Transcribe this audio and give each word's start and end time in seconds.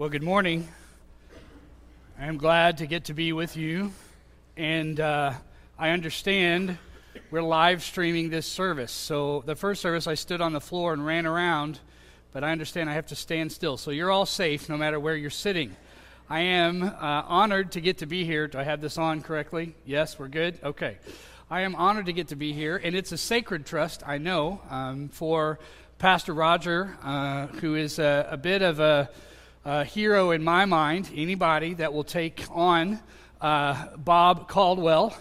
Well, 0.00 0.08
good 0.08 0.22
morning. 0.22 0.66
I 2.18 2.24
am 2.24 2.38
glad 2.38 2.78
to 2.78 2.86
get 2.86 3.04
to 3.04 3.12
be 3.12 3.34
with 3.34 3.54
you. 3.54 3.92
And 4.56 4.98
uh, 4.98 5.34
I 5.78 5.90
understand 5.90 6.78
we're 7.30 7.42
live 7.42 7.82
streaming 7.82 8.30
this 8.30 8.46
service. 8.46 8.92
So, 8.92 9.42
the 9.44 9.54
first 9.54 9.82
service, 9.82 10.06
I 10.06 10.14
stood 10.14 10.40
on 10.40 10.54
the 10.54 10.60
floor 10.60 10.94
and 10.94 11.04
ran 11.04 11.26
around, 11.26 11.80
but 12.32 12.42
I 12.42 12.50
understand 12.50 12.88
I 12.88 12.94
have 12.94 13.08
to 13.08 13.14
stand 13.14 13.52
still. 13.52 13.76
So, 13.76 13.90
you're 13.90 14.10
all 14.10 14.24
safe 14.24 14.70
no 14.70 14.78
matter 14.78 14.98
where 14.98 15.14
you're 15.14 15.28
sitting. 15.28 15.76
I 16.30 16.40
am 16.40 16.82
uh, 16.82 16.92
honored 16.98 17.72
to 17.72 17.82
get 17.82 17.98
to 17.98 18.06
be 18.06 18.24
here. 18.24 18.48
Do 18.48 18.56
I 18.56 18.62
have 18.62 18.80
this 18.80 18.96
on 18.96 19.20
correctly? 19.20 19.74
Yes, 19.84 20.18
we're 20.18 20.28
good? 20.28 20.58
Okay. 20.64 20.96
I 21.50 21.60
am 21.60 21.74
honored 21.74 22.06
to 22.06 22.14
get 22.14 22.28
to 22.28 22.36
be 22.36 22.54
here, 22.54 22.80
and 22.82 22.94
it's 22.96 23.12
a 23.12 23.18
sacred 23.18 23.66
trust, 23.66 24.02
I 24.06 24.16
know, 24.16 24.62
um, 24.70 25.10
for 25.10 25.58
Pastor 25.98 26.32
Roger, 26.32 26.96
uh, 27.02 27.48
who 27.48 27.74
is 27.74 27.98
a, 27.98 28.28
a 28.30 28.38
bit 28.38 28.62
of 28.62 28.80
a 28.80 29.10
uh, 29.64 29.84
hero 29.84 30.30
in 30.30 30.42
my 30.42 30.64
mind, 30.64 31.10
anybody 31.14 31.74
that 31.74 31.92
will 31.92 32.04
take 32.04 32.44
on 32.50 32.98
uh, 33.40 33.96
Bob 33.96 34.48
Caldwell 34.48 35.16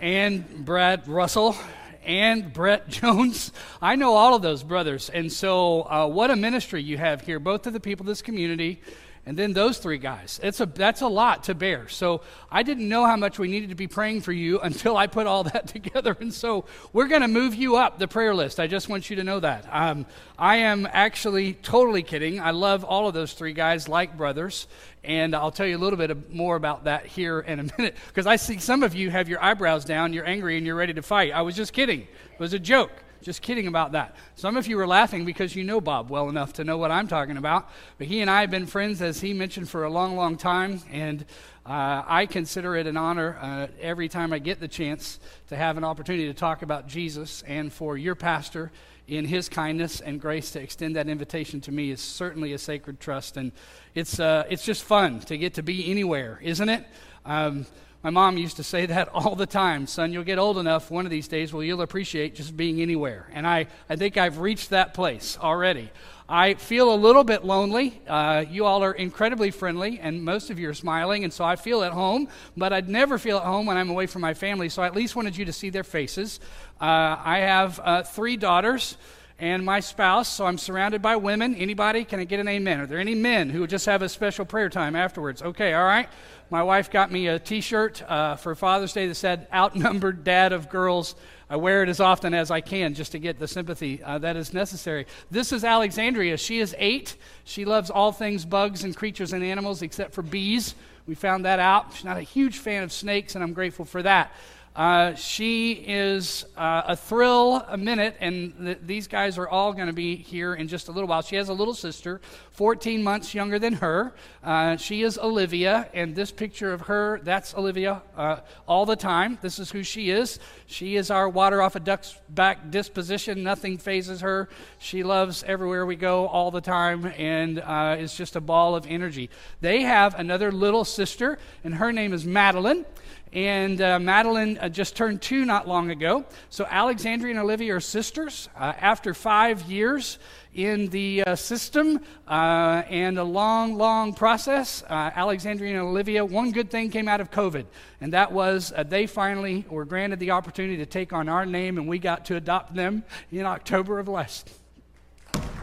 and 0.00 0.64
Brad 0.64 1.06
Russell 1.06 1.56
and 2.04 2.52
Brett 2.52 2.88
Jones. 2.88 3.52
I 3.82 3.96
know 3.96 4.14
all 4.14 4.34
of 4.34 4.42
those 4.42 4.62
brothers. 4.62 5.10
And 5.10 5.30
so, 5.30 5.82
uh, 5.82 6.06
what 6.06 6.30
a 6.30 6.36
ministry 6.36 6.82
you 6.82 6.96
have 6.96 7.20
here, 7.20 7.38
both 7.38 7.66
of 7.66 7.72
the 7.72 7.80
people 7.80 8.04
of 8.04 8.08
this 8.08 8.22
community 8.22 8.80
and 9.26 9.36
then 9.36 9.52
those 9.52 9.78
three 9.78 9.98
guys. 9.98 10.40
It's 10.42 10.60
a, 10.60 10.66
that's 10.66 11.00
a 11.00 11.08
lot 11.08 11.44
to 11.44 11.54
bear. 11.54 11.88
So 11.88 12.22
I 12.50 12.62
didn't 12.62 12.88
know 12.88 13.04
how 13.04 13.16
much 13.16 13.38
we 13.38 13.48
needed 13.48 13.68
to 13.68 13.74
be 13.74 13.86
praying 13.86 14.22
for 14.22 14.32
you 14.32 14.60
until 14.62 14.96
I 14.96 15.06
put 15.06 15.26
all 15.26 15.44
that 15.44 15.66
together. 15.68 16.16
And 16.20 16.32
so 16.32 16.64
we're 16.92 17.08
going 17.08 17.22
to 17.22 17.28
move 17.28 17.54
you 17.54 17.76
up 17.76 17.98
the 17.98 18.08
prayer 18.08 18.34
list. 18.34 18.58
I 18.58 18.66
just 18.66 18.88
want 18.88 19.10
you 19.10 19.16
to 19.16 19.24
know 19.24 19.40
that. 19.40 19.66
Um, 19.70 20.06
I 20.38 20.56
am 20.56 20.88
actually 20.90 21.54
totally 21.54 22.02
kidding. 22.02 22.40
I 22.40 22.52
love 22.52 22.84
all 22.84 23.08
of 23.08 23.14
those 23.14 23.32
three 23.32 23.52
guys 23.52 23.88
like 23.88 24.16
brothers. 24.16 24.66
And 25.04 25.34
I'll 25.34 25.52
tell 25.52 25.66
you 25.66 25.76
a 25.76 25.78
little 25.78 25.98
bit 25.98 26.32
more 26.32 26.56
about 26.56 26.84
that 26.84 27.06
here 27.06 27.40
in 27.40 27.60
a 27.60 27.62
minute. 27.78 27.96
Because 28.08 28.26
I 28.26 28.36
see 28.36 28.58
some 28.58 28.82
of 28.82 28.94
you 28.94 29.10
have 29.10 29.28
your 29.28 29.42
eyebrows 29.42 29.84
down, 29.84 30.12
you're 30.12 30.26
angry, 30.26 30.56
and 30.56 30.66
you're 30.66 30.76
ready 30.76 30.94
to 30.94 31.02
fight. 31.02 31.32
I 31.32 31.42
was 31.42 31.54
just 31.54 31.72
kidding. 31.72 32.00
It 32.00 32.38
was 32.38 32.52
a 32.52 32.58
joke. 32.58 32.92
Just 33.20 33.42
kidding 33.42 33.66
about 33.66 33.92
that. 33.92 34.14
Some 34.36 34.56
of 34.56 34.68
you 34.68 34.76
were 34.76 34.86
laughing 34.86 35.24
because 35.24 35.56
you 35.56 35.64
know 35.64 35.80
Bob 35.80 36.08
well 36.08 36.28
enough 36.28 36.52
to 36.54 36.64
know 36.64 36.78
what 36.78 36.90
I'm 36.90 37.08
talking 37.08 37.36
about. 37.36 37.68
But 37.98 38.06
he 38.06 38.20
and 38.20 38.30
I 38.30 38.42
have 38.42 38.50
been 38.50 38.66
friends, 38.66 39.02
as 39.02 39.20
he 39.20 39.34
mentioned, 39.34 39.68
for 39.68 39.84
a 39.84 39.90
long, 39.90 40.16
long 40.16 40.36
time. 40.36 40.80
And 40.92 41.24
uh, 41.66 42.04
I 42.06 42.26
consider 42.26 42.76
it 42.76 42.86
an 42.86 42.96
honor 42.96 43.36
uh, 43.40 43.66
every 43.80 44.08
time 44.08 44.32
I 44.32 44.38
get 44.38 44.60
the 44.60 44.68
chance 44.68 45.18
to 45.48 45.56
have 45.56 45.76
an 45.76 45.84
opportunity 45.84 46.26
to 46.26 46.34
talk 46.34 46.62
about 46.62 46.86
Jesus 46.86 47.42
and 47.42 47.72
for 47.72 47.98
your 47.98 48.14
pastor 48.14 48.70
in 49.08 49.24
his 49.24 49.48
kindness 49.48 50.00
and 50.00 50.20
grace 50.20 50.50
to 50.52 50.60
extend 50.60 50.94
that 50.94 51.08
invitation 51.08 51.60
to 51.62 51.72
me 51.72 51.90
is 51.90 52.00
certainly 52.00 52.52
a 52.52 52.58
sacred 52.58 53.00
trust. 53.00 53.36
And 53.36 53.52
it's, 53.94 54.20
uh, 54.20 54.44
it's 54.48 54.64
just 54.64 54.84
fun 54.84 55.20
to 55.20 55.36
get 55.36 55.54
to 55.54 55.62
be 55.62 55.90
anywhere, 55.90 56.38
isn't 56.42 56.68
it? 56.68 56.86
Um, 57.24 57.66
my 58.02 58.10
mom 58.10 58.38
used 58.38 58.56
to 58.56 58.62
say 58.62 58.86
that 58.86 59.08
all 59.12 59.34
the 59.34 59.46
time 59.46 59.86
son, 59.86 60.12
you'll 60.12 60.24
get 60.24 60.38
old 60.38 60.58
enough 60.58 60.90
one 60.90 61.04
of 61.04 61.10
these 61.10 61.28
days 61.28 61.52
well, 61.52 61.62
you'll 61.62 61.82
appreciate 61.82 62.34
just 62.34 62.56
being 62.56 62.80
anywhere. 62.80 63.28
And 63.32 63.46
I, 63.46 63.66
I 63.88 63.96
think 63.96 64.16
I've 64.16 64.38
reached 64.38 64.70
that 64.70 64.94
place 64.94 65.38
already. 65.40 65.90
I 66.30 66.54
feel 66.54 66.92
a 66.92 66.94
little 66.94 67.24
bit 67.24 67.42
lonely. 67.42 68.02
Uh, 68.06 68.44
you 68.50 68.66
all 68.66 68.84
are 68.84 68.92
incredibly 68.92 69.50
friendly, 69.50 69.98
and 69.98 70.22
most 70.22 70.50
of 70.50 70.58
you 70.58 70.68
are 70.68 70.74
smiling, 70.74 71.24
and 71.24 71.32
so 71.32 71.42
I 71.42 71.56
feel 71.56 71.82
at 71.82 71.92
home, 71.92 72.28
but 72.54 72.70
I'd 72.70 72.86
never 72.86 73.16
feel 73.16 73.38
at 73.38 73.44
home 73.44 73.64
when 73.64 73.78
I'm 73.78 73.88
away 73.88 74.04
from 74.04 74.20
my 74.20 74.34
family, 74.34 74.68
so 74.68 74.82
I 74.82 74.86
at 74.86 74.94
least 74.94 75.16
wanted 75.16 75.38
you 75.38 75.46
to 75.46 75.54
see 75.54 75.70
their 75.70 75.84
faces. 75.84 76.38
Uh, 76.78 77.16
I 77.18 77.38
have 77.38 77.80
uh, 77.82 78.02
three 78.02 78.36
daughters 78.36 78.98
and 79.40 79.64
my 79.64 79.78
spouse, 79.78 80.28
so 80.28 80.46
I'm 80.46 80.58
surrounded 80.58 81.00
by 81.00 81.14
women. 81.14 81.54
Anybody? 81.54 82.04
Can 82.04 82.18
I 82.18 82.24
get 82.24 82.40
an 82.40 82.48
amen? 82.48 82.80
Are 82.80 82.86
there 82.86 82.98
any 82.98 83.14
men 83.14 83.50
who 83.50 83.60
would 83.60 83.70
just 83.70 83.86
have 83.86 84.02
a 84.02 84.08
special 84.08 84.44
prayer 84.44 84.68
time 84.68 84.96
afterwards? 84.96 85.42
Okay, 85.42 85.74
all 85.74 85.84
right. 85.84 86.08
My 86.50 86.62
wife 86.62 86.90
got 86.90 87.12
me 87.12 87.28
a 87.28 87.38
t 87.38 87.60
shirt 87.60 88.02
uh, 88.10 88.34
for 88.34 88.54
Father's 88.56 88.92
Day 88.92 89.06
that 89.06 89.14
said, 89.14 89.46
Outnumbered 89.52 90.24
Dad 90.24 90.52
of 90.52 90.68
Girls. 90.68 91.14
I 91.48 91.56
wear 91.56 91.84
it 91.84 91.88
as 91.88 92.00
often 92.00 92.34
as 92.34 92.50
I 92.50 92.60
can 92.60 92.94
just 92.94 93.12
to 93.12 93.18
get 93.18 93.38
the 93.38 93.46
sympathy 93.46 94.02
uh, 94.02 94.18
that 94.18 94.36
is 94.36 94.52
necessary. 94.52 95.06
This 95.30 95.52
is 95.52 95.62
Alexandria. 95.62 96.36
She 96.36 96.58
is 96.58 96.74
eight. 96.76 97.16
She 97.44 97.64
loves 97.64 97.90
all 97.90 98.10
things 98.12 98.44
bugs 98.44 98.82
and 98.82 98.96
creatures 98.96 99.32
and 99.32 99.44
animals 99.44 99.82
except 99.82 100.14
for 100.14 100.22
bees. 100.22 100.74
We 101.06 101.14
found 101.14 101.44
that 101.44 101.58
out. 101.58 101.94
She's 101.94 102.04
not 102.04 102.18
a 102.18 102.22
huge 102.22 102.58
fan 102.58 102.82
of 102.82 102.92
snakes, 102.92 103.34
and 103.34 103.42
I'm 103.42 103.54
grateful 103.54 103.84
for 103.84 104.02
that. 104.02 104.32
Uh, 104.78 105.12
she 105.16 105.72
is 105.72 106.46
uh, 106.56 106.82
a 106.86 106.94
thrill 106.94 107.56
a 107.66 107.76
minute, 107.76 108.16
and 108.20 108.54
th- 108.60 108.78
these 108.86 109.08
guys 109.08 109.36
are 109.36 109.48
all 109.48 109.72
going 109.72 109.88
to 109.88 109.92
be 109.92 110.14
here 110.14 110.54
in 110.54 110.68
just 110.68 110.86
a 110.86 110.92
little 110.92 111.08
while. 111.08 111.20
She 111.20 111.34
has 111.34 111.48
a 111.48 111.52
little 111.52 111.74
sister, 111.74 112.20
14 112.52 113.02
months 113.02 113.34
younger 113.34 113.58
than 113.58 113.72
her. 113.72 114.14
Uh, 114.40 114.76
she 114.76 115.02
is 115.02 115.18
Olivia, 115.18 115.88
and 115.94 116.14
this 116.14 116.30
picture 116.30 116.72
of 116.72 116.82
her, 116.82 117.18
that's 117.24 117.56
Olivia 117.56 118.02
uh, 118.16 118.36
all 118.68 118.86
the 118.86 118.94
time. 118.94 119.36
This 119.42 119.58
is 119.58 119.72
who 119.72 119.82
she 119.82 120.10
is. 120.10 120.38
She 120.66 120.94
is 120.94 121.10
our 121.10 121.28
water 121.28 121.60
off 121.60 121.74
a 121.74 121.80
duck's 121.80 122.16
back 122.28 122.70
disposition. 122.70 123.42
Nothing 123.42 123.78
phases 123.78 124.20
her. 124.20 124.48
She 124.78 125.02
loves 125.02 125.42
everywhere 125.42 125.86
we 125.86 125.96
go 125.96 126.28
all 126.28 126.52
the 126.52 126.60
time, 126.60 127.04
and 127.16 127.58
uh, 127.58 127.96
is 127.98 128.14
just 128.14 128.36
a 128.36 128.40
ball 128.40 128.76
of 128.76 128.86
energy. 128.86 129.28
They 129.60 129.82
have 129.82 130.14
another 130.14 130.52
little 130.52 130.84
sister, 130.84 131.36
and 131.64 131.74
her 131.74 131.90
name 131.90 132.12
is 132.12 132.24
Madeline. 132.24 132.84
And 133.32 133.80
uh, 133.80 133.98
Madeline 133.98 134.58
uh, 134.58 134.68
just 134.68 134.96
turned 134.96 135.20
two 135.20 135.44
not 135.44 135.68
long 135.68 135.90
ago. 135.90 136.24
So 136.50 136.66
Alexandria 136.68 137.32
and 137.32 137.40
Olivia 137.40 137.76
are 137.76 137.80
sisters. 137.80 138.48
Uh, 138.56 138.72
after 138.78 139.12
five 139.12 139.62
years 139.62 140.18
in 140.54 140.88
the 140.88 141.22
uh, 141.24 141.36
system 141.36 142.00
uh, 142.26 142.82
and 142.88 143.18
a 143.18 143.24
long, 143.24 143.76
long 143.76 144.14
process, 144.14 144.82
uh, 144.88 145.10
Alexandria 145.14 145.78
and 145.78 145.80
Olivia, 145.80 146.24
one 146.24 146.52
good 146.52 146.70
thing 146.70 146.90
came 146.90 147.06
out 147.06 147.20
of 147.20 147.30
COVID, 147.30 147.66
and 148.00 148.12
that 148.12 148.32
was 148.32 148.72
they 148.86 149.06
finally 149.06 149.64
were 149.68 149.84
granted 149.84 150.18
the 150.18 150.30
opportunity 150.30 150.78
to 150.78 150.86
take 150.86 151.12
on 151.12 151.28
our 151.28 151.44
name, 151.44 151.78
and 151.78 151.86
we 151.86 151.98
got 151.98 152.24
to 152.26 152.36
adopt 152.36 152.74
them 152.74 153.04
in 153.30 153.44
October 153.44 153.98
of 153.98 154.08
last 154.08 154.50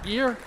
year. 0.06 0.38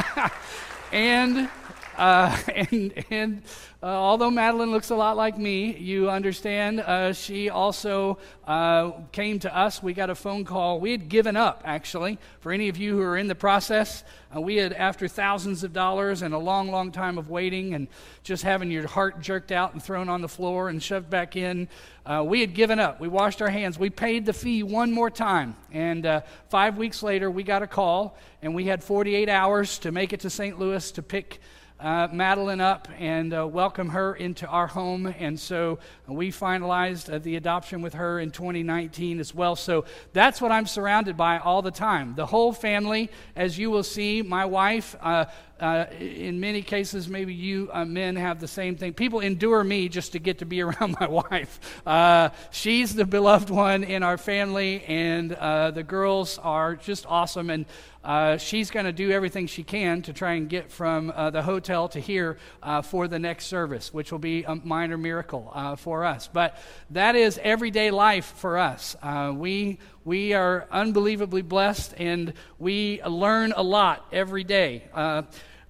and, 0.92 1.48
and, 1.98 3.04
and 3.10 3.42
uh, 3.82 3.86
although 3.86 4.30
Madeline 4.30 4.70
looks 4.70 4.90
a 4.90 4.96
lot 4.96 5.16
like 5.16 5.36
me, 5.36 5.76
you 5.76 6.08
understand 6.08 6.80
uh, 6.80 7.12
she 7.12 7.50
also 7.50 8.16
uh, 8.46 8.92
came 9.10 9.38
to 9.40 9.54
us. 9.54 9.82
We 9.82 9.92
got 9.92 10.08
a 10.08 10.14
phone 10.14 10.44
call. 10.44 10.80
We 10.80 10.92
had 10.92 11.08
given 11.08 11.36
up, 11.36 11.62
actually. 11.64 12.18
For 12.40 12.52
any 12.52 12.68
of 12.68 12.76
you 12.76 12.96
who 12.96 13.02
are 13.02 13.16
in 13.16 13.26
the 13.26 13.34
process, 13.34 14.04
uh, 14.34 14.40
we 14.40 14.56
had, 14.56 14.72
after 14.72 15.08
thousands 15.08 15.64
of 15.64 15.72
dollars 15.72 16.22
and 16.22 16.32
a 16.32 16.38
long, 16.38 16.70
long 16.70 16.92
time 16.92 17.18
of 17.18 17.28
waiting 17.28 17.74
and 17.74 17.88
just 18.22 18.42
having 18.42 18.70
your 18.70 18.86
heart 18.86 19.20
jerked 19.20 19.52
out 19.52 19.72
and 19.72 19.82
thrown 19.82 20.08
on 20.08 20.22
the 20.22 20.28
floor 20.28 20.68
and 20.68 20.82
shoved 20.82 21.10
back 21.10 21.36
in, 21.36 21.68
uh, 22.06 22.22
we 22.24 22.40
had 22.40 22.54
given 22.54 22.78
up. 22.78 23.00
We 23.00 23.08
washed 23.08 23.42
our 23.42 23.50
hands. 23.50 23.78
We 23.78 23.90
paid 23.90 24.26
the 24.26 24.32
fee 24.32 24.62
one 24.62 24.92
more 24.92 25.10
time. 25.10 25.56
And 25.72 26.06
uh, 26.06 26.20
five 26.48 26.78
weeks 26.78 27.02
later, 27.02 27.30
we 27.30 27.42
got 27.42 27.62
a 27.62 27.66
call, 27.66 28.16
and 28.42 28.54
we 28.54 28.64
had 28.64 28.82
48 28.82 29.28
hours 29.28 29.78
to 29.80 29.92
make 29.92 30.12
it 30.12 30.20
to 30.20 30.30
St. 30.30 30.58
Louis 30.58 30.90
to 30.92 31.02
pick 31.02 31.40
uh, 31.82 32.08
Madeline 32.12 32.60
up 32.60 32.88
and 32.98 33.34
uh, 33.34 33.46
welcome 33.46 33.88
her 33.90 34.14
into 34.14 34.46
our 34.46 34.68
home. 34.68 35.12
And 35.18 35.38
so 35.38 35.80
we 36.06 36.30
finalized 36.30 37.12
uh, 37.12 37.18
the 37.18 37.36
adoption 37.36 37.82
with 37.82 37.94
her 37.94 38.20
in 38.20 38.30
2019 38.30 39.18
as 39.18 39.34
well. 39.34 39.56
So 39.56 39.84
that's 40.12 40.40
what 40.40 40.52
I'm 40.52 40.66
surrounded 40.66 41.16
by 41.16 41.38
all 41.38 41.60
the 41.60 41.70
time. 41.72 42.14
The 42.14 42.26
whole 42.26 42.52
family, 42.52 43.10
as 43.34 43.58
you 43.58 43.70
will 43.70 43.82
see, 43.82 44.22
my 44.22 44.44
wife. 44.44 44.96
Uh, 45.62 45.86
in 46.00 46.40
many 46.40 46.60
cases, 46.60 47.06
maybe 47.08 47.32
you 47.32 47.70
uh, 47.72 47.84
men 47.84 48.16
have 48.16 48.40
the 48.40 48.48
same 48.48 48.74
thing. 48.74 48.92
People 48.92 49.20
endure 49.20 49.62
me 49.62 49.88
just 49.88 50.10
to 50.10 50.18
get 50.18 50.38
to 50.38 50.44
be 50.44 50.60
around 50.62 50.96
my 50.98 51.06
wife. 51.06 51.60
Uh, 51.86 52.30
she's 52.50 52.96
the 52.96 53.04
beloved 53.04 53.48
one 53.48 53.84
in 53.84 54.02
our 54.02 54.18
family, 54.18 54.82
and 54.88 55.32
uh, 55.34 55.70
the 55.70 55.84
girls 55.84 56.36
are 56.38 56.74
just 56.74 57.06
awesome. 57.06 57.48
And 57.48 57.66
uh, 58.02 58.38
she's 58.38 58.72
going 58.72 58.86
to 58.86 58.92
do 58.92 59.12
everything 59.12 59.46
she 59.46 59.62
can 59.62 60.02
to 60.02 60.12
try 60.12 60.32
and 60.32 60.48
get 60.48 60.68
from 60.68 61.12
the 61.32 61.42
hotel 61.42 61.88
to 61.90 62.00
here 62.00 62.38
for 62.82 63.06
the 63.06 63.20
next 63.20 63.46
service, 63.46 63.94
which 63.94 64.10
will 64.10 64.18
be 64.18 64.42
a 64.42 64.56
minor 64.56 64.98
miracle 64.98 65.76
for 65.78 66.04
us. 66.04 66.28
But 66.32 66.58
that 66.90 67.14
is 67.14 67.38
everyday 67.40 67.92
life 67.92 68.34
for 68.36 68.58
us. 68.58 68.96
We 69.32 69.78
we 70.04 70.32
are 70.32 70.66
unbelievably 70.72 71.42
blessed, 71.42 71.94
and 71.96 72.32
we 72.58 73.00
learn 73.04 73.52
a 73.54 73.62
lot 73.62 74.04
every 74.10 74.42
day. 74.42 74.82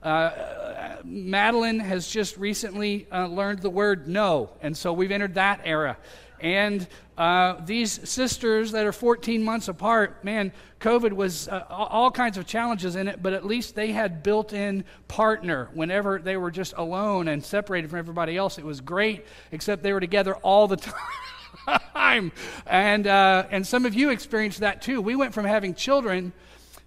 Uh, 0.02 0.96
Madeline 1.04 1.80
has 1.80 2.08
just 2.08 2.36
recently 2.36 3.06
learned 3.10 3.60
the 3.60 3.70
word 3.70 4.08
no, 4.08 4.50
and 4.60 4.76
so 4.76 4.92
we've 4.92 5.12
entered 5.12 5.34
that 5.34 5.60
era. 5.64 5.96
And 6.42 6.88
uh, 7.16 7.64
these 7.64 8.08
sisters 8.08 8.72
that 8.72 8.84
are 8.84 8.92
14 8.92 9.44
months 9.44 9.68
apart, 9.68 10.24
man, 10.24 10.52
COVID 10.80 11.12
was 11.12 11.46
uh, 11.46 11.64
all 11.70 12.10
kinds 12.10 12.36
of 12.36 12.46
challenges 12.46 12.96
in 12.96 13.06
it, 13.06 13.22
but 13.22 13.32
at 13.32 13.46
least 13.46 13.76
they 13.76 13.92
had 13.92 14.24
built 14.24 14.52
in 14.52 14.84
partner 15.06 15.70
whenever 15.72 16.18
they 16.18 16.36
were 16.36 16.50
just 16.50 16.74
alone 16.76 17.28
and 17.28 17.44
separated 17.44 17.90
from 17.90 18.00
everybody 18.00 18.36
else. 18.36 18.58
It 18.58 18.64
was 18.64 18.80
great, 18.80 19.24
except 19.52 19.84
they 19.84 19.92
were 19.92 20.00
together 20.00 20.34
all 20.34 20.66
the 20.66 20.76
time. 21.94 22.32
and, 22.66 23.06
uh, 23.06 23.46
and 23.52 23.64
some 23.64 23.86
of 23.86 23.94
you 23.94 24.10
experienced 24.10 24.58
that 24.60 24.82
too. 24.82 25.00
We 25.00 25.14
went 25.14 25.32
from 25.32 25.44
having 25.44 25.74
children 25.76 26.32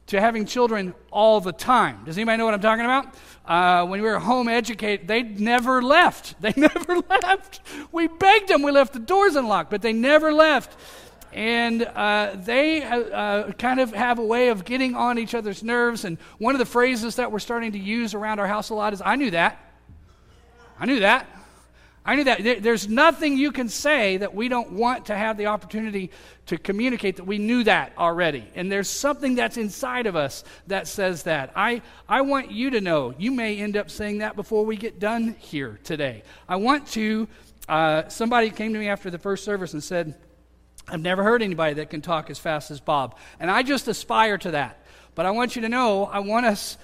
to 0.08 0.22
having 0.22 0.46
children 0.46 0.94
all 1.12 1.42
the 1.42 1.52
time. 1.52 2.04
Does 2.06 2.18
anybody 2.18 2.38
know 2.38 2.46
what 2.46 2.54
I'm 2.54 2.62
talking 2.62 2.86
about? 2.86 3.16
Uh, 3.46 3.88
when 3.88 4.02
we 4.02 4.08
were 4.08 4.20
home 4.20 4.48
educated, 4.48 5.08
they 5.08 5.24
never 5.24 5.82
left. 5.82 6.36
They 6.42 6.54
never 6.56 6.98
left. 7.10 7.62
We 7.92 8.08
begged 8.08 8.50
them. 8.50 8.62
We 8.62 8.72
left 8.72 8.94
the 8.94 9.00
doors 9.00 9.36
unlocked, 9.36 9.72
but 9.72 9.82
they 9.82 9.94
never 9.94 10.32
left. 10.32 10.78
And 11.34 11.84
uh, 11.84 12.36
they 12.36 12.84
uh, 12.84 13.00
uh, 13.00 13.52
kind 13.54 13.80
of 13.80 13.94
have 13.94 14.20
a 14.20 14.26
way 14.26 14.50
of 14.50 14.64
getting 14.64 14.96
on 14.96 15.18
each 15.18 15.34
other's 15.34 15.64
nerves. 15.64 16.06
And 16.06 16.18
one 16.38 16.56
of 16.56 16.60
the 16.60 16.66
phrases 16.66 17.16
that 17.16 17.32
we're 17.32 17.40
starting 17.40 17.72
to 17.74 17.80
use 17.80 18.14
around 18.14 18.40
our 18.40 18.48
house 18.48 18.70
a 18.70 18.76
lot 18.76 18.94
is, 18.94 19.02
I 19.04 19.16
knew 19.16 19.32
that. 19.32 19.60
I 20.80 20.86
knew 20.86 21.00
that. 21.00 21.28
I 22.06 22.16
knew 22.16 22.24
that. 22.26 22.62
There's 22.62 22.88
nothing 22.88 23.36
you 23.36 23.52
can 23.52 23.68
say 23.68 24.18
that 24.18 24.36
we 24.36 24.48
don't 24.48 24.74
want 24.74 25.08
to 25.08 25.16
have 25.16 25.38
the 25.38 25.48
opportunity 25.48 26.12
to 26.46 26.58
communicate 26.58 27.16
that 27.16 27.24
we 27.24 27.40
knew 27.40 27.64
that 27.64 27.94
already. 27.98 28.48
And 28.54 28.72
there's 28.72 28.90
something 28.90 29.34
that's 29.34 29.58
inside 29.58 30.06
of 30.06 30.16
us 30.16 30.44
that 30.68 30.88
says 30.88 31.24
that. 31.24 31.52
I, 31.56 31.82
I 32.08 32.22
want 32.22 32.52
you 32.52 32.70
to 32.72 32.82
know, 32.82 33.16
you 33.18 33.32
may 33.32 33.58
end 33.58 33.76
up 33.76 33.90
saying 33.90 34.20
that 34.20 34.36
before 34.36 34.66
we 34.66 34.78
get 34.78 35.00
done 35.00 35.36
here 35.40 35.80
today. 35.84 36.22
I 36.48 36.58
want 36.58 36.88
to, 36.90 37.28
uh, 37.68 38.08
somebody 38.10 38.52
came 38.52 38.74
to 38.74 38.80
me 38.80 38.88
after 38.88 39.10
the 39.10 39.18
first 39.18 39.44
service 39.44 39.74
and 39.74 39.84
said, 39.84 40.14
I've 40.88 41.02
never 41.02 41.24
heard 41.24 41.42
anybody 41.42 41.74
that 41.76 41.90
can 41.90 42.02
talk 42.02 42.30
as 42.30 42.38
fast 42.38 42.70
as 42.70 42.80
Bob. 42.80 43.18
And 43.40 43.50
I 43.50 43.64
just 43.64 43.88
aspire 43.88 44.38
to 44.40 44.52
that. 44.52 44.86
But 45.16 45.26
I 45.26 45.32
want 45.32 45.56
you 45.56 45.64
to 45.64 45.70
know, 45.70 46.06
I 46.06 46.20
want 46.20 46.46
us 46.46 46.78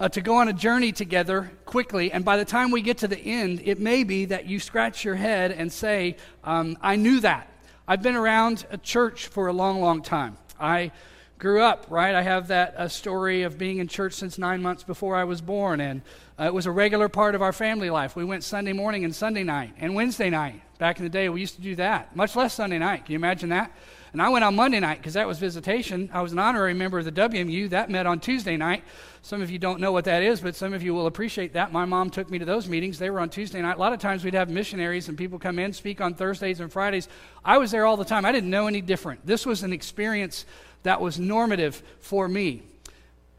uh, 0.00 0.08
to 0.08 0.20
go 0.20 0.36
on 0.36 0.48
a 0.48 0.52
journey 0.52 0.92
together 0.92 1.50
quickly. 1.64 2.12
And 2.12 2.24
by 2.24 2.36
the 2.36 2.44
time 2.44 2.70
we 2.70 2.82
get 2.82 2.98
to 2.98 3.08
the 3.08 3.18
end, 3.18 3.62
it 3.64 3.78
may 3.78 4.04
be 4.04 4.26
that 4.26 4.46
you 4.46 4.60
scratch 4.60 5.04
your 5.04 5.16
head 5.16 5.50
and 5.52 5.72
say, 5.72 6.16
um, 6.44 6.78
I 6.80 6.96
knew 6.96 7.20
that. 7.20 7.48
I've 7.86 8.02
been 8.02 8.16
around 8.16 8.66
a 8.70 8.78
church 8.78 9.28
for 9.28 9.48
a 9.48 9.52
long, 9.52 9.80
long 9.80 10.02
time. 10.02 10.36
I 10.60 10.92
grew 11.38 11.62
up, 11.62 11.86
right? 11.88 12.14
I 12.14 12.22
have 12.22 12.48
that 12.48 12.74
uh, 12.76 12.88
story 12.88 13.42
of 13.42 13.58
being 13.58 13.78
in 13.78 13.88
church 13.88 14.12
since 14.14 14.38
nine 14.38 14.60
months 14.60 14.82
before 14.82 15.16
I 15.16 15.24
was 15.24 15.40
born. 15.40 15.80
And 15.80 16.02
uh, 16.38 16.44
it 16.44 16.54
was 16.54 16.66
a 16.66 16.70
regular 16.70 17.08
part 17.08 17.34
of 17.34 17.42
our 17.42 17.52
family 17.52 17.90
life. 17.90 18.16
We 18.16 18.24
went 18.24 18.44
Sunday 18.44 18.72
morning 18.72 19.04
and 19.04 19.14
Sunday 19.14 19.44
night 19.44 19.74
and 19.78 19.94
Wednesday 19.94 20.30
night. 20.30 20.60
Back 20.78 20.98
in 20.98 21.04
the 21.04 21.10
day, 21.10 21.28
we 21.28 21.40
used 21.40 21.56
to 21.56 21.62
do 21.62 21.74
that. 21.76 22.14
Much 22.14 22.36
less 22.36 22.54
Sunday 22.54 22.78
night. 22.78 23.04
Can 23.04 23.12
you 23.12 23.16
imagine 23.16 23.48
that? 23.50 23.72
And 24.12 24.22
I 24.22 24.28
went 24.28 24.44
on 24.44 24.54
Monday 24.54 24.80
night 24.80 24.98
because 24.98 25.14
that 25.14 25.26
was 25.26 25.38
visitation. 25.38 26.08
I 26.12 26.22
was 26.22 26.32
an 26.32 26.38
honorary 26.38 26.74
member 26.74 26.98
of 26.98 27.04
the 27.04 27.12
WMU. 27.12 27.70
That 27.70 27.90
met 27.90 28.06
on 28.06 28.20
Tuesday 28.20 28.56
night. 28.56 28.84
Some 29.22 29.42
of 29.42 29.50
you 29.50 29.58
don't 29.58 29.80
know 29.80 29.92
what 29.92 30.04
that 30.04 30.22
is, 30.22 30.40
but 30.40 30.54
some 30.54 30.72
of 30.72 30.82
you 30.82 30.94
will 30.94 31.06
appreciate 31.06 31.52
that. 31.52 31.72
My 31.72 31.84
mom 31.84 32.08
took 32.08 32.30
me 32.30 32.38
to 32.38 32.44
those 32.44 32.68
meetings. 32.68 32.98
They 32.98 33.10
were 33.10 33.20
on 33.20 33.28
Tuesday 33.28 33.60
night. 33.60 33.76
A 33.76 33.80
lot 33.80 33.92
of 33.92 33.98
times 33.98 34.24
we'd 34.24 34.34
have 34.34 34.48
missionaries 34.48 35.08
and 35.08 35.18
people 35.18 35.38
come 35.38 35.58
in, 35.58 35.72
speak 35.72 36.00
on 36.00 36.14
Thursdays 36.14 36.60
and 36.60 36.72
Fridays. 36.72 37.08
I 37.44 37.58
was 37.58 37.70
there 37.70 37.84
all 37.84 37.96
the 37.96 38.04
time. 38.04 38.24
I 38.24 38.32
didn't 38.32 38.50
know 38.50 38.66
any 38.66 38.80
different. 38.80 39.26
This 39.26 39.44
was 39.44 39.62
an 39.62 39.72
experience 39.72 40.46
that 40.84 41.00
was 41.00 41.18
normative 41.18 41.82
for 42.00 42.28
me. 42.28 42.62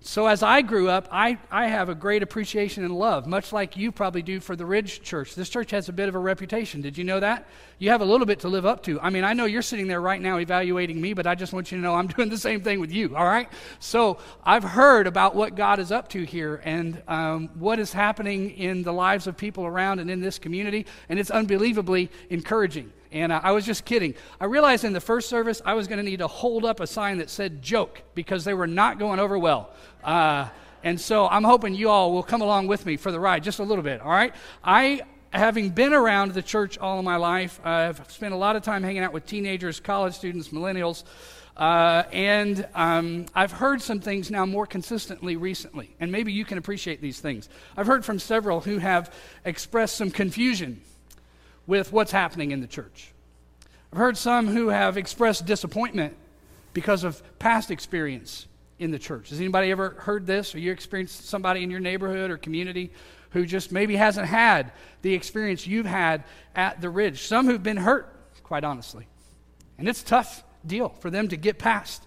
So, 0.02 0.28
as 0.28 0.44
I 0.44 0.62
grew 0.62 0.90
up, 0.90 1.10
I, 1.12 1.38
I 1.52 1.68
have 1.68 1.90
a 1.90 1.96
great 1.96 2.24
appreciation 2.24 2.86
and 2.86 2.98
love, 2.98 3.28
much 3.28 3.52
like 3.52 3.76
you 3.76 3.92
probably 3.92 4.22
do 4.22 4.40
for 4.40 4.56
the 4.56 4.66
Ridge 4.66 5.02
Church. 5.02 5.36
This 5.36 5.50
church 5.50 5.72
has 5.72 5.90
a 5.90 5.94
bit 5.94 6.08
of 6.08 6.16
a 6.16 6.20
reputation. 6.20 6.82
Did 6.82 6.98
you 6.98 7.04
know 7.04 7.20
that? 7.20 7.46
You 7.80 7.90
have 7.90 8.00
a 8.00 8.06
little 8.06 8.26
bit 8.26 8.40
to 8.42 8.48
live 8.48 8.66
up 8.66 8.82
to. 8.84 9.00
I 9.02 9.10
mean, 9.10 9.26
I 9.26 9.34
know 9.34 9.44
you're 9.44 9.62
sitting 9.62 9.88
there 9.88 10.00
right 10.00 10.22
now 10.22 10.38
evaluating 10.38 11.02
me, 11.02 11.14
but 11.14 11.28
I 11.28 11.36
just 11.36 11.52
want 11.52 11.70
you 11.70 11.78
to 11.78 11.82
know 11.82 11.96
I'm 11.96 12.08
doing 12.16 12.30
the 12.30 12.38
same 12.38 12.62
thing 12.62 12.80
with 12.80 12.94
you, 12.94 13.14
all 13.14 13.26
right? 13.26 13.50
So, 13.80 14.20
I've 14.46 14.64
heard 14.64 15.06
about 15.06 15.36
what 15.36 15.56
God 15.56 15.80
is 15.80 15.92
up 15.92 16.08
to 16.10 16.24
here 16.24 16.62
and 16.64 17.02
um, 17.10 17.50
what 17.56 17.78
is 17.78 17.92
happening 17.92 18.52
in 18.52 18.84
the 18.84 18.94
lives 18.94 19.28
of 19.28 19.36
people 19.36 19.66
around 19.66 20.00
and 20.00 20.10
in 20.10 20.22
this 20.22 20.40
community, 20.40 20.86
and 21.10 21.20
it's 21.20 21.30
unbelievably 21.30 22.10
encouraging. 22.30 22.94
And 23.12 23.32
uh, 23.32 23.42
I 23.44 23.52
was 23.52 23.66
just 23.66 23.86
kidding. 23.86 24.14
I 24.40 24.46
realized 24.46 24.84
in 24.84 24.94
the 24.94 25.02
first 25.02 25.30
service 25.30 25.62
I 25.66 25.74
was 25.74 25.88
going 25.88 25.98
to 25.98 26.04
need 26.04 26.20
to 26.20 26.28
hold 26.28 26.64
up 26.64 26.80
a 26.80 26.88
sign 26.88 27.18
that 27.18 27.30
said 27.30 27.62
joke 27.62 28.02
because 28.14 28.44
they 28.44 28.54
were 28.54 28.68
not 28.68 29.00
going 29.00 29.20
over 29.20 29.38
well. 29.38 29.72
Uh, 30.04 30.50
and 30.84 31.00
so 31.00 31.28
I'm 31.28 31.44
hoping 31.44 31.74
you 31.74 31.90
all 31.90 32.14
will 32.14 32.24
come 32.24 32.42
along 32.42 32.68
with 32.68 32.86
me 32.86 32.98
for 32.98 33.12
the 33.12 33.20
ride 33.20 33.44
just 33.44 33.60
a 33.60 33.64
little 33.64 33.84
bit, 33.84 34.02
all 34.02 34.12
right? 34.12 34.34
I, 34.64 35.02
having 35.32 35.72
been 35.72 35.94
around 35.94 36.34
the 36.34 36.42
church 36.42 36.78
all 36.78 37.00
of 37.00 37.06
my 37.06 37.18
life, 37.18 37.60
I've 37.66 38.10
spent 38.12 38.34
a 38.34 38.38
lot 38.38 38.56
of 38.56 38.64
time 38.64 38.84
hanging 38.84 39.04
out 39.04 39.12
with 39.12 39.26
teenagers, 39.26 39.80
college 39.80 40.14
students, 40.14 40.50
millennials. 40.50 41.04
Uh, 41.58 42.04
and 42.14 42.66
um, 42.74 43.26
I've 43.36 43.52
heard 43.52 43.82
some 43.82 44.00
things 44.00 44.32
now 44.32 44.46
more 44.46 44.66
consistently 44.66 45.36
recently, 45.36 45.94
and 46.00 46.10
maybe 46.10 46.32
you 46.32 46.46
can 46.46 46.58
appreciate 46.58 47.02
these 47.02 47.20
things. 47.20 47.50
I've 47.76 47.88
heard 47.88 48.06
from 48.06 48.18
several 48.18 48.62
who 48.62 48.78
have 48.78 49.14
expressed 49.44 49.98
some 49.98 50.10
confusion 50.10 50.82
with 51.70 51.94
what's 51.94 52.12
happening 52.12 52.50
in 52.50 52.62
the 52.62 52.68
church. 52.68 53.12
I've 53.94 54.00
heard 54.00 54.18
some 54.18 54.48
who 54.48 54.70
have 54.70 54.98
expressed 54.98 55.46
disappointment 55.46 56.18
because 56.74 57.04
of 57.04 57.22
past 57.38 57.70
experience 57.70 58.48
in 58.80 58.90
the 58.90 58.98
church. 58.98 59.30
Has 59.30 59.40
anybody 59.40 59.70
ever 59.70 59.92
heard 59.92 60.26
this, 60.26 60.56
or 60.56 60.58
you 60.58 60.72
experienced 60.72 61.26
somebody 61.28 61.62
in 61.62 61.70
your 61.70 61.80
neighborhood 61.80 62.32
or 62.32 62.38
community 62.38 62.92
who 63.30 63.46
just 63.46 63.72
maybe 63.72 63.96
hasn't 63.96 64.26
had 64.26 64.72
the 65.04 65.14
experience 65.14 65.68
you've 65.68 65.86
had 65.86 66.24
at 66.56 66.82
the 66.82 66.90
Ridge? 66.90 67.22
Some 67.22 67.46
who've 67.46 67.62
been 67.62 67.78
hurt, 67.78 68.12
quite 68.42 68.64
honestly. 68.64 69.06
And 69.78 69.88
it's 69.88 70.02
tough 70.02 70.44
deal 70.66 70.90
for 70.90 71.12
them 71.12 71.28
to 71.28 71.38
get 71.38 71.60
past. 71.60 72.02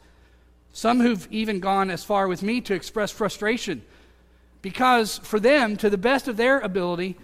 Some 0.72 0.98
who've 0.98 1.28
even 1.30 1.60
gone 1.60 1.88
as 1.88 2.02
far 2.02 2.26
with 2.26 2.42
me 2.42 2.60
to 2.62 2.74
express 2.74 3.12
frustration 3.12 3.82
because 4.60 5.18
for 5.18 5.38
them, 5.38 5.76
to 5.76 5.88
the 5.88 5.98
best 5.98 6.26
of 6.26 6.36
their 6.36 6.58
ability, 6.58 7.16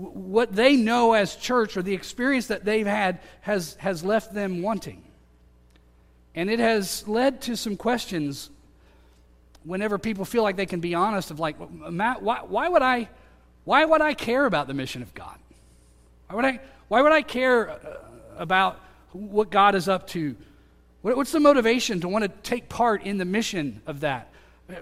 what 0.00 0.52
they 0.54 0.76
know 0.76 1.12
as 1.12 1.36
church 1.36 1.76
or 1.76 1.82
the 1.82 1.94
experience 1.94 2.46
that 2.46 2.64
they've 2.64 2.86
had 2.86 3.20
has, 3.42 3.74
has 3.74 4.02
left 4.02 4.32
them 4.32 4.62
wanting. 4.62 5.02
And 6.34 6.48
it 6.48 6.58
has 6.58 7.06
led 7.06 7.42
to 7.42 7.56
some 7.56 7.76
questions 7.76 8.50
whenever 9.64 9.98
people 9.98 10.24
feel 10.24 10.42
like 10.42 10.56
they 10.56 10.66
can 10.66 10.80
be 10.80 10.94
honest 10.94 11.30
of 11.30 11.38
like, 11.38 11.56
Matt, 11.70 12.22
why, 12.22 12.38
why, 12.46 12.68
would 12.68 12.82
I, 12.82 13.08
why 13.64 13.84
would 13.84 14.00
I 14.00 14.14
care 14.14 14.46
about 14.46 14.68
the 14.68 14.74
mission 14.74 15.02
of 15.02 15.12
God? 15.12 15.36
Why 16.28 16.36
would 16.36 16.44
I, 16.44 16.60
why 16.88 17.02
would 17.02 17.12
I 17.12 17.22
care 17.22 17.70
uh, 17.70 17.78
about 18.38 18.80
what 19.12 19.50
God 19.50 19.74
is 19.74 19.88
up 19.88 20.06
to? 20.08 20.36
what's 21.02 21.32
the 21.32 21.40
motivation 21.40 22.00
to 22.02 22.08
want 22.08 22.24
to 22.24 22.28
take 22.28 22.68
part 22.68 23.02
in 23.04 23.16
the 23.16 23.24
mission 23.24 23.80
of 23.86 24.00
that? 24.00 24.30
Uh, 24.68 24.74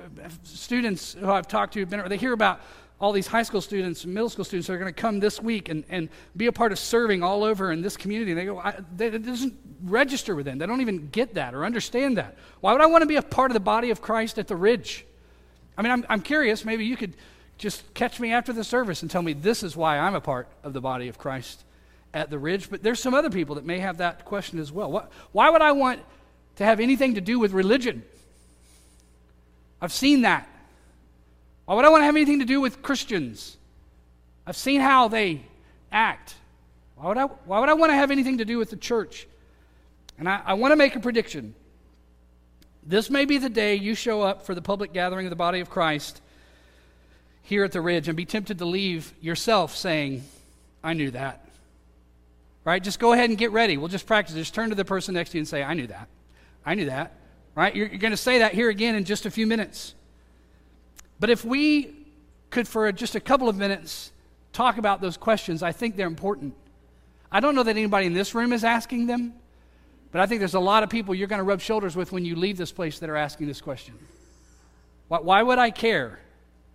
students 0.42 1.14
who 1.14 1.30
I've 1.30 1.46
talked 1.46 1.74
to, 1.74 1.84
they 1.84 2.16
hear 2.16 2.32
about 2.32 2.60
all 3.00 3.12
these 3.12 3.28
high 3.28 3.42
school 3.42 3.60
students 3.60 4.04
and 4.04 4.12
middle 4.12 4.28
school 4.28 4.44
students 4.44 4.68
are 4.68 4.76
going 4.76 4.92
to 4.92 5.00
come 5.00 5.20
this 5.20 5.40
week 5.40 5.68
and, 5.68 5.84
and 5.88 6.08
be 6.36 6.46
a 6.46 6.52
part 6.52 6.72
of 6.72 6.78
serving 6.78 7.22
all 7.22 7.44
over 7.44 7.70
in 7.70 7.80
this 7.80 7.96
community. 7.96 8.32
And 8.32 8.40
they 8.40 8.44
go, 8.44 8.60
it 8.98 9.24
doesn't 9.24 9.54
register 9.84 10.34
with 10.34 10.46
them. 10.46 10.58
They 10.58 10.66
don't 10.66 10.80
even 10.80 11.08
get 11.10 11.34
that 11.34 11.54
or 11.54 11.64
understand 11.64 12.18
that. 12.18 12.36
Why 12.60 12.72
would 12.72 12.80
I 12.80 12.86
want 12.86 13.02
to 13.02 13.06
be 13.06 13.16
a 13.16 13.22
part 13.22 13.50
of 13.50 13.54
the 13.54 13.60
body 13.60 13.90
of 13.90 14.02
Christ 14.02 14.38
at 14.38 14.48
the 14.48 14.56
Ridge? 14.56 15.06
I 15.76 15.82
mean, 15.82 15.92
I'm, 15.92 16.06
I'm 16.08 16.20
curious. 16.20 16.64
Maybe 16.64 16.86
you 16.86 16.96
could 16.96 17.14
just 17.56 17.94
catch 17.94 18.18
me 18.18 18.32
after 18.32 18.52
the 18.52 18.64
service 18.64 19.02
and 19.02 19.10
tell 19.10 19.22
me 19.22 19.32
this 19.32 19.62
is 19.62 19.76
why 19.76 19.98
I'm 19.98 20.16
a 20.16 20.20
part 20.20 20.48
of 20.64 20.72
the 20.72 20.80
body 20.80 21.06
of 21.06 21.18
Christ 21.18 21.62
at 22.12 22.30
the 22.30 22.38
Ridge. 22.38 22.68
But 22.68 22.82
there's 22.82 22.98
some 22.98 23.14
other 23.14 23.30
people 23.30 23.54
that 23.54 23.64
may 23.64 23.78
have 23.78 23.98
that 23.98 24.24
question 24.24 24.58
as 24.58 24.72
well. 24.72 24.90
What, 24.90 25.12
why 25.30 25.50
would 25.50 25.62
I 25.62 25.70
want 25.70 26.00
to 26.56 26.64
have 26.64 26.80
anything 26.80 27.14
to 27.14 27.20
do 27.20 27.38
with 27.38 27.52
religion? 27.52 28.02
I've 29.80 29.92
seen 29.92 30.22
that 30.22 30.48
Oh, 31.68 31.74
why 31.74 31.82
would 31.82 31.84
I 31.84 31.90
want 31.90 32.00
to 32.00 32.06
have 32.06 32.16
anything 32.16 32.38
to 32.38 32.46
do 32.46 32.60
with 32.62 32.82
Christians? 32.82 33.58
I've 34.46 34.56
seen 34.56 34.80
how 34.80 35.08
they 35.08 35.42
act. 35.92 36.34
Why 36.96 37.08
would 37.08 37.18
I, 37.18 37.24
why 37.24 37.60
would 37.60 37.68
I 37.68 37.74
want 37.74 37.90
to 37.90 37.94
have 37.94 38.10
anything 38.10 38.38
to 38.38 38.46
do 38.46 38.56
with 38.56 38.70
the 38.70 38.76
church? 38.76 39.28
And 40.18 40.26
I, 40.26 40.40
I 40.46 40.54
want 40.54 40.72
to 40.72 40.76
make 40.76 40.96
a 40.96 41.00
prediction. 41.00 41.54
This 42.84 43.10
may 43.10 43.26
be 43.26 43.36
the 43.36 43.50
day 43.50 43.74
you 43.74 43.94
show 43.94 44.22
up 44.22 44.46
for 44.46 44.54
the 44.54 44.62
public 44.62 44.94
gathering 44.94 45.26
of 45.26 45.30
the 45.30 45.36
body 45.36 45.60
of 45.60 45.68
Christ 45.68 46.22
here 47.42 47.64
at 47.64 47.72
the 47.72 47.82
Ridge 47.82 48.08
and 48.08 48.16
be 48.16 48.24
tempted 48.24 48.58
to 48.58 48.64
leave 48.64 49.12
yourself 49.20 49.76
saying, 49.76 50.24
I 50.82 50.94
knew 50.94 51.10
that. 51.10 51.46
Right? 52.64 52.82
Just 52.82 52.98
go 52.98 53.12
ahead 53.12 53.28
and 53.28 53.38
get 53.38 53.52
ready. 53.52 53.76
We'll 53.76 53.88
just 53.88 54.06
practice. 54.06 54.34
Just 54.34 54.54
turn 54.54 54.70
to 54.70 54.74
the 54.74 54.86
person 54.86 55.14
next 55.14 55.30
to 55.30 55.36
you 55.36 55.40
and 55.40 55.48
say, 55.48 55.62
I 55.62 55.74
knew 55.74 55.86
that. 55.88 56.08
I 56.64 56.74
knew 56.74 56.86
that. 56.86 57.12
Right? 57.54 57.76
You're, 57.76 57.88
you're 57.88 57.98
going 57.98 58.12
to 58.12 58.16
say 58.16 58.38
that 58.38 58.54
here 58.54 58.70
again 58.70 58.94
in 58.94 59.04
just 59.04 59.26
a 59.26 59.30
few 59.30 59.46
minutes. 59.46 59.94
But 61.20 61.30
if 61.30 61.44
we 61.44 61.94
could, 62.50 62.68
for 62.68 62.90
just 62.92 63.14
a 63.14 63.20
couple 63.20 63.48
of 63.48 63.56
minutes, 63.56 64.12
talk 64.52 64.78
about 64.78 65.00
those 65.00 65.16
questions, 65.16 65.62
I 65.62 65.72
think 65.72 65.96
they're 65.96 66.06
important. 66.06 66.54
I 67.30 67.40
don't 67.40 67.54
know 67.54 67.62
that 67.62 67.76
anybody 67.76 68.06
in 68.06 68.14
this 68.14 68.34
room 68.34 68.52
is 68.52 68.64
asking 68.64 69.06
them, 69.06 69.34
but 70.12 70.20
I 70.20 70.26
think 70.26 70.38
there's 70.40 70.54
a 70.54 70.60
lot 70.60 70.82
of 70.82 70.88
people 70.88 71.14
you're 71.14 71.28
going 71.28 71.40
to 71.40 71.44
rub 71.44 71.60
shoulders 71.60 71.94
with 71.94 72.12
when 72.12 72.24
you 72.24 72.36
leave 72.36 72.56
this 72.56 72.72
place 72.72 72.98
that 73.00 73.10
are 73.10 73.16
asking 73.16 73.46
this 73.46 73.60
question. 73.60 73.94
Why, 75.08 75.18
why 75.20 75.42
would 75.42 75.58
I 75.58 75.70
care 75.70 76.18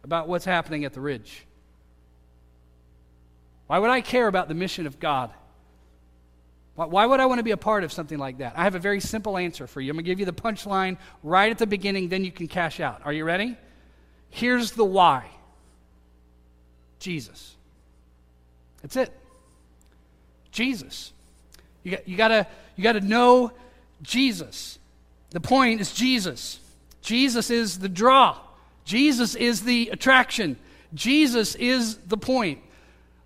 about 0.04 0.28
what's 0.28 0.46
happening 0.46 0.86
at 0.86 0.94
the 0.94 1.02
Ridge? 1.02 1.46
Why 3.68 3.80
would 3.80 3.90
I 3.90 4.02
care 4.02 4.28
about 4.28 4.50
the 4.50 4.54
mission 4.54 4.86
of 4.86 5.00
God? 5.00 5.32
Why, 6.76 6.86
why 6.86 7.06
would 7.06 7.20
I 7.20 7.26
want 7.26 7.40
to 7.40 7.44
be 7.44 7.52
a 7.52 7.58
part 7.58 7.84
of 7.84 7.92
something 7.92 8.20
like 8.20 8.40
that? 8.40 8.54
I 8.56 8.64
have 8.64 8.76
a 8.76 8.80
very 8.80 9.00
simple 9.00 9.38
answer 9.38 9.66
for 9.66 9.82
you. 9.82 9.92
I'm 9.92 9.96
going 9.96 10.06
to 10.06 10.12
give 10.12 10.20
you 10.20 10.26
the 10.26 10.34
punchline 10.34 10.98
right 11.24 11.50
at 11.50 11.58
the 11.58 11.68
beginning, 11.68 12.10
then 12.10 12.24
you 12.24 12.32
can 12.32 12.48
cash 12.48 12.80
out. 12.80 13.02
Are 13.06 13.14
you 13.14 13.24
ready? 13.24 13.58
Here's 14.34 14.72
the 14.72 14.84
why 14.84 15.28
Jesus. 16.98 17.56
That's 18.82 18.96
it. 18.96 19.12
Jesus. 20.52 21.14
You 21.84 21.92
got, 21.92 22.08
you 22.08 22.18
gotta, 22.18 22.48
you 22.76 22.84
gotta 22.84 23.02
know 23.02 23.52
Jesus. 24.02 24.80
The 25.30 25.40
point 25.40 25.82
is 25.82 25.94
Jesus. 25.94 26.60
Jesus 27.04 27.52
is 27.52 27.78
the 27.78 27.88
draw. 27.88 28.40
Jesus 28.86 29.36
is 29.36 29.62
the 29.62 29.90
attraction. 29.90 30.58
Jesus 30.96 31.54
is 31.54 31.98
the 31.98 32.18
point. 32.18 32.60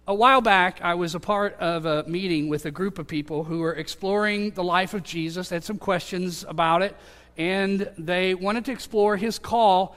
A 0.07 0.13
while 0.13 0.41
back, 0.41 0.81
I 0.81 0.95
was 0.95 1.15
a 1.15 1.21
part 1.21 1.55
of 1.59 1.85
a 1.85 2.03
meeting 2.03 2.49
with 2.49 2.65
a 2.65 2.71
group 2.71 2.99
of 2.99 3.07
people 3.07 3.45
who 3.45 3.59
were 3.59 3.73
exploring 3.73 4.51
the 4.51 4.63
life 4.63 4.93
of 4.93 5.03
Jesus. 5.03 5.47
They 5.47 5.55
had 5.55 5.63
some 5.63 5.77
questions 5.77 6.43
about 6.49 6.81
it, 6.81 6.97
and 7.37 7.89
they 7.97 8.33
wanted 8.33 8.65
to 8.65 8.73
explore 8.73 9.15
his 9.15 9.39
call 9.39 9.95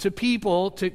to 0.00 0.10
people 0.10 0.70
to 0.72 0.90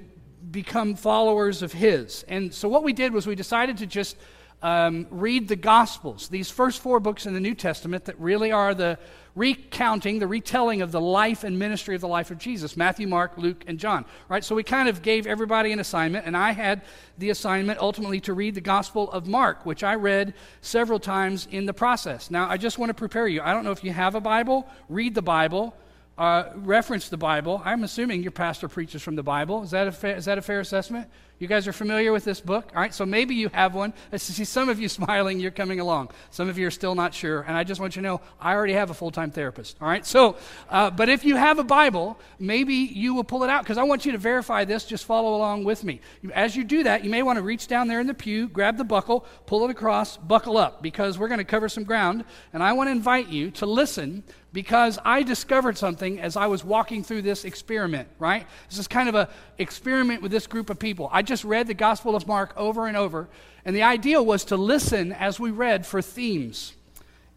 become 0.52 0.96
followers 0.96 1.62
of 1.62 1.74
his. 1.74 2.24
And 2.28 2.54
so, 2.54 2.70
what 2.70 2.84
we 2.84 2.94
did 2.94 3.14
was 3.14 3.26
we 3.28 3.36
decided 3.36 3.78
to 3.78 3.88
just 3.88 4.18
um, 4.62 5.08
read 5.12 5.48
the 5.48 5.56
Gospels, 5.56 6.28
these 6.30 6.50
first 6.50 6.82
four 6.82 7.00
books 7.00 7.26
in 7.26 7.34
the 7.34 7.40
New 7.40 7.54
Testament 7.54 8.06
that 8.06 8.20
really 8.20 8.52
are 8.52 8.74
the 8.74 8.98
recounting, 9.36 10.18
the 10.18 10.28
retelling 10.28 10.82
of 10.82 10.92
the 10.92 11.02
life 11.02 11.44
and 11.44 11.60
ministry 11.60 11.94
of 11.94 12.02
the 12.02 12.08
life 12.08 12.32
of 12.32 12.38
Jesus 12.38 12.78
Matthew, 12.78 13.08
Mark, 13.08 13.38
Luke, 13.38 13.64
and 13.68 13.78
John. 13.78 14.06
Right? 14.30 14.44
So 14.44 14.56
we 14.56 14.64
kind 14.64 14.88
of 14.88 15.02
gave 15.02 15.28
everybody 15.28 15.72
an 15.72 15.80
assignment, 15.80 16.26
and 16.26 16.36
I 16.38 16.52
had 16.52 16.82
the 17.18 17.30
assignment 17.30 17.80
ultimately 17.80 18.20
to 18.22 18.34
read 18.34 18.56
the 18.56 18.62
Gospel 18.62 19.12
of 19.12 19.28
Mark, 19.28 19.66
which 19.66 19.84
I 19.84 19.96
read 19.96 20.34
several 20.62 21.00
times 21.00 21.48
in 21.52 21.66
the 21.66 21.74
process. 21.74 22.32
Now, 22.32 22.50
I 22.50 22.58
just 22.58 22.80
want 22.80 22.90
to 22.90 22.94
prepare 22.94 23.28
you. 23.28 23.42
I 23.42 23.54
don't 23.54 23.66
know 23.66 23.72
if 23.72 23.84
you 23.84 23.92
have 23.92 24.16
a 24.16 24.22
Bible, 24.22 24.68
read 24.90 25.16
the 25.16 25.22
Bible. 25.22 25.76
Uh, 26.18 26.46
reference 26.56 27.10
the 27.10 27.18
Bible. 27.18 27.62
I'm 27.66 27.84
assuming 27.84 28.24
your 28.24 28.32
pastor 28.32 28.70
preaches 28.70 29.02
from 29.02 29.18
the 29.18 29.24
Bible. 29.24 29.64
Is 29.64 29.72
that 29.72 29.88
a 29.88 29.92
fa- 29.92 30.16
is 30.16 30.26
that 30.26 30.38
a 30.38 30.42
fair 30.42 30.62
assessment? 30.62 31.10
You 31.38 31.48
guys 31.48 31.68
are 31.68 31.74
familiar 31.74 32.14
with 32.14 32.24
this 32.24 32.40
book? 32.40 32.70
All 32.74 32.82
right, 32.82 32.94
so 32.94 33.06
maybe 33.06 33.36
you 33.36 33.50
have 33.50 33.76
one. 33.76 33.94
I 34.14 34.18
see 34.18 34.46
some 34.46 34.70
of 34.70 34.80
you 34.80 34.88
smiling, 34.90 35.40
you're 35.40 35.52
coming 35.52 35.82
along. 35.82 36.12
Some 36.32 36.48
of 36.48 36.58
you 36.58 36.66
are 36.68 36.72
still 36.72 36.96
not 36.96 37.14
sure. 37.14 37.42
And 37.42 37.58
I 37.58 37.66
just 37.66 37.82
want 37.82 37.96
you 37.98 38.02
to 38.02 38.08
know, 38.08 38.22
I 38.40 38.54
already 38.54 38.74
have 38.74 38.90
a 38.90 38.94
full 38.94 39.12
time 39.12 39.32
therapist. 39.32 39.76
All 39.82 39.88
right, 39.88 40.06
so, 40.06 40.38
uh, 40.70 40.92
but 40.92 41.10
if 41.10 41.26
you 41.26 41.36
have 41.36 41.60
a 41.60 41.64
Bible, 41.64 42.18
maybe 42.40 42.76
you 42.76 43.14
will 43.14 43.26
pull 43.26 43.44
it 43.44 43.50
out 43.50 43.64
because 43.64 43.78
I 43.78 43.84
want 43.84 44.06
you 44.06 44.14
to 44.14 44.18
verify 44.18 44.64
this. 44.64 44.86
Just 44.86 45.04
follow 45.04 45.36
along 45.36 45.66
with 45.66 45.84
me. 45.84 46.00
As 46.34 46.56
you 46.56 46.64
do 46.64 46.84
that, 46.84 47.04
you 47.04 47.10
may 47.10 47.22
want 47.22 47.38
to 47.38 47.44
reach 47.44 47.68
down 47.68 47.90
there 47.90 48.00
in 48.00 48.08
the 48.08 48.14
pew, 48.14 48.48
grab 48.48 48.78
the 48.78 48.86
buckle, 48.86 49.26
pull 49.46 49.66
it 49.66 49.72
across, 49.72 50.16
buckle 50.16 50.58
up 50.58 50.82
because 50.82 51.20
we're 51.20 51.28
going 51.28 51.40
to 51.40 51.44
cover 51.44 51.68
some 51.68 51.84
ground. 51.84 52.24
And 52.54 52.64
I 52.64 52.72
want 52.74 52.88
to 52.88 52.92
invite 52.92 53.28
you 53.28 53.52
to 53.52 53.66
listen 53.66 54.24
because 54.56 54.98
I 55.04 55.22
discovered 55.22 55.78
something 55.78 56.22
as 56.22 56.38
I 56.38 56.48
was 56.48 56.64
walking 56.64 57.04
through 57.04 57.24
this 57.24 57.44
experiment, 57.44 58.08
right? 58.20 58.48
This 58.70 58.80
is 58.80 58.88
kind 58.88 59.10
of 59.10 59.16
an 59.16 59.28
experiment 59.58 60.22
with 60.22 60.32
this 60.32 60.48
group 60.48 60.70
of 60.70 60.80
people. 60.80 61.10
I 61.12 61.24
just 61.26 61.44
read 61.44 61.68
the 61.68 61.74
Gospel 61.74 62.16
of 62.16 62.28
Mark 62.28 62.54
over 62.56 62.88
and 62.88 62.96
over, 62.96 63.28
and 63.64 63.76
the 63.76 63.84
idea 63.84 64.22
was 64.22 64.46
to 64.46 64.58
listen 64.58 65.12
as 65.12 65.40
we 65.40 65.52
read 65.52 65.86
for 65.86 66.02
themes. 66.02 66.74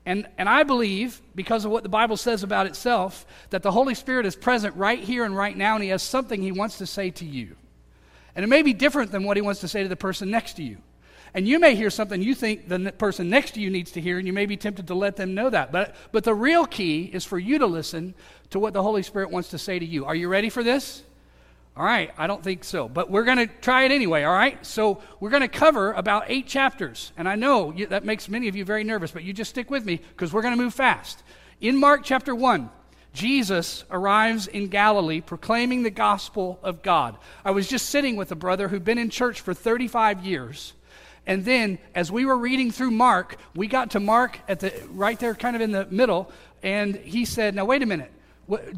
And, 0.07 0.26
and 0.38 0.49
I 0.49 0.62
believe, 0.62 1.21
because 1.35 1.66
of 1.66 1.71
what 1.71 1.83
the 1.83 1.88
Bible 1.90 2.16
says 2.16 2.42
about 2.42 2.66
itself, 2.66 3.26
that 3.50 3.62
the 3.62 3.73
Holy 3.73 3.95
Spirit 3.95 4.25
is 4.25 4.35
present 4.37 4.75
right 4.76 4.99
here 4.99 5.25
and 5.25 5.37
right 5.37 5.57
now, 5.57 5.75
and 5.75 5.85
He 5.85 5.90
has 5.90 6.02
something 6.02 6.40
He 6.40 6.52
wants 6.52 6.78
to 6.78 6.87
say 6.87 7.11
to 7.11 7.26
you. 7.26 7.57
And 8.35 8.42
it 8.42 8.49
may 8.49 8.62
be 8.62 8.73
different 8.73 9.12
than 9.12 9.25
what 9.25 9.37
He 9.37 9.42
wants 9.42 9.61
to 9.61 9.68
say 9.68 9.83
to 9.83 9.88
the 9.88 9.97
person 9.97 10.30
next 10.30 10.54
to 10.54 10.62
you. 10.62 10.78
And 11.35 11.47
you 11.47 11.59
may 11.59 11.75
hear 11.75 11.90
something 11.90 12.23
you 12.23 12.35
think 12.35 12.68
the 12.68 12.90
person 12.92 13.28
next 13.28 13.52
to 13.52 13.61
you 13.61 13.68
needs 13.68 13.90
to 13.92 14.00
hear, 14.00 14.16
and 14.16 14.26
you 14.26 14.33
may 14.33 14.47
be 14.47 14.57
tempted 14.57 14.87
to 14.87 14.95
let 14.95 15.16
them 15.16 15.35
know 15.35 15.50
that. 15.50 15.73
But, 15.73 15.95
but 16.11 16.25
the 16.25 16.35
real 16.35 16.64
key 16.64 17.11
is 17.12 17.25
for 17.25 17.38
you 17.38 17.59
to 17.59 17.66
listen 17.66 18.14
to 18.50 18.59
what 18.59 18.73
the 18.73 18.83
Holy 18.83 19.02
Spirit 19.02 19.30
wants 19.30 19.50
to 19.50 19.59
say 19.59 19.78
to 19.78 19.85
you. 19.85 20.07
Are 20.07 20.14
you 20.14 20.28
ready 20.28 20.49
for 20.49 20.62
this? 20.62 21.02
All 21.78 21.85
right, 21.85 22.12
I 22.18 22.26
don't 22.26 22.42
think 22.42 22.64
so, 22.64 22.88
but 22.88 23.08
we're 23.08 23.23
going 23.23 23.38
to 23.38 23.47
try 23.47 23.85
it 23.85 23.92
anyway, 23.92 24.25
all 24.25 24.35
right? 24.35 24.66
So 24.66 25.00
we're 25.20 25.30
going 25.30 25.42
to 25.42 25.49
cover 25.49 25.92
about 25.92 26.25
eight 26.26 26.49
chapters. 26.49 27.12
And 27.16 27.28
I 27.28 27.37
know 27.37 27.70
you, 27.70 27.87
that 27.87 28.04
makes 28.04 28.28
many 28.28 28.49
of 28.49 28.56
you 28.56 28.64
very 28.64 28.82
nervous, 28.82 29.12
but 29.12 29.23
you 29.23 29.32
just 29.32 29.50
stick 29.50 29.70
with 29.70 29.85
me 29.85 30.00
because 30.08 30.32
we're 30.32 30.42
going 30.42 30.56
to 30.56 30.61
move 30.61 30.75
fast. 30.75 31.23
In 31.61 31.76
Mark 31.76 32.00
chapter 32.02 32.35
1, 32.35 32.68
Jesus 33.12 33.85
arrives 33.92 34.49
in 34.49 34.66
Galilee 34.66 35.20
proclaiming 35.20 35.85
the 35.85 35.90
gospel 35.90 36.58
of 36.64 36.82
God. 36.82 37.16
I 37.44 37.52
was 37.52 37.68
just 37.68 37.90
sitting 37.90 38.16
with 38.16 38.32
a 38.32 38.37
brother 38.37 38.66
who'd 38.66 38.85
been 38.85 38.99
in 38.99 39.08
church 39.08 39.40
for 39.40 39.54
35 39.54 40.26
years. 40.26 40.73
And 41.28 41.44
then 41.44 41.78
as 41.94 42.11
we 42.11 42.26
were 42.26 42.38
reading 42.38 42.73
through 42.73 42.90
Mark, 42.90 43.37
we 43.54 43.68
got 43.68 43.92
to 43.92 44.00
Mark 44.00 44.40
at 44.49 44.58
the 44.58 44.73
right 44.90 45.18
there 45.20 45.37
kind 45.37 45.54
of 45.54 45.62
in 45.62 45.70
the 45.70 45.87
middle, 45.87 46.32
and 46.61 46.97
he 46.97 47.25
said, 47.25 47.54
"Now 47.54 47.66
wait 47.66 47.82
a 47.82 47.87
minute. 47.87 48.11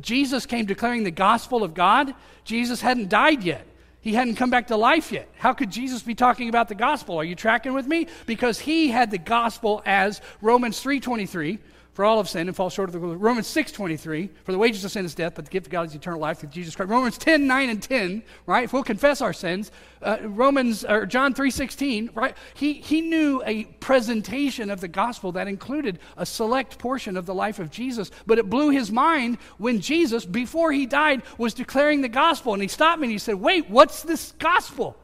Jesus 0.00 0.46
came 0.46 0.66
declaring 0.66 1.04
the 1.04 1.10
gospel 1.10 1.62
of 1.62 1.74
God. 1.74 2.14
Jesus 2.44 2.80
hadn't 2.80 3.08
died 3.08 3.42
yet. 3.42 3.66
He 4.00 4.14
hadn't 4.14 4.36
come 4.36 4.50
back 4.50 4.68
to 4.68 4.76
life 4.76 5.12
yet. 5.12 5.28
How 5.36 5.52
could 5.52 5.70
Jesus 5.70 6.02
be 6.02 6.14
talking 6.14 6.48
about 6.48 6.68
the 6.68 6.74
gospel? 6.74 7.18
Are 7.18 7.24
you 7.24 7.34
tracking 7.34 7.74
with 7.74 7.86
me? 7.86 8.06
Because 8.26 8.58
he 8.58 8.88
had 8.88 9.10
the 9.10 9.18
gospel 9.18 9.82
as 9.84 10.22
Romans 10.40 10.80
3:23, 10.82 11.58
for 11.92 12.04
all 12.04 12.20
of 12.20 12.28
sin 12.28 12.46
and 12.46 12.56
fall 12.56 12.70
short 12.70 12.88
of 12.88 12.92
the 12.92 12.98
glory. 12.98 13.16
Romans 13.16 13.48
6.23, 13.48 14.30
for 14.44 14.52
the 14.52 14.58
wages 14.58 14.84
of 14.84 14.92
sin 14.92 15.04
is 15.04 15.14
death, 15.14 15.34
but 15.34 15.44
the 15.44 15.50
gift 15.50 15.66
of 15.66 15.72
God 15.72 15.88
is 15.88 15.94
eternal 15.94 16.20
life 16.20 16.38
through 16.38 16.50
Jesus 16.50 16.76
Christ. 16.76 16.90
Romans 16.90 17.18
10, 17.18 17.46
9, 17.46 17.68
and 17.68 17.82
10, 17.82 18.22
right? 18.46 18.64
If 18.64 18.72
we'll 18.72 18.84
confess 18.84 19.20
our 19.20 19.32
sins. 19.32 19.72
Uh, 20.00 20.18
Romans, 20.22 20.84
or 20.84 21.04
John 21.04 21.34
3.16, 21.34 22.14
right? 22.14 22.36
He, 22.54 22.74
he 22.74 23.00
knew 23.00 23.42
a 23.44 23.64
presentation 23.64 24.70
of 24.70 24.80
the 24.80 24.88
gospel 24.88 25.32
that 25.32 25.48
included 25.48 25.98
a 26.16 26.24
select 26.24 26.78
portion 26.78 27.16
of 27.16 27.26
the 27.26 27.34
life 27.34 27.58
of 27.58 27.70
Jesus, 27.70 28.10
but 28.24 28.38
it 28.38 28.48
blew 28.48 28.70
his 28.70 28.92
mind 28.92 29.38
when 29.58 29.80
Jesus, 29.80 30.24
before 30.24 30.72
he 30.72 30.86
died, 30.86 31.22
was 31.38 31.54
declaring 31.54 32.02
the 32.02 32.08
gospel. 32.08 32.54
And 32.54 32.62
he 32.62 32.68
stopped 32.68 33.00
me 33.00 33.06
and 33.06 33.12
he 33.12 33.18
said, 33.18 33.34
wait, 33.34 33.68
what's 33.68 34.02
this 34.02 34.32
gospel? 34.38 34.96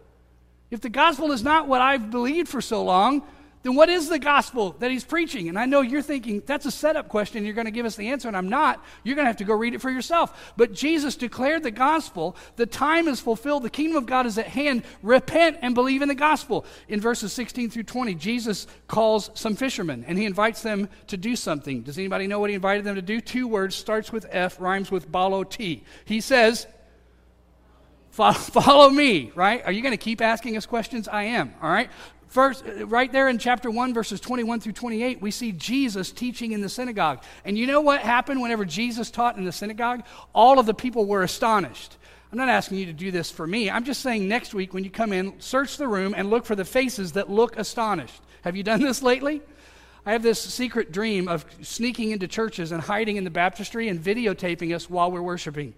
If 0.70 0.80
the 0.80 0.88
gospel 0.88 1.32
is 1.32 1.42
not 1.42 1.68
what 1.68 1.80
I've 1.80 2.10
believed 2.10 2.48
for 2.48 2.60
so 2.60 2.82
long, 2.82 3.22
then 3.66 3.74
what 3.74 3.88
is 3.88 4.08
the 4.08 4.20
gospel 4.20 4.76
that 4.78 4.92
he's 4.92 5.02
preaching? 5.02 5.48
And 5.48 5.58
I 5.58 5.66
know 5.66 5.80
you're 5.80 6.00
thinking 6.00 6.40
that's 6.46 6.66
a 6.66 6.70
setup 6.70 7.08
question. 7.08 7.44
You're 7.44 7.52
going 7.52 7.64
to 7.64 7.72
give 7.72 7.84
us 7.84 7.96
the 7.96 8.10
answer, 8.10 8.28
and 8.28 8.36
I'm 8.36 8.48
not. 8.48 8.80
You're 9.02 9.16
going 9.16 9.24
to 9.24 9.28
have 9.28 9.38
to 9.38 9.44
go 9.44 9.54
read 9.54 9.74
it 9.74 9.80
for 9.80 9.90
yourself. 9.90 10.52
But 10.56 10.72
Jesus 10.72 11.16
declared 11.16 11.64
the 11.64 11.72
gospel. 11.72 12.36
The 12.54 12.66
time 12.66 13.08
is 13.08 13.18
fulfilled. 13.18 13.64
The 13.64 13.70
kingdom 13.70 13.96
of 13.96 14.06
God 14.06 14.24
is 14.24 14.38
at 14.38 14.46
hand. 14.46 14.84
Repent 15.02 15.58
and 15.62 15.74
believe 15.74 16.00
in 16.00 16.06
the 16.06 16.14
gospel. 16.14 16.64
In 16.86 17.00
verses 17.00 17.32
16 17.32 17.70
through 17.70 17.82
20, 17.82 18.14
Jesus 18.14 18.68
calls 18.86 19.32
some 19.34 19.56
fishermen, 19.56 20.04
and 20.06 20.16
he 20.16 20.26
invites 20.26 20.62
them 20.62 20.88
to 21.08 21.16
do 21.16 21.34
something. 21.34 21.82
Does 21.82 21.98
anybody 21.98 22.28
know 22.28 22.38
what 22.38 22.50
he 22.50 22.54
invited 22.54 22.84
them 22.84 22.94
to 22.94 23.02
do? 23.02 23.20
Two 23.20 23.48
words, 23.48 23.74
starts 23.74 24.12
with 24.12 24.26
F, 24.30 24.60
rhymes 24.60 24.92
with 24.92 25.10
balo 25.10 25.42
T. 25.48 25.82
He 26.04 26.20
says, 26.20 26.68
Follow 28.16 28.88
me, 28.88 29.30
right? 29.34 29.62
Are 29.66 29.72
you 29.72 29.82
going 29.82 29.92
to 29.92 29.98
keep 29.98 30.22
asking 30.22 30.56
us 30.56 30.64
questions? 30.64 31.06
I 31.06 31.24
am, 31.24 31.52
all 31.60 31.68
right? 31.68 31.90
First, 32.36 32.64
right 32.84 33.10
there 33.10 33.30
in 33.30 33.38
chapter 33.38 33.70
1, 33.70 33.94
verses 33.94 34.20
21 34.20 34.60
through 34.60 34.74
28, 34.74 35.22
we 35.22 35.30
see 35.30 35.52
Jesus 35.52 36.12
teaching 36.12 36.52
in 36.52 36.60
the 36.60 36.68
synagogue. 36.68 37.22
And 37.46 37.56
you 37.56 37.66
know 37.66 37.80
what 37.80 38.02
happened 38.02 38.42
whenever 38.42 38.66
Jesus 38.66 39.10
taught 39.10 39.38
in 39.38 39.44
the 39.44 39.52
synagogue? 39.52 40.04
All 40.34 40.58
of 40.58 40.66
the 40.66 40.74
people 40.74 41.06
were 41.06 41.22
astonished. 41.22 41.96
I'm 42.30 42.36
not 42.36 42.50
asking 42.50 42.76
you 42.76 42.84
to 42.84 42.92
do 42.92 43.10
this 43.10 43.30
for 43.30 43.46
me. 43.46 43.70
I'm 43.70 43.84
just 43.84 44.02
saying 44.02 44.28
next 44.28 44.52
week 44.52 44.74
when 44.74 44.84
you 44.84 44.90
come 44.90 45.14
in, 45.14 45.40
search 45.40 45.78
the 45.78 45.88
room 45.88 46.12
and 46.14 46.28
look 46.28 46.44
for 46.44 46.54
the 46.54 46.66
faces 46.66 47.12
that 47.12 47.30
look 47.30 47.56
astonished. 47.56 48.20
Have 48.42 48.54
you 48.54 48.62
done 48.62 48.82
this 48.82 49.00
lately? 49.00 49.40
I 50.04 50.12
have 50.12 50.22
this 50.22 50.38
secret 50.38 50.92
dream 50.92 51.28
of 51.28 51.46
sneaking 51.62 52.10
into 52.10 52.28
churches 52.28 52.70
and 52.70 52.82
hiding 52.82 53.16
in 53.16 53.24
the 53.24 53.30
baptistry 53.30 53.88
and 53.88 53.98
videotaping 53.98 54.74
us 54.74 54.90
while 54.90 55.10
we're 55.10 55.22
worshiping. 55.22 55.72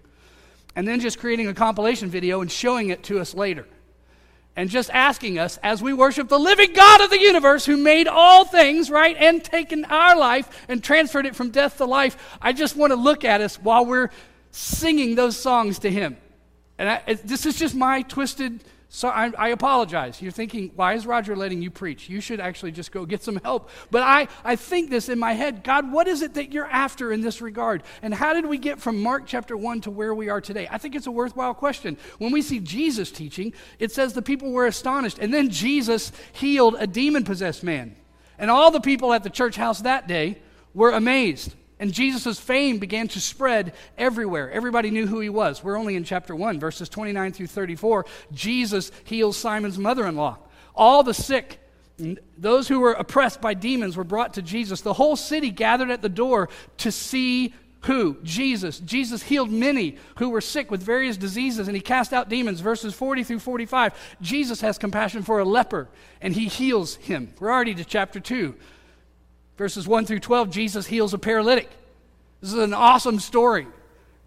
And 0.75 0.85
then 0.85 0.99
just 0.99 1.19
creating 1.19 1.47
a 1.47 1.53
compilation 1.53 2.09
video 2.09 2.41
and 2.41 2.51
showing 2.51 2.89
it 2.89 3.03
to 3.03 3.21
us 3.21 3.33
later 3.33 3.65
and 4.59 4.69
just 4.69 4.89
asking 4.89 5.39
us 5.39 5.57
as 5.63 5.81
we 5.81 5.93
worship 5.93 6.27
the 6.27 6.37
living 6.37 6.73
God 6.73 6.99
of 6.99 7.09
the 7.09 7.21
universe 7.21 7.65
who 7.65 7.77
made 7.77 8.09
all 8.09 8.43
things, 8.43 8.91
right, 8.91 9.15
and 9.17 9.41
taken 9.41 9.85
our 9.85 10.17
life 10.17 10.65
and 10.67 10.83
transferred 10.83 11.25
it 11.25 11.33
from 11.33 11.49
death 11.49 11.77
to 11.77 11.85
life. 11.85 12.37
I 12.41 12.51
just 12.51 12.75
want 12.75 12.91
to 12.91 12.97
look 12.97 13.23
at 13.23 13.39
us 13.39 13.55
while 13.55 13.85
we're 13.85 14.09
singing 14.51 15.15
those 15.15 15.37
songs 15.37 15.79
to 15.79 15.89
Him. 15.89 16.17
And 16.77 16.89
I, 16.89 17.13
this 17.23 17.45
is 17.45 17.57
just 17.57 17.73
my 17.73 18.01
twisted 18.01 18.61
so 18.91 19.07
I, 19.07 19.31
I, 19.37 19.49
apologize. 19.49 20.19
You're 20.19 20.31
thinking, 20.31 20.71
why 20.75 20.95
is 20.95 21.05
Roger 21.05 21.35
letting 21.35 21.61
you 21.61 21.69
preach? 21.69 22.09
You 22.09 22.19
should 22.21 22.39
actually 22.39 22.71
just 22.71 22.91
go 22.91 23.05
get 23.05 23.21
some 23.21 23.39
help. 23.43 23.69
But 23.91 24.01
I, 24.01 24.27
I 24.43 24.55
think 24.55 24.89
this 24.89 25.09
in 25.09 25.19
my 25.19 25.33
head 25.33 25.63
God, 25.63 25.91
what 25.91 26.07
is 26.07 26.23
it 26.23 26.33
that 26.33 26.51
you're 26.51 26.65
after 26.65 27.11
in 27.11 27.21
this 27.21 27.39
regard? 27.39 27.83
And 28.01 28.15
how 28.15 28.33
did 28.33 28.47
we 28.47 28.57
get 28.57 28.79
from 28.79 29.03
Mark 29.03 29.27
chapter 29.27 29.55
1 29.55 29.81
to 29.81 29.91
where 29.91 30.15
we 30.15 30.29
are 30.29 30.41
today? 30.41 30.67
I 30.71 30.79
think 30.79 30.95
it's 30.95 31.05
a 31.05 31.11
worthwhile 31.11 31.53
question. 31.53 31.97
When 32.17 32.31
we 32.31 32.41
see 32.41 32.59
Jesus 32.59 33.11
teaching, 33.11 33.53
it 33.77 33.91
says 33.91 34.13
the 34.13 34.23
people 34.23 34.51
were 34.51 34.65
astonished. 34.65 35.19
And 35.19 35.31
then 35.31 35.51
Jesus 35.51 36.11
healed 36.33 36.75
a 36.79 36.87
demon 36.87 37.23
possessed 37.23 37.63
man. 37.63 37.95
And 38.39 38.49
all 38.49 38.71
the 38.71 38.81
people 38.81 39.13
at 39.13 39.21
the 39.23 39.29
church 39.29 39.55
house 39.55 39.81
that 39.81 40.07
day 40.07 40.39
were 40.73 40.91
amazed. 40.91 41.53
And 41.79 41.93
Jesus' 41.93 42.39
fame 42.39 42.77
began 42.77 43.07
to 43.09 43.21
spread 43.21 43.73
everywhere. 43.97 44.51
Everybody 44.51 44.91
knew 44.91 45.07
who 45.07 45.21
he 45.21 45.29
was. 45.29 45.63
We're 45.63 45.77
only 45.77 45.95
in 45.95 46.03
chapter 46.03 46.35
1, 46.35 46.59
verses 46.59 46.89
29 46.89 47.31
through 47.31 47.47
34. 47.47 48.05
Jesus 48.33 48.91
heals 49.05 49.37
Simon's 49.37 49.77
mother 49.77 50.05
in 50.05 50.17
law. 50.17 50.37
All 50.75 51.03
the 51.03 51.13
sick, 51.13 51.59
those 52.37 52.67
who 52.67 52.81
were 52.81 52.91
oppressed 52.91 53.39
by 53.39 53.53
demons, 53.53 53.95
were 53.95 54.03
brought 54.03 54.33
to 54.33 54.41
Jesus. 54.41 54.81
The 54.81 54.93
whole 54.93 55.15
city 55.15 55.51
gathered 55.51 55.89
at 55.89 56.01
the 56.01 56.09
door 56.09 56.49
to 56.79 56.91
see 56.91 57.53
who? 57.83 58.17
Jesus. 58.23 58.79
Jesus 58.79 59.23
healed 59.23 59.49
many 59.49 59.95
who 60.17 60.29
were 60.29 60.41
sick 60.41 60.69
with 60.69 60.83
various 60.83 61.15
diseases 61.15 61.67
and 61.67 61.77
he 61.77 61.81
cast 61.81 62.11
out 62.11 62.27
demons. 62.27 62.59
Verses 62.59 62.93
40 62.93 63.23
through 63.23 63.39
45. 63.39 63.93
Jesus 64.21 64.59
has 64.59 64.77
compassion 64.77 65.23
for 65.23 65.39
a 65.39 65.45
leper 65.45 65.87
and 66.21 66.33
he 66.33 66.49
heals 66.49 66.95
him. 66.95 67.33
We're 67.39 67.51
already 67.51 67.75
to 67.75 67.85
chapter 67.85 68.19
2. 68.19 68.53
Verses 69.59 69.85
1 69.85 70.05
through 70.05 70.21
12, 70.21 70.49
Jesus 70.51 70.87
heals 70.87 71.13
a 71.13 71.17
paralytic. 71.17 71.69
This 72.39 72.53
is 72.53 72.59
an 72.59 72.73
awesome 72.73 73.19
story, 73.19 73.67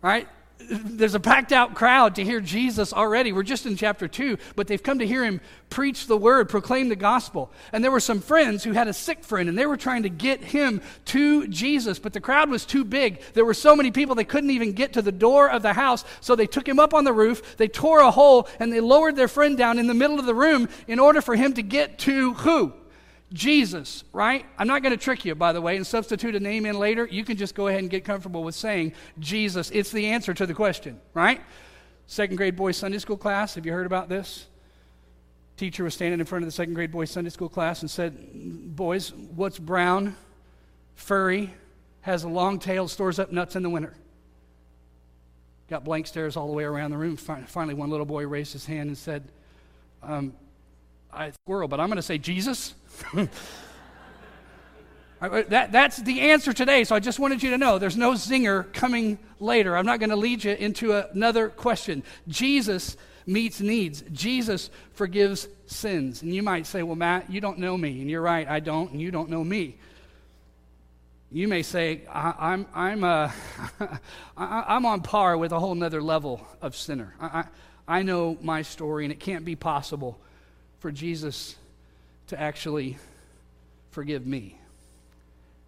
right? 0.02 0.28
there's 0.70 1.14
a 1.14 1.20
packed 1.20 1.52
out 1.52 1.74
crowd 1.74 2.16
to 2.16 2.22
hear 2.22 2.38
Jesus 2.38 2.92
already. 2.92 3.32
We're 3.32 3.42
just 3.42 3.64
in 3.64 3.74
chapter 3.74 4.06
2, 4.06 4.36
but 4.56 4.66
they've 4.66 4.82
come 4.82 4.98
to 4.98 5.06
hear 5.06 5.24
him 5.24 5.40
preach 5.70 6.06
the 6.06 6.18
word, 6.18 6.50
proclaim 6.50 6.90
the 6.90 6.96
gospel. 6.96 7.50
And 7.72 7.82
there 7.82 7.90
were 7.90 7.98
some 7.98 8.20
friends 8.20 8.62
who 8.62 8.72
had 8.72 8.88
a 8.88 8.92
sick 8.92 9.24
friend, 9.24 9.48
and 9.48 9.56
they 9.56 9.64
were 9.64 9.78
trying 9.78 10.02
to 10.02 10.10
get 10.10 10.44
him 10.44 10.82
to 11.06 11.48
Jesus, 11.48 11.98
but 11.98 12.12
the 12.12 12.20
crowd 12.20 12.50
was 12.50 12.66
too 12.66 12.84
big. 12.84 13.22
There 13.32 13.46
were 13.46 13.54
so 13.54 13.74
many 13.74 13.90
people 13.90 14.14
they 14.14 14.24
couldn't 14.24 14.50
even 14.50 14.72
get 14.72 14.92
to 14.92 15.02
the 15.02 15.12
door 15.12 15.50
of 15.50 15.62
the 15.62 15.72
house, 15.72 16.04
so 16.20 16.36
they 16.36 16.46
took 16.46 16.68
him 16.68 16.78
up 16.78 16.92
on 16.92 17.04
the 17.04 17.12
roof, 17.12 17.56
they 17.56 17.68
tore 17.68 18.00
a 18.00 18.10
hole, 18.10 18.46
and 18.60 18.70
they 18.70 18.80
lowered 18.80 19.16
their 19.16 19.28
friend 19.28 19.56
down 19.56 19.78
in 19.78 19.86
the 19.86 19.94
middle 19.94 20.20
of 20.20 20.26
the 20.26 20.34
room 20.34 20.68
in 20.86 21.00
order 21.00 21.22
for 21.22 21.34
him 21.34 21.54
to 21.54 21.62
get 21.62 21.98
to 22.00 22.34
who? 22.34 22.74
Jesus, 23.32 24.04
right? 24.12 24.44
I'm 24.58 24.66
not 24.66 24.82
going 24.82 24.96
to 24.96 25.02
trick 25.02 25.24
you, 25.24 25.34
by 25.34 25.52
the 25.52 25.60
way, 25.60 25.76
and 25.76 25.86
substitute 25.86 26.34
a 26.34 26.40
name 26.40 26.66
in 26.66 26.78
later. 26.78 27.08
You 27.10 27.24
can 27.24 27.36
just 27.36 27.54
go 27.54 27.68
ahead 27.68 27.80
and 27.80 27.90
get 27.90 28.04
comfortable 28.04 28.42
with 28.42 28.54
saying 28.54 28.92
Jesus. 29.18 29.70
It's 29.70 29.90
the 29.90 30.06
answer 30.06 30.34
to 30.34 30.46
the 30.46 30.54
question, 30.54 31.00
right? 31.14 31.40
Second 32.06 32.36
grade 32.36 32.56
boys 32.56 32.76
Sunday 32.76 32.98
school 32.98 33.16
class. 33.16 33.54
Have 33.54 33.64
you 33.64 33.72
heard 33.72 33.86
about 33.86 34.08
this? 34.08 34.46
Teacher 35.56 35.84
was 35.84 35.94
standing 35.94 36.20
in 36.20 36.26
front 36.26 36.42
of 36.42 36.48
the 36.48 36.52
second 36.52 36.74
grade 36.74 36.92
boys 36.92 37.10
Sunday 37.10 37.30
school 37.30 37.48
class 37.48 37.82
and 37.82 37.90
said, 37.90 38.16
Boys, 38.76 39.12
what's 39.12 39.58
brown, 39.58 40.16
furry, 40.94 41.52
has 42.02 42.24
a 42.24 42.28
long 42.28 42.58
tail, 42.58 42.88
stores 42.88 43.18
up 43.18 43.32
nuts 43.32 43.56
in 43.56 43.62
the 43.62 43.70
winter? 43.70 43.94
Got 45.70 45.84
blank 45.84 46.06
stares 46.06 46.36
all 46.36 46.48
the 46.48 46.52
way 46.52 46.64
around 46.64 46.90
the 46.90 46.98
room. 46.98 47.16
Finally, 47.16 47.74
one 47.74 47.90
little 47.90 48.06
boy 48.06 48.26
raised 48.26 48.52
his 48.52 48.66
hand 48.66 48.88
and 48.88 48.98
said, 48.98 49.22
um, 50.02 50.34
I 51.12 51.30
squirrel, 51.30 51.68
but 51.68 51.80
I'm 51.80 51.88
going 51.88 51.96
to 51.96 52.02
say 52.02 52.18
Jesus. 52.18 52.74
that, 55.20 55.72
that's 55.72 55.96
the 55.98 56.20
answer 56.20 56.52
today. 56.52 56.84
So 56.84 56.94
I 56.96 57.00
just 57.00 57.18
wanted 57.18 57.42
you 57.42 57.50
to 57.50 57.58
know 57.58 57.78
there's 57.78 57.96
no 57.96 58.12
zinger 58.12 58.72
coming 58.72 59.18
later. 59.40 59.76
I'm 59.76 59.86
not 59.86 60.00
going 60.00 60.10
to 60.10 60.16
lead 60.16 60.44
you 60.44 60.52
into 60.52 60.92
another 60.92 61.48
question. 61.48 62.02
Jesus 62.28 62.96
meets 63.26 63.60
needs, 63.60 64.02
Jesus 64.12 64.70
forgives 64.94 65.46
sins. 65.66 66.22
And 66.22 66.34
you 66.34 66.42
might 66.42 66.66
say, 66.66 66.82
Well, 66.82 66.96
Matt, 66.96 67.30
you 67.30 67.40
don't 67.40 67.58
know 67.58 67.76
me. 67.76 68.00
And 68.00 68.10
you're 68.10 68.22
right, 68.22 68.48
I 68.48 68.60
don't, 68.60 68.90
and 68.92 69.00
you 69.00 69.10
don't 69.10 69.30
know 69.30 69.44
me. 69.44 69.76
You 71.30 71.48
may 71.48 71.62
say, 71.62 72.02
I, 72.12 72.52
am 72.52 72.66
I'm, 72.74 73.04
I'm, 73.04 73.04
uh, 73.04 73.96
I'm 74.36 74.84
on 74.84 75.00
par 75.00 75.38
with 75.38 75.52
a 75.52 75.58
whole 75.58 75.74
nother 75.74 76.02
level 76.02 76.46
of 76.60 76.76
sinner. 76.76 77.14
I, 77.18 77.26
I, 77.26 77.44
I 77.98 78.02
know 78.02 78.36
my 78.42 78.62
story, 78.62 79.04
and 79.04 79.12
it 79.12 79.18
can't 79.18 79.44
be 79.44 79.56
possible 79.56 80.18
for 80.80 80.92
Jesus 80.92 81.56
to 82.32 82.40
actually 82.40 82.98
forgive 83.90 84.26
me. 84.26 84.58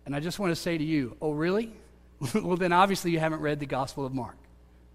And 0.07 0.17
I 0.17 0.21
just 0.21 0.39
want 0.39 0.51
to 0.51 0.57
say 0.57 0.77
to 0.77 0.85
you, 0.85 1.17
oh, 1.21 1.33
really? 1.33 1.73
well, 2.35 2.57
then 2.57 2.73
obviously 2.73 3.11
you 3.11 3.19
haven't 3.19 3.41
read 3.41 3.61
the 3.61 3.67
Gospel 3.67 4.05
of 4.05 4.15
Mark, 4.15 4.37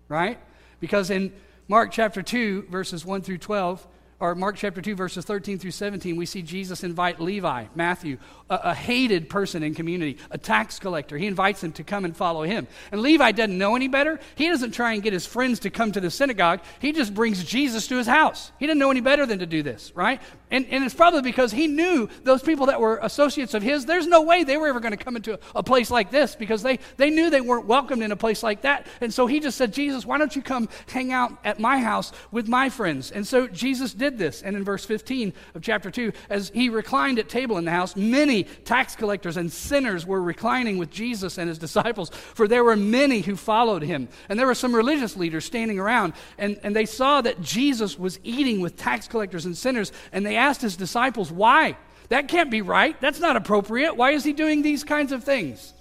right? 0.08 0.40
Because 0.80 1.10
in 1.10 1.32
Mark 1.68 1.92
chapter 1.92 2.22
2, 2.22 2.68
verses 2.70 3.06
1 3.06 3.22
through 3.22 3.38
12, 3.38 3.88
or 4.20 4.36
Mark 4.36 4.58
chapter 4.58 4.82
2, 4.82 4.96
verses 4.96 5.24
13 5.24 5.60
through 5.60 5.72
17, 5.72 6.18
we 6.18 6.26
see 6.26 6.42
Jesus 6.42 6.84
invite 6.84 7.22
Levi, 7.22 7.68
Matthew, 7.74 8.18
a, 8.50 8.60
a, 8.66 8.74
hated 8.74 9.30
person 9.30 9.64
in 9.64 9.74
community, 9.74 10.18
a 10.30 10.38
tax 10.38 10.78
collector. 10.78 11.18
He 11.18 11.26
invites 11.26 11.64
him 11.64 11.72
to 11.74 11.86
come 11.86 12.04
and 12.04 12.16
follow 12.16 12.44
him. 12.44 12.68
And 12.92 13.02
Levi 13.02 13.32
doesn't 13.32 13.58
know 13.58 13.78
any 13.78 13.88
better. 13.88 14.20
He 14.36 14.50
doesn't 14.50 14.72
try 14.72 14.94
and 14.94 15.02
get 15.02 15.14
his 15.14 15.26
friends 15.26 15.60
to 15.60 15.70
come 15.70 15.94
to 15.94 16.02
the 16.02 16.12
synagogue. 16.12 16.60
He 16.80 16.92
just 16.92 17.14
brings 17.14 17.44
Jesus 17.46 17.88
to 17.88 17.96
his 17.96 18.08
house. 18.08 18.52
He 18.60 18.68
didn't 18.68 18.80
know 18.80 18.92
any 18.92 19.00
better 19.00 19.26
than 19.26 19.40
to 19.40 19.46
do 19.46 19.64
this, 19.64 19.94
right? 19.96 20.22
And, 20.52 20.66
and 20.70 20.84
it's 20.84 20.96
probably 20.96 21.22
because 21.22 21.54
he 21.54 21.68
knew 21.68 22.10
those 22.24 22.42
people 22.42 22.66
that 22.66 22.82
were 22.82 23.00
associates 23.02 23.54
of 23.54 23.64
his, 23.64 23.86
there's 23.86 24.08
no 24.08 24.24
way 24.24 24.44
they 24.44 24.58
were 24.58 24.68
ever 24.68 24.82
going 24.82 24.98
to 24.98 25.02
come 25.02 25.16
into 25.16 25.36
a, 25.36 25.40
a 25.56 25.64
place 25.64 25.90
like 25.90 26.12
this 26.12 26.36
because 26.36 26.62
they, 26.62 26.80
they 26.98 27.10
knew 27.10 27.30
they 27.30 27.40
weren't 27.40 27.68
welcomed 27.68 28.04
in 28.04 28.12
a 28.12 28.18
place 28.18 28.44
like 28.44 28.62
that. 28.62 28.86
And 29.00 29.14
so 29.14 29.28
he 29.28 29.40
just 29.40 29.58
said, 29.58 29.72
Jesus, 29.72 30.06
why 30.06 30.18
don't 30.18 30.36
you 30.36 30.42
come 30.42 30.68
hang 30.88 31.14
out 31.14 31.38
at 31.46 31.60
my 31.60 31.80
house 31.80 32.12
with 32.32 32.50
my 32.50 32.68
friends? 32.68 33.12
And 33.12 33.26
so 33.26 33.48
Jesus 33.48 33.94
did 34.10 34.18
this. 34.18 34.42
And 34.42 34.56
in 34.56 34.64
verse 34.64 34.86
15 34.86 35.34
of 35.56 35.62
chapter 35.62 35.92
2, 35.92 36.12
as 36.30 36.50
he 36.50 36.70
reclined 36.70 37.20
at 37.20 37.30
table 37.30 37.58
in 37.58 37.66
the 37.66 37.72
house, 37.72 37.96
many 37.96 38.44
tax 38.44 38.96
collectors 38.96 39.38
and 39.38 39.52
sinners 39.52 40.06
were 40.06 40.22
reclining 40.22 40.78
with 40.78 40.90
Jesus 40.90 41.38
and 41.38 41.48
his 41.48 41.60
disciples, 41.60 42.10
for 42.10 42.48
there 42.48 42.64
were 42.64 42.76
many 42.76 43.22
who 43.22 43.36
followed 43.36 43.84
him. 43.84 44.08
And 44.28 44.40
there 44.40 44.48
were 44.48 44.56
some 44.56 44.76
religious 44.76 45.16
leaders 45.16 45.46
standing 45.46 45.80
around, 45.80 46.14
and, 46.38 46.60
and 46.64 46.76
they 46.76 46.86
saw 46.86 47.22
that 47.22 47.42
Jesus 47.42 48.00
was 48.00 48.20
eating 48.24 48.62
with 48.62 48.78
tax 48.78 49.08
collectors 49.08 49.46
and 49.46 49.58
sinners, 49.58 49.92
and 50.12 50.26
they 50.26 50.36
asked 50.36 50.62
his 50.62 50.76
disciples, 50.76 51.32
Why? 51.32 51.78
That 52.10 52.28
can't 52.28 52.50
be 52.50 52.64
right. 52.64 53.00
That's 53.00 53.20
not 53.20 53.36
appropriate. 53.36 53.96
Why 53.96 54.12
is 54.12 54.24
he 54.24 54.34
doing 54.34 54.64
these 54.64 54.84
kinds 54.84 55.12
of 55.12 55.24
things? 55.24 55.74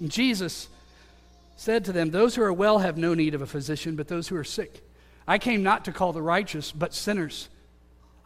And 0.00 0.10
Jesus 0.10 0.68
said 1.56 1.84
to 1.84 1.92
them, 1.92 2.10
Those 2.10 2.34
who 2.34 2.42
are 2.42 2.52
well 2.52 2.78
have 2.78 2.96
no 2.96 3.12
need 3.12 3.34
of 3.34 3.42
a 3.42 3.46
physician, 3.46 3.96
but 3.96 4.08
those 4.08 4.28
who 4.28 4.36
are 4.36 4.44
sick. 4.44 4.82
I 5.28 5.38
came 5.38 5.62
not 5.62 5.84
to 5.84 5.92
call 5.92 6.12
the 6.12 6.22
righteous, 6.22 6.72
but 6.72 6.94
sinners. 6.94 7.50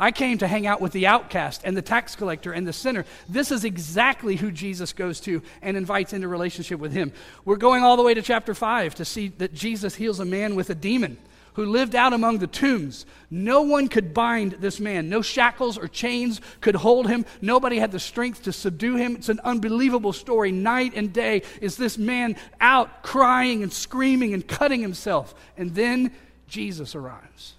I 0.01 0.13
came 0.13 0.39
to 0.39 0.49
hang 0.49 0.67
out 0.67 0.81
with 0.81 0.93
the 0.93 1.07
outcast 1.07 1.61
and 1.63 1.77
the 1.77 1.83
tax 1.83 2.17
collector 2.17 2.53
and 2.53 2.67
the 2.67 2.73
sinner. 2.73 3.05
This 3.29 3.53
is 3.53 3.67
exactly 3.67 4.35
who 4.35 4.51
Jesus 4.51 4.95
goes 4.95 5.21
to 5.21 5.43
and 5.61 5.77
invites 5.77 6.15
into 6.15 6.27
relationship 6.27 6.81
with 6.81 6.93
him. 6.93 7.13
We're 7.45 7.57
going 7.57 7.85
all 7.85 7.99
the 7.99 8.03
way 8.03 8.15
to 8.15 8.23
chapter 8.23 8.55
5 8.55 8.95
to 8.95 9.05
see 9.05 9.29
that 9.29 9.53
Jesus 9.53 9.95
heals 9.95 10.19
a 10.19 10.25
man 10.25 10.57
with 10.57 10.71
a 10.71 10.75
demon 10.75 11.19
who 11.55 11.67
lived 11.67 11.95
out 11.95 12.15
among 12.15 12.39
the 12.39 12.47
tombs. 12.47 13.05
No 13.31 13.61
one 13.61 13.89
could 13.89 14.15
bind 14.15 14.53
this 14.53 14.81
man. 14.81 15.11
No 15.11 15.21
shackles 15.21 15.77
or 15.77 15.87
chains 15.87 16.41
could 16.63 16.77
hold 16.77 17.07
him. 17.07 17.27
Nobody 17.43 17.79
had 17.79 17.93
the 17.93 17.99
strength 17.99 18.45
to 18.45 18.53
subdue 18.53 18.97
him. 18.97 19.17
It's 19.17 19.29
an 19.29 19.41
unbelievable 19.45 20.15
story. 20.15 20.51
Night 20.51 20.95
and 20.95 21.13
day 21.13 21.43
is 21.61 21.77
this 21.77 21.99
man 21.99 22.37
out 22.59 23.03
crying 23.03 23.63
and 23.63 23.71
screaming 23.71 24.33
and 24.33 24.47
cutting 24.49 24.81
himself. 24.81 25.35
And 25.59 25.75
then 25.75 26.13
Jesus 26.47 26.95
arrives, 26.95 27.55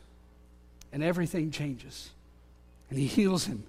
and 0.92 1.04
everything 1.04 1.52
changes. 1.52 2.10
And 2.92 3.00
he 3.00 3.08
heals 3.08 3.46
him. 3.46 3.64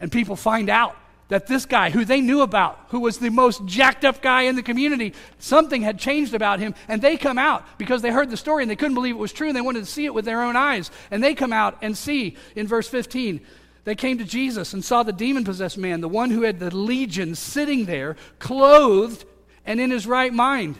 And 0.00 0.12
people 0.12 0.36
find 0.36 0.68
out 0.68 0.96
that 1.28 1.46
this 1.46 1.64
guy, 1.64 1.88
who 1.88 2.04
they 2.04 2.20
knew 2.20 2.42
about, 2.42 2.78
who 2.88 3.00
was 3.00 3.16
the 3.16 3.30
most 3.30 3.64
jacked 3.64 4.04
up 4.04 4.20
guy 4.20 4.42
in 4.42 4.56
the 4.56 4.62
community, 4.62 5.14
something 5.38 5.80
had 5.80 5.98
changed 5.98 6.34
about 6.34 6.60
him. 6.60 6.74
And 6.88 7.00
they 7.00 7.16
come 7.16 7.38
out 7.38 7.64
because 7.78 8.02
they 8.02 8.10
heard 8.10 8.28
the 8.28 8.36
story 8.36 8.62
and 8.62 8.70
they 8.70 8.76
couldn't 8.76 8.96
believe 8.96 9.14
it 9.14 9.18
was 9.18 9.32
true 9.32 9.46
and 9.46 9.56
they 9.56 9.62
wanted 9.62 9.80
to 9.80 9.90
see 9.90 10.04
it 10.04 10.12
with 10.12 10.26
their 10.26 10.42
own 10.42 10.56
eyes. 10.56 10.90
And 11.10 11.24
they 11.24 11.34
come 11.34 11.52
out 11.52 11.78
and 11.80 11.96
see 11.96 12.36
in 12.54 12.66
verse 12.66 12.88
15. 12.88 13.40
They 13.84 13.94
came 13.94 14.18
to 14.18 14.24
Jesus 14.24 14.74
and 14.74 14.84
saw 14.84 15.02
the 15.02 15.12
demon 15.12 15.44
possessed 15.44 15.78
man, 15.78 16.02
the 16.02 16.08
one 16.08 16.30
who 16.30 16.42
had 16.42 16.60
the 16.60 16.74
legion, 16.74 17.34
sitting 17.34 17.86
there, 17.86 18.16
clothed 18.38 19.24
and 19.64 19.80
in 19.80 19.90
his 19.90 20.06
right 20.06 20.34
mind. 20.34 20.76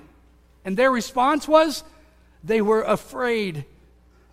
And 0.65 0.77
their 0.77 0.91
response 0.91 1.49
was, 1.49 1.83
they 2.45 2.61
were 2.61 2.83
afraid. 2.83 3.65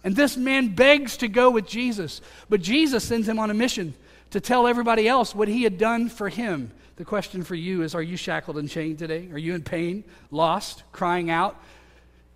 And 0.04 0.16
this 0.16 0.38
man 0.38 0.76
begs 0.76 1.18
to 1.18 1.28
go 1.28 1.50
with 1.50 1.68
Jesus. 1.68 2.22
But 2.48 2.62
Jesus 2.62 3.04
sends 3.04 3.28
him 3.28 3.40
on 3.40 3.52
a 3.52 3.54
mission 3.54 3.94
to 4.32 4.40
tell 4.40 4.68
everybody 4.68 5.08
else 5.08 5.36
what 5.36 5.48
he 5.48 5.64
had 5.64 5.78
done 5.78 6.10
for 6.10 6.30
him. 6.30 6.72
The 6.96 7.06
question 7.06 7.44
for 7.44 7.56
you 7.56 7.84
is 7.84 7.96
Are 7.96 8.02
you 8.02 8.18
shackled 8.18 8.58
and 8.58 8.70
chained 8.70 9.00
today? 9.00 9.30
Are 9.32 9.38
you 9.38 9.56
in 9.56 9.64
pain, 9.64 10.04
lost, 10.32 10.84
crying 10.92 11.30
out, 11.30 11.62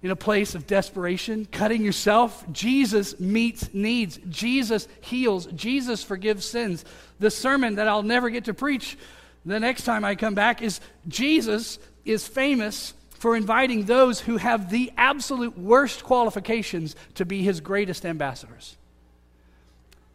in 0.02 0.12
a 0.12 0.15
place 0.15 0.56
of 0.56 0.67
desperation, 0.67 1.45
cutting 1.52 1.84
yourself? 1.84 2.45
Jesus 2.52 3.19
meets 3.19 3.73
needs. 3.73 4.19
Jesus 4.30 4.88
heals. 5.02 5.45
Jesus 5.47 6.04
forgives 6.04 6.45
sins. 6.45 6.84
The 7.19 7.32
sermon 7.32 7.76
that 7.76 7.88
I'll 7.88 8.04
never 8.04 8.30
get 8.30 8.45
to 8.45 8.54
preach 8.54 8.97
the 9.45 9.60
next 9.60 9.84
time 9.84 10.06
I 10.06 10.15
come 10.15 10.36
back 10.36 10.62
is 10.62 10.80
Jesus 11.08 11.80
is 12.06 12.28
famous 12.28 12.93
for 13.24 13.38
inviting 13.38 13.86
those 13.86 14.20
who 14.20 14.36
have 14.36 14.70
the 14.70 14.92
absolute 14.98 15.58
worst 15.58 16.04
qualifications 16.04 16.94
to 17.16 17.24
be 17.24 17.42
his 17.42 17.62
greatest 17.62 18.06
ambassadors. 18.06 18.76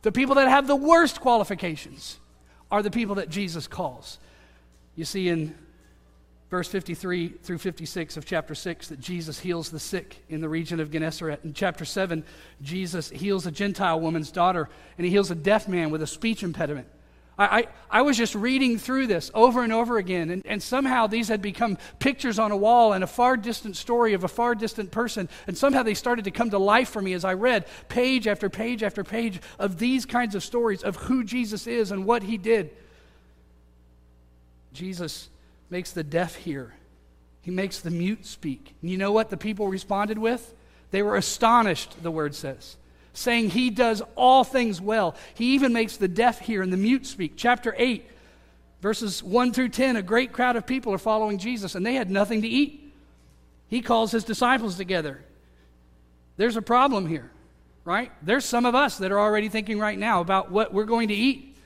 The 0.02 0.12
people 0.12 0.34
that 0.34 0.46
have 0.46 0.66
the 0.66 0.76
worst 0.76 1.18
qualifications 1.18 2.18
are 2.70 2.82
the 2.82 2.90
people 2.90 3.14
that 3.14 3.30
Jesus 3.30 3.66
calls. 3.66 4.18
You 4.94 5.06
see 5.06 5.30
in 5.30 5.54
verse 6.50 6.68
53 6.68 7.28
through 7.42 7.56
56 7.56 8.18
of 8.18 8.26
chapter 8.26 8.54
6 8.54 8.88
that 8.88 9.00
Jesus 9.00 9.38
heals 9.38 9.70
the 9.70 9.80
sick 9.80 10.22
in 10.28 10.42
the 10.42 10.48
region 10.50 10.78
of 10.78 10.90
Gennesaret. 10.90 11.42
In 11.44 11.54
chapter 11.54 11.86
7, 11.86 12.22
Jesus 12.60 13.08
heals 13.08 13.46
a 13.46 13.50
Gentile 13.50 13.98
woman's 13.98 14.30
daughter, 14.30 14.68
and 14.98 15.06
he 15.06 15.10
heals 15.10 15.30
a 15.30 15.34
deaf 15.34 15.66
man 15.66 15.88
with 15.88 16.02
a 16.02 16.06
speech 16.06 16.42
impediment. 16.42 16.88
I, 17.38 17.44
I, 17.44 17.66
I, 17.90 18.02
was 18.02 18.16
just 18.16 18.34
reading 18.34 18.78
through 18.78 19.06
this 19.06 19.30
over 19.32 19.62
and 19.62 19.72
over 19.72 19.96
again, 19.96 20.30
and, 20.30 20.44
and 20.44 20.62
somehow 20.62 21.06
these 21.06 21.28
had 21.28 21.40
become 21.40 21.78
pictures 22.00 22.38
on 22.38 22.50
a 22.50 22.56
wall 22.56 22.92
and 22.92 23.04
a 23.04 23.06
far 23.06 23.36
distant 23.36 23.76
story 23.76 24.12
of 24.14 24.24
a 24.24 24.28
far 24.28 24.54
distant 24.54 24.90
person. 24.90 25.28
And 25.46 25.56
somehow 25.56 25.82
they 25.82 25.94
started 25.94 26.24
to 26.24 26.30
come 26.30 26.50
to 26.50 26.58
life 26.58 26.88
for 26.88 27.00
me 27.00 27.12
as 27.12 27.24
I 27.24 27.34
read 27.34 27.66
page 27.88 28.26
after 28.26 28.50
page 28.50 28.82
after 28.82 29.04
page 29.04 29.40
of 29.58 29.78
these 29.78 30.04
kinds 30.04 30.34
of 30.34 30.42
stories 30.42 30.82
of 30.82 30.96
who 30.96 31.22
Jesus 31.22 31.66
is 31.66 31.92
and 31.92 32.04
what 32.04 32.24
he 32.24 32.36
did. 32.36 32.70
Jesus 34.72 35.28
makes 35.70 35.92
the 35.92 36.04
deaf 36.04 36.34
hear, 36.34 36.74
he 37.42 37.50
makes 37.50 37.80
the 37.80 37.90
mute 37.90 38.26
speak. 38.26 38.74
And 38.82 38.90
you 38.90 38.98
know 38.98 39.12
what 39.12 39.30
the 39.30 39.36
people 39.36 39.68
responded 39.68 40.18
with? 40.18 40.54
They 40.90 41.02
were 41.02 41.16
astonished, 41.16 42.02
the 42.02 42.10
word 42.10 42.34
says 42.34 42.76
saying 43.18 43.50
he 43.50 43.70
does 43.70 44.02
all 44.14 44.44
things 44.44 44.80
well. 44.80 45.14
He 45.34 45.54
even 45.54 45.72
makes 45.72 45.96
the 45.96 46.08
deaf 46.08 46.38
hear 46.38 46.62
and 46.62 46.72
the 46.72 46.76
mute 46.76 47.06
speak. 47.06 47.32
Chapter 47.36 47.74
8, 47.76 48.08
verses 48.80 49.22
1 49.22 49.52
through 49.52 49.70
10, 49.70 49.96
a 49.96 50.02
great 50.02 50.32
crowd 50.32 50.56
of 50.56 50.66
people 50.66 50.92
are 50.92 50.98
following 50.98 51.38
Jesus, 51.38 51.74
and 51.74 51.84
they 51.84 51.94
had 51.94 52.10
nothing 52.10 52.42
to 52.42 52.48
eat. 52.48 52.92
He 53.68 53.82
calls 53.82 54.12
his 54.12 54.24
disciples 54.24 54.76
together. 54.76 55.20
there's 56.36 56.56
a 56.56 56.62
problem 56.62 57.06
here, 57.06 57.30
right? 57.84 58.12
There's 58.22 58.44
some 58.44 58.64
of 58.64 58.74
us 58.74 58.98
that 58.98 59.10
are 59.10 59.18
already 59.18 59.48
thinking 59.48 59.78
right 59.78 59.98
now 59.98 60.20
about 60.20 60.50
what 60.50 60.72
we're 60.72 60.84
going 60.84 61.08
to 61.08 61.14
eat. 61.14 61.56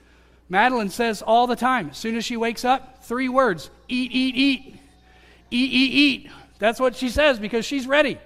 Madeline 0.49 0.89
says 0.89 1.23
all 1.23 1.47
the 1.47 1.57
time, 1.57 1.91
as 1.91 1.99
soon 1.99 2.17
as 2.17 2.25
she 2.25 2.37
wakes 2.37 2.65
up, 2.65 3.05
three 3.05 3.29
words 3.29 3.71
eat, 3.89 4.11
eat, 4.13 4.35
eat. 4.35 4.77
Eat, 5.51 5.71
eat, 5.71 5.93
eat. 5.93 6.31
That's 6.59 6.81
what 6.81 6.97
she 6.97 7.11
says 7.11 7.39
because 7.39 7.67
she's 7.67 7.87
ready. 7.87 8.19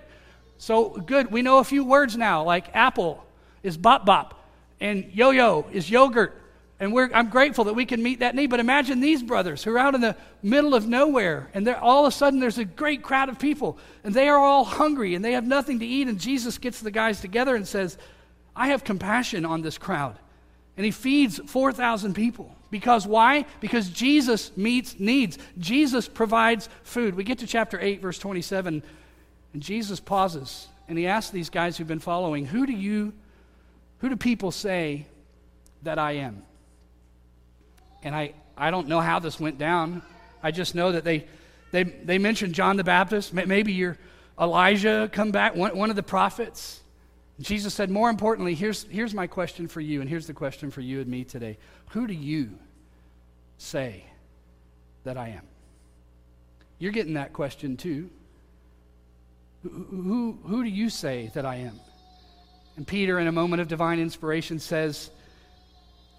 So 0.59 0.90
good. 0.90 1.31
We 1.31 1.42
know 1.42 1.59
a 1.59 1.64
few 1.64 1.85
words 1.85 2.16
now, 2.16 2.45
like 2.45 2.75
apple 2.75 3.25
is 3.62 3.77
bop 3.77 4.07
bop, 4.07 4.49
and 4.81 5.11
yo 5.12 5.31
yo 5.31 5.66
is 5.73 5.90
yogurt. 5.90 6.42
And 6.79 6.95
I'm 7.14 7.31
grateful 7.31 7.64
that 7.64 7.75
we 7.75 7.87
can 7.87 8.03
meet 8.03 8.21
that 8.21 8.35
need. 8.35 8.49
But 8.49 8.61
imagine 8.61 9.01
these 9.01 9.23
brothers 9.23 9.64
who 9.64 9.73
are 9.73 9.79
out 9.79 9.95
in 9.95 10.03
the 10.03 10.14
middle 10.42 10.75
of 10.75 10.87
nowhere, 10.87 11.49
and 11.55 11.66
all 11.69 12.05
of 12.05 12.12
a 12.12 12.14
sudden 12.14 12.38
there's 12.38 12.59
a 12.59 12.66
great 12.66 13.03
crowd 13.03 13.31
of 13.31 13.38
people, 13.38 13.79
and 14.05 14.12
they 14.12 14.29
are 14.29 14.38
all 14.38 14.64
hungry, 14.64 15.14
and 15.14 15.25
they 15.25 15.33
have 15.33 15.47
nothing 15.47 15.79
to 15.79 15.87
eat. 15.87 16.07
And 16.07 16.21
Jesus 16.21 16.59
gets 16.59 16.81
the 16.81 16.90
guys 16.90 17.21
together 17.21 17.57
and 17.57 17.66
says, 17.66 17.97
I 18.55 18.69
have 18.69 18.85
compassion 18.85 19.47
on 19.47 19.62
this 19.62 19.79
crowd. 19.79 20.19
And 20.77 20.85
he 20.85 20.90
feeds 20.90 21.40
4,000 21.47 22.12
people. 22.12 22.55
Because 22.71 23.07
why? 23.07 23.47
Because 23.61 23.88
Jesus 23.88 24.55
meets 24.57 24.99
needs. 24.99 25.38
Jesus 25.59 26.09
provides 26.09 26.69
food. 26.83 27.14
We 27.14 27.25
get 27.25 27.38
to 27.38 27.47
chapter 27.47 27.81
8, 27.81 28.03
verse 28.03 28.19
27, 28.19 28.83
and 29.57 29.62
Jesus 29.62 30.01
pauses 30.01 30.69
and 30.87 30.99
he 30.99 31.07
asks 31.07 31.31
these 31.31 31.49
guys 31.49 31.79
who've 31.79 31.88
been 31.88 31.99
following, 31.99 32.45
Who 32.45 32.66
do 32.66 32.75
you, 32.75 33.14
who 34.01 34.11
do 34.11 34.16
people 34.16 34.51
say 34.51 35.07
that 35.83 35.99
I 35.99 36.12
am? 36.16 36.42
And 38.03 38.14
I, 38.14 38.35
I 38.55 38.71
don't 38.71 38.87
know 38.87 39.01
how 39.01 39.19
this 39.19 39.40
went 39.40 39.57
down. 39.57 40.03
I 40.42 40.51
just 40.51 40.75
know 40.75 40.92
that 40.92 41.05
they, 41.05 41.25
they, 41.71 41.85
they 41.85 42.19
mentioned 42.19 42.55
John 42.55 42.77
the 42.77 42.85
Baptist. 42.85 43.33
Maybe 43.33 43.73
you're 43.73 43.97
Elijah 44.38 45.09
come 45.11 45.31
back, 45.31 45.57
one, 45.57 45.75
one 45.75 45.88
of 45.88 45.97
the 45.97 46.03
prophets. 46.03 46.83
Jesus 47.40 47.73
said, 47.73 47.88
More 47.88 48.11
importantly, 48.11 48.55
here's, 48.55 48.83
here's 48.90 49.14
my 49.14 49.27
question 49.27 49.69
for 49.69 49.81
you, 49.81 50.03
and 50.03 50.11
here's 50.11 50.27
the 50.27 50.35
question 50.35 50.71
for 50.71 50.83
you 50.83 51.01
and 51.01 51.09
me 51.09 51.25
today. 51.25 51.57
Who 51.92 52.07
do 52.07 52.12
you 52.12 52.51
say 53.57 54.05
that 55.05 55.16
I 55.16 55.29
am? 55.29 55.47
You're 56.79 56.92
getting 56.92 57.14
that 57.14 57.33
question 57.33 57.79
too. 57.79 58.11
Who, 59.69 60.39
who, 60.45 60.65
do 60.65 60.71
you 60.71 60.91
say 60.91 61.31
that 61.35 61.45
I 61.45 61.57
am? 61.57 61.81
And 62.77 62.87
Peter, 62.87 63.19
in 63.19 63.27
a 63.27 63.33
moment 63.33 63.63
of 63.63 63.69
divine 63.69 63.99
inspiration, 63.99 64.59
says, 64.59 65.11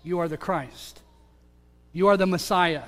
You 0.04 0.20
are 0.20 0.28
the 0.28 0.38
Christ. 0.38 1.02
You 1.94 2.08
are 2.08 2.18
the 2.18 2.28
Messiah. 2.28 2.84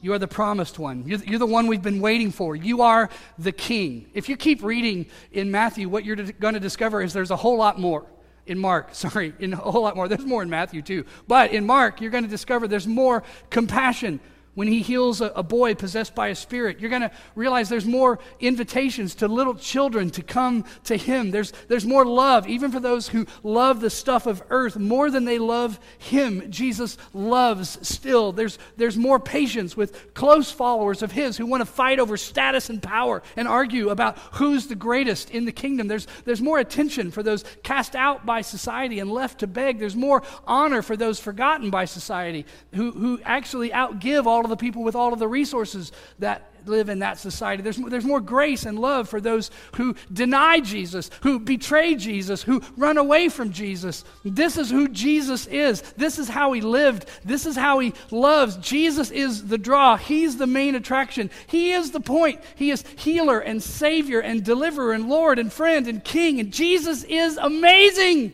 You 0.00 0.12
are 0.12 0.18
the 0.18 0.28
promised 0.28 0.78
one. 0.78 1.04
You're, 1.06 1.18
you're, 1.24 1.38
the 1.38 1.46
one 1.46 1.66
we've 1.66 1.82
been 1.82 2.00
waiting 2.00 2.30
for. 2.30 2.54
You 2.54 2.82
are 2.82 3.10
the 3.38 3.50
king. 3.50 4.08
If 4.14 4.28
you 4.28 4.36
keep 4.36 4.62
reading 4.62 5.06
in 5.32 5.50
Matthew, 5.50 5.88
what 5.88 6.04
you're 6.04 6.16
going 6.16 6.54
to 6.54 6.60
discover 6.60 7.02
is 7.02 7.12
there's 7.12 7.32
a 7.32 7.36
whole 7.36 7.56
lot 7.56 7.80
more. 7.80 8.06
In 8.46 8.58
Mark, 8.58 8.90
sorry, 8.94 9.34
in 9.38 9.52
a 9.52 9.56
whole 9.56 9.82
lot 9.82 9.96
more. 9.96 10.08
There's 10.08 10.24
more 10.24 10.42
in 10.42 10.50
Matthew 10.50 10.82
too. 10.82 11.04
But 11.26 11.52
in 11.52 11.66
Mark, 11.66 12.00
you're 12.00 12.10
going 12.10 12.24
to 12.24 12.30
discover 12.30 12.68
there's 12.68 12.86
more 12.86 13.24
compassion, 13.50 14.20
when 14.58 14.66
he 14.66 14.82
heals 14.82 15.20
a, 15.20 15.26
a 15.36 15.42
boy 15.44 15.72
possessed 15.72 16.16
by 16.16 16.26
a 16.26 16.34
spirit. 16.34 16.80
You're 16.80 16.90
going 16.90 17.02
to 17.02 17.12
realize 17.36 17.68
there's 17.68 17.86
more 17.86 18.18
invitations 18.40 19.14
to 19.14 19.28
little 19.28 19.54
children 19.54 20.10
to 20.10 20.22
come 20.24 20.64
to 20.82 20.96
him. 20.96 21.30
There's, 21.30 21.52
there's 21.68 21.86
more 21.86 22.04
love, 22.04 22.48
even 22.48 22.72
for 22.72 22.80
those 22.80 23.06
who 23.06 23.24
love 23.44 23.80
the 23.80 23.88
stuff 23.88 24.26
of 24.26 24.42
earth 24.50 24.76
more 24.76 25.12
than 25.12 25.26
they 25.26 25.38
love 25.38 25.78
him. 25.98 26.50
Jesus 26.50 26.98
loves 27.14 27.78
still. 27.86 28.32
There's, 28.32 28.58
there's 28.76 28.96
more 28.96 29.20
patience 29.20 29.76
with 29.76 30.12
close 30.14 30.50
followers 30.50 31.04
of 31.04 31.12
his 31.12 31.36
who 31.36 31.46
want 31.46 31.60
to 31.60 31.64
fight 31.64 32.00
over 32.00 32.16
status 32.16 32.68
and 32.68 32.82
power 32.82 33.22
and 33.36 33.46
argue 33.46 33.90
about 33.90 34.18
who's 34.32 34.66
the 34.66 34.74
greatest 34.74 35.30
in 35.30 35.44
the 35.44 35.52
kingdom. 35.52 35.86
There's, 35.86 36.08
there's 36.24 36.42
more 36.42 36.58
attention 36.58 37.12
for 37.12 37.22
those 37.22 37.44
cast 37.62 37.94
out 37.94 38.26
by 38.26 38.40
society 38.40 38.98
and 38.98 39.08
left 39.08 39.38
to 39.38 39.46
beg. 39.46 39.78
There's 39.78 39.94
more 39.94 40.24
honor 40.48 40.82
for 40.82 40.96
those 40.96 41.20
forgotten 41.20 41.70
by 41.70 41.84
society 41.84 42.44
who, 42.74 42.90
who 42.90 43.20
actually 43.22 43.70
outgive 43.70 44.26
all 44.26 44.47
the 44.48 44.56
people 44.56 44.82
with 44.82 44.94
all 44.94 45.12
of 45.12 45.18
the 45.18 45.28
resources 45.28 45.92
that 46.18 46.50
live 46.66 46.88
in 46.88 47.00
that 47.00 47.18
society. 47.18 47.62
There's, 47.62 47.76
there's 47.76 48.04
more 48.04 48.20
grace 48.20 48.64
and 48.64 48.78
love 48.78 49.08
for 49.08 49.20
those 49.20 49.50
who 49.76 49.94
deny 50.12 50.60
Jesus, 50.60 51.10
who 51.22 51.38
betray 51.38 51.94
Jesus, 51.94 52.42
who 52.42 52.62
run 52.76 52.98
away 52.98 53.28
from 53.28 53.52
Jesus. 53.52 54.04
This 54.24 54.56
is 54.56 54.70
who 54.70 54.88
Jesus 54.88 55.46
is. 55.46 55.82
This 55.96 56.18
is 56.18 56.28
how 56.28 56.52
he 56.52 56.60
lived. 56.60 57.08
This 57.24 57.46
is 57.46 57.56
how 57.56 57.78
he 57.78 57.94
loves. 58.10 58.56
Jesus 58.56 59.10
is 59.10 59.48
the 59.48 59.58
draw. 59.58 59.96
He's 59.96 60.36
the 60.36 60.46
main 60.46 60.74
attraction. 60.74 61.30
He 61.46 61.72
is 61.72 61.90
the 61.90 62.00
point. 62.00 62.40
He 62.54 62.70
is 62.70 62.84
healer 62.96 63.38
and 63.38 63.62
savior 63.62 64.20
and 64.20 64.44
deliverer 64.44 64.92
and 64.92 65.08
Lord 65.08 65.38
and 65.38 65.52
friend 65.52 65.86
and 65.88 66.02
king. 66.04 66.40
And 66.40 66.52
Jesus 66.52 67.04
is 67.04 67.36
amazing. 67.36 68.32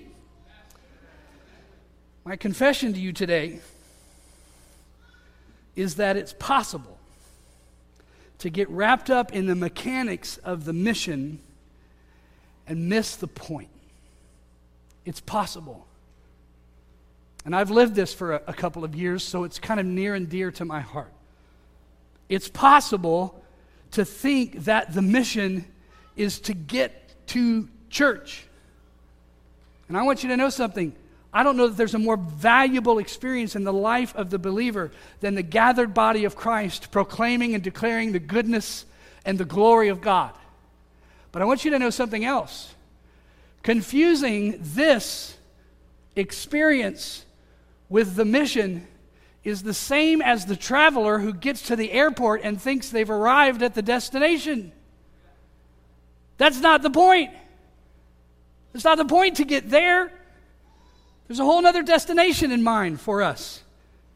My 2.24 2.36
confession 2.36 2.94
to 2.94 3.00
you 3.00 3.12
today 3.12 3.60
is 5.76 5.96
that 5.96 6.16
it's 6.16 6.32
possible 6.38 6.98
to 8.38 8.50
get 8.50 8.68
wrapped 8.68 9.10
up 9.10 9.32
in 9.32 9.46
the 9.46 9.54
mechanics 9.54 10.36
of 10.38 10.64
the 10.64 10.72
mission 10.72 11.38
and 12.66 12.88
miss 12.88 13.16
the 13.16 13.26
point. 13.26 13.70
It's 15.04 15.20
possible. 15.20 15.86
And 17.44 17.54
I've 17.54 17.70
lived 17.70 17.94
this 17.94 18.14
for 18.14 18.34
a, 18.34 18.42
a, 18.46 18.54
couple 18.54 18.84
of 18.84 18.94
years, 18.94 19.22
so 19.22 19.44
it's 19.44 19.58
kind 19.58 19.78
of 19.78 19.84
near 19.84 20.14
and 20.14 20.28
dear 20.28 20.50
to 20.52 20.64
my 20.64 20.80
heart. 20.80 21.12
It's 22.28 22.48
possible 22.48 23.42
to 23.92 24.04
think 24.04 24.64
that 24.64 24.94
the 24.94 25.02
mission 25.02 25.66
is 26.16 26.40
to 26.40 26.54
get 26.54 27.26
to 27.28 27.68
church. 27.90 28.46
And 29.88 29.96
I 29.96 30.02
want 30.02 30.22
you 30.22 30.30
to 30.30 30.36
know 30.36 30.48
something. 30.48 30.94
I 31.36 31.42
don't 31.42 31.56
know 31.56 31.66
that 31.66 31.76
there's 31.76 31.94
a 31.94 31.98
more 31.98 32.16
valuable 32.16 33.00
experience 33.00 33.56
in 33.56 33.64
the 33.64 33.72
life 33.72 34.14
of 34.14 34.30
the 34.30 34.38
believer 34.38 34.92
than 35.18 35.34
the 35.34 35.42
gathered 35.42 35.92
body 35.92 36.24
of 36.24 36.36
Christ 36.36 36.92
proclaiming 36.92 37.54
and 37.54 37.62
declaring 37.62 38.12
the 38.12 38.20
goodness 38.20 38.86
and 39.24 39.36
the 39.36 39.44
glory 39.44 39.88
of 39.88 40.00
God. 40.00 40.32
But 41.32 41.42
I 41.42 41.46
want 41.46 41.64
you 41.64 41.72
to 41.72 41.78
know 41.80 41.90
something 41.90 42.24
else. 42.24 42.72
Confusing 43.64 44.58
this 44.60 45.36
experience 46.14 47.24
with 47.88 48.14
the 48.14 48.24
mission 48.24 48.86
is 49.42 49.64
the 49.64 49.74
same 49.74 50.22
as 50.22 50.46
the 50.46 50.54
traveler 50.54 51.18
who 51.18 51.32
gets 51.32 51.62
to 51.62 51.74
the 51.74 51.90
airport 51.90 52.42
and 52.44 52.60
thinks 52.62 52.90
they've 52.90 53.10
arrived 53.10 53.60
at 53.60 53.74
the 53.74 53.82
destination. 53.82 54.70
That's 56.38 56.60
not 56.60 56.82
the 56.82 56.90
point. 56.90 57.32
It's 58.72 58.84
not 58.84 58.98
the 58.98 59.04
point 59.04 59.38
to 59.38 59.44
get 59.44 59.68
there. 59.68 60.12
There's 61.26 61.40
a 61.40 61.44
whole 61.44 61.64
other 61.66 61.82
destination 61.82 62.52
in 62.52 62.62
mind 62.62 63.00
for 63.00 63.22
us. 63.22 63.62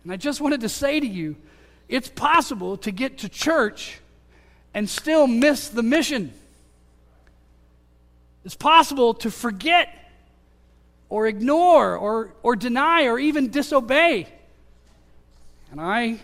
And 0.04 0.12
I 0.12 0.16
just 0.16 0.40
wanted 0.40 0.60
to 0.62 0.68
say 0.68 1.00
to 1.00 1.06
you 1.06 1.36
it's 1.88 2.08
possible 2.08 2.76
to 2.78 2.90
get 2.90 3.18
to 3.18 3.28
church 3.28 3.98
and 4.74 4.88
still 4.88 5.26
miss 5.26 5.68
the 5.68 5.82
mission. 5.82 6.32
It's 8.44 8.54
possible 8.54 9.14
to 9.14 9.30
forget 9.30 9.94
or 11.08 11.26
ignore 11.26 11.96
or, 11.96 12.34
or 12.42 12.56
deny 12.56 13.04
or 13.06 13.18
even 13.18 13.50
disobey. 13.50 14.28
And 15.70 15.80
I, 15.80 16.18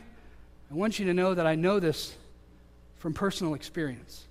I 0.70 0.74
want 0.74 0.98
you 0.98 1.06
to 1.06 1.14
know 1.14 1.34
that 1.34 1.46
I 1.46 1.54
know 1.54 1.80
this 1.80 2.14
from 2.98 3.14
personal 3.14 3.54
experience. 3.54 4.24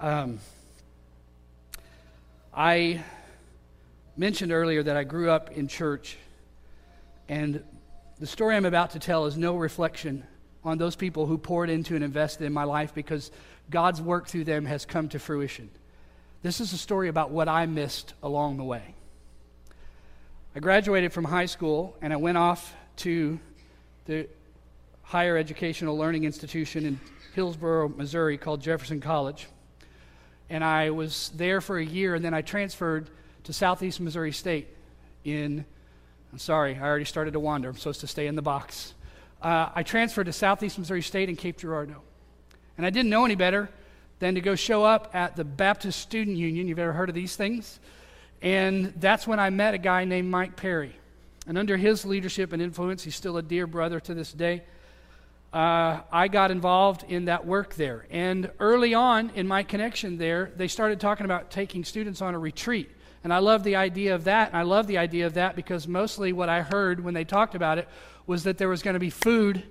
Um, 0.00 0.40
I 2.54 3.02
mentioned 4.14 4.52
earlier 4.52 4.82
that 4.82 4.94
I 4.94 5.04
grew 5.04 5.30
up 5.30 5.52
in 5.52 5.68
church, 5.68 6.18
and 7.26 7.64
the 8.20 8.26
story 8.26 8.56
I'm 8.56 8.66
about 8.66 8.90
to 8.90 8.98
tell 8.98 9.24
is 9.24 9.38
no 9.38 9.56
reflection 9.56 10.24
on 10.62 10.76
those 10.76 10.94
people 10.94 11.24
who 11.24 11.38
poured 11.38 11.70
into 11.70 11.94
and 11.94 12.04
invested 12.04 12.44
in 12.44 12.52
my 12.52 12.64
life 12.64 12.94
because 12.94 13.30
God's 13.70 14.02
work 14.02 14.28
through 14.28 14.44
them 14.44 14.66
has 14.66 14.84
come 14.84 15.08
to 15.08 15.18
fruition. 15.18 15.70
This 16.42 16.60
is 16.60 16.74
a 16.74 16.78
story 16.78 17.08
about 17.08 17.30
what 17.30 17.48
I 17.48 17.64
missed 17.64 18.12
along 18.22 18.58
the 18.58 18.64
way. 18.64 18.94
I 20.54 20.60
graduated 20.60 21.14
from 21.14 21.24
high 21.24 21.46
school 21.46 21.96
and 22.02 22.12
I 22.12 22.16
went 22.16 22.36
off 22.36 22.74
to 22.96 23.40
the 24.04 24.28
higher 25.02 25.38
educational 25.38 25.96
learning 25.96 26.24
institution 26.24 26.84
in 26.84 27.00
Hillsboro, 27.34 27.88
Missouri 27.88 28.36
called 28.36 28.60
Jefferson 28.60 29.00
College 29.00 29.46
and 30.50 30.62
I 30.62 30.90
was 30.90 31.30
there 31.34 31.60
for 31.60 31.78
a 31.78 31.84
year, 31.84 32.14
and 32.14 32.24
then 32.24 32.34
I 32.34 32.42
transferred 32.42 33.08
to 33.44 33.52
Southeast 33.52 34.00
Missouri 34.00 34.32
State 34.32 34.68
in, 35.24 35.64
I'm 36.32 36.38
sorry, 36.38 36.76
I 36.76 36.82
already 36.82 37.04
started 37.04 37.32
to 37.32 37.40
wander. 37.40 37.68
I'm 37.68 37.76
supposed 37.76 38.00
to 38.00 38.06
stay 38.06 38.26
in 38.26 38.36
the 38.36 38.42
box. 38.42 38.94
Uh, 39.40 39.70
I 39.74 39.82
transferred 39.82 40.24
to 40.24 40.32
Southeast 40.32 40.78
Missouri 40.78 41.02
State 41.02 41.28
in 41.28 41.36
Cape 41.36 41.58
Girardeau. 41.58 42.00
And 42.76 42.86
I 42.86 42.90
didn't 42.90 43.10
know 43.10 43.24
any 43.24 43.34
better 43.34 43.68
than 44.18 44.36
to 44.36 44.40
go 44.40 44.54
show 44.54 44.84
up 44.84 45.10
at 45.14 45.36
the 45.36 45.44
Baptist 45.44 46.00
Student 46.00 46.36
Union. 46.36 46.68
You've 46.68 46.78
ever 46.78 46.92
heard 46.92 47.08
of 47.08 47.14
these 47.14 47.34
things? 47.34 47.80
And 48.40 48.92
that's 48.96 49.26
when 49.26 49.40
I 49.40 49.50
met 49.50 49.74
a 49.74 49.78
guy 49.78 50.04
named 50.04 50.30
Mike 50.30 50.56
Perry. 50.56 50.94
And 51.46 51.58
under 51.58 51.76
his 51.76 52.04
leadership 52.04 52.52
and 52.52 52.62
influence, 52.62 53.02
he's 53.02 53.16
still 53.16 53.36
a 53.36 53.42
dear 53.42 53.66
brother 53.66 53.98
to 54.00 54.14
this 54.14 54.32
day. 54.32 54.62
Uh, 55.52 56.00
I 56.10 56.28
got 56.28 56.50
involved 56.50 57.04
in 57.08 57.26
that 57.26 57.46
work 57.46 57.74
there. 57.74 58.06
And 58.10 58.50
early 58.58 58.94
on 58.94 59.30
in 59.34 59.46
my 59.46 59.62
connection 59.62 60.16
there, 60.16 60.50
they 60.56 60.68
started 60.68 60.98
talking 60.98 61.26
about 61.26 61.50
taking 61.50 61.84
students 61.84 62.22
on 62.22 62.34
a 62.34 62.38
retreat. 62.38 62.90
And 63.22 63.32
I 63.32 63.38
love 63.38 63.62
the 63.62 63.76
idea 63.76 64.14
of 64.14 64.24
that. 64.24 64.48
And 64.48 64.56
I 64.56 64.62
love 64.62 64.86
the 64.86 64.98
idea 64.98 65.26
of 65.26 65.34
that 65.34 65.54
because 65.54 65.86
mostly 65.86 66.32
what 66.32 66.48
I 66.48 66.62
heard 66.62 67.04
when 67.04 67.14
they 67.14 67.24
talked 67.24 67.54
about 67.54 67.78
it 67.78 67.86
was 68.26 68.44
that 68.44 68.56
there 68.56 68.68
was 68.68 68.82
going 68.82 68.94
to 68.94 69.00
be 69.00 69.10
food 69.10 69.62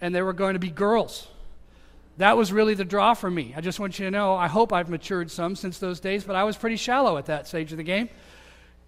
and 0.00 0.14
there 0.14 0.24
were 0.24 0.32
going 0.32 0.54
to 0.54 0.60
be 0.60 0.70
girls. 0.70 1.28
That 2.16 2.36
was 2.36 2.50
really 2.50 2.74
the 2.74 2.84
draw 2.84 3.12
for 3.12 3.30
me. 3.30 3.52
I 3.54 3.60
just 3.60 3.78
want 3.78 3.98
you 3.98 4.06
to 4.06 4.10
know, 4.10 4.34
I 4.34 4.48
hope 4.48 4.72
I've 4.72 4.88
matured 4.88 5.30
some 5.30 5.54
since 5.54 5.78
those 5.78 6.00
days, 6.00 6.24
but 6.24 6.34
I 6.34 6.44
was 6.44 6.56
pretty 6.56 6.76
shallow 6.76 7.18
at 7.18 7.26
that 7.26 7.46
stage 7.46 7.72
of 7.72 7.78
the 7.78 7.84
game. 7.84 8.08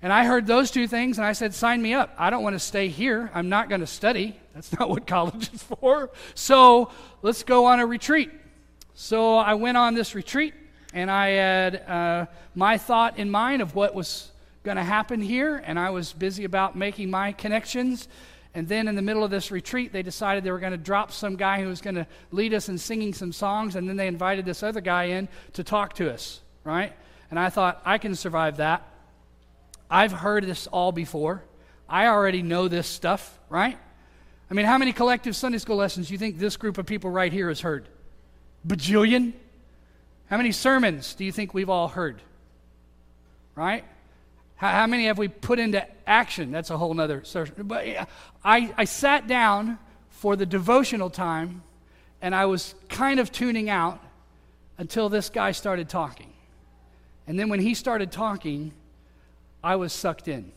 And 0.00 0.12
I 0.12 0.24
heard 0.24 0.46
those 0.46 0.70
two 0.70 0.86
things 0.86 1.18
and 1.18 1.26
I 1.26 1.32
said, 1.32 1.52
sign 1.54 1.82
me 1.82 1.92
up. 1.92 2.14
I 2.16 2.30
don't 2.30 2.42
want 2.42 2.54
to 2.54 2.60
stay 2.60 2.88
here. 2.88 3.30
I'm 3.34 3.48
not 3.48 3.68
going 3.68 3.80
to 3.80 3.86
study. 3.86 4.38
That's 4.58 4.76
not 4.76 4.90
what 4.90 5.06
college 5.06 5.54
is 5.54 5.62
for. 5.62 6.10
So 6.34 6.90
let's 7.22 7.44
go 7.44 7.66
on 7.66 7.78
a 7.78 7.86
retreat. 7.86 8.32
So 8.92 9.36
I 9.36 9.54
went 9.54 9.76
on 9.76 9.94
this 9.94 10.16
retreat 10.16 10.52
and 10.92 11.08
I 11.08 11.28
had 11.28 11.76
uh, 11.76 12.26
my 12.56 12.76
thought 12.76 13.18
in 13.20 13.30
mind 13.30 13.62
of 13.62 13.76
what 13.76 13.94
was 13.94 14.32
going 14.64 14.76
to 14.76 14.82
happen 14.82 15.20
here, 15.20 15.62
and 15.64 15.78
I 15.78 15.90
was 15.90 16.12
busy 16.12 16.42
about 16.42 16.74
making 16.74 17.08
my 17.08 17.30
connections. 17.30 18.08
And 18.52 18.66
then 18.66 18.88
in 18.88 18.96
the 18.96 19.02
middle 19.02 19.22
of 19.22 19.30
this 19.30 19.52
retreat, 19.52 19.92
they 19.92 20.02
decided 20.02 20.42
they 20.42 20.50
were 20.50 20.58
going 20.58 20.72
to 20.72 20.76
drop 20.76 21.12
some 21.12 21.36
guy 21.36 21.62
who 21.62 21.68
was 21.68 21.80
going 21.80 21.94
to 21.94 22.08
lead 22.32 22.52
us 22.52 22.68
in 22.68 22.78
singing 22.78 23.14
some 23.14 23.30
songs, 23.30 23.76
and 23.76 23.88
then 23.88 23.96
they 23.96 24.08
invited 24.08 24.44
this 24.44 24.64
other 24.64 24.80
guy 24.80 25.04
in 25.04 25.28
to 25.52 25.62
talk 25.62 25.94
to 25.94 26.12
us, 26.12 26.40
right? 26.64 26.92
And 27.30 27.38
I 27.38 27.48
thought, 27.48 27.80
I 27.84 27.98
can 27.98 28.16
survive 28.16 28.56
that. 28.56 28.82
I've 29.88 30.10
heard 30.10 30.42
this 30.42 30.66
all 30.66 30.90
before. 30.90 31.44
I 31.88 32.08
already 32.08 32.42
know 32.42 32.66
this 32.66 32.88
stuff, 32.88 33.38
right? 33.48 33.78
I 34.50 34.54
mean, 34.54 34.66
how 34.66 34.78
many 34.78 34.92
collective 34.92 35.36
Sunday 35.36 35.58
school 35.58 35.76
lessons 35.76 36.08
do 36.08 36.14
you 36.14 36.18
think 36.18 36.38
this 36.38 36.56
group 36.56 36.78
of 36.78 36.86
people 36.86 37.10
right 37.10 37.32
here 37.32 37.48
has 37.48 37.60
heard? 37.60 37.88
Bajillion? 38.66 39.34
How 40.30 40.36
many 40.36 40.52
sermons 40.52 41.14
do 41.14 41.24
you 41.24 41.32
think 41.32 41.52
we've 41.52 41.68
all 41.68 41.88
heard? 41.88 42.20
Right? 43.54 43.84
How, 44.56 44.70
how 44.70 44.86
many 44.86 45.06
have 45.06 45.18
we 45.18 45.28
put 45.28 45.58
into 45.58 45.86
action? 46.06 46.50
That's 46.50 46.70
a 46.70 46.78
whole 46.78 46.98
other 46.98 47.24
session. 47.24 47.54
But 47.58 48.08
I, 48.44 48.74
I 48.76 48.84
sat 48.84 49.26
down 49.26 49.78
for 50.10 50.34
the 50.34 50.46
devotional 50.46 51.10
time 51.10 51.62
and 52.20 52.34
I 52.34 52.46
was 52.46 52.74
kind 52.88 53.20
of 53.20 53.30
tuning 53.30 53.70
out 53.70 54.02
until 54.78 55.08
this 55.08 55.28
guy 55.28 55.52
started 55.52 55.88
talking. 55.88 56.32
And 57.26 57.38
then 57.38 57.48
when 57.48 57.60
he 57.60 57.74
started 57.74 58.10
talking, 58.10 58.72
I 59.62 59.76
was 59.76 59.92
sucked 59.92 60.28
in. 60.28 60.52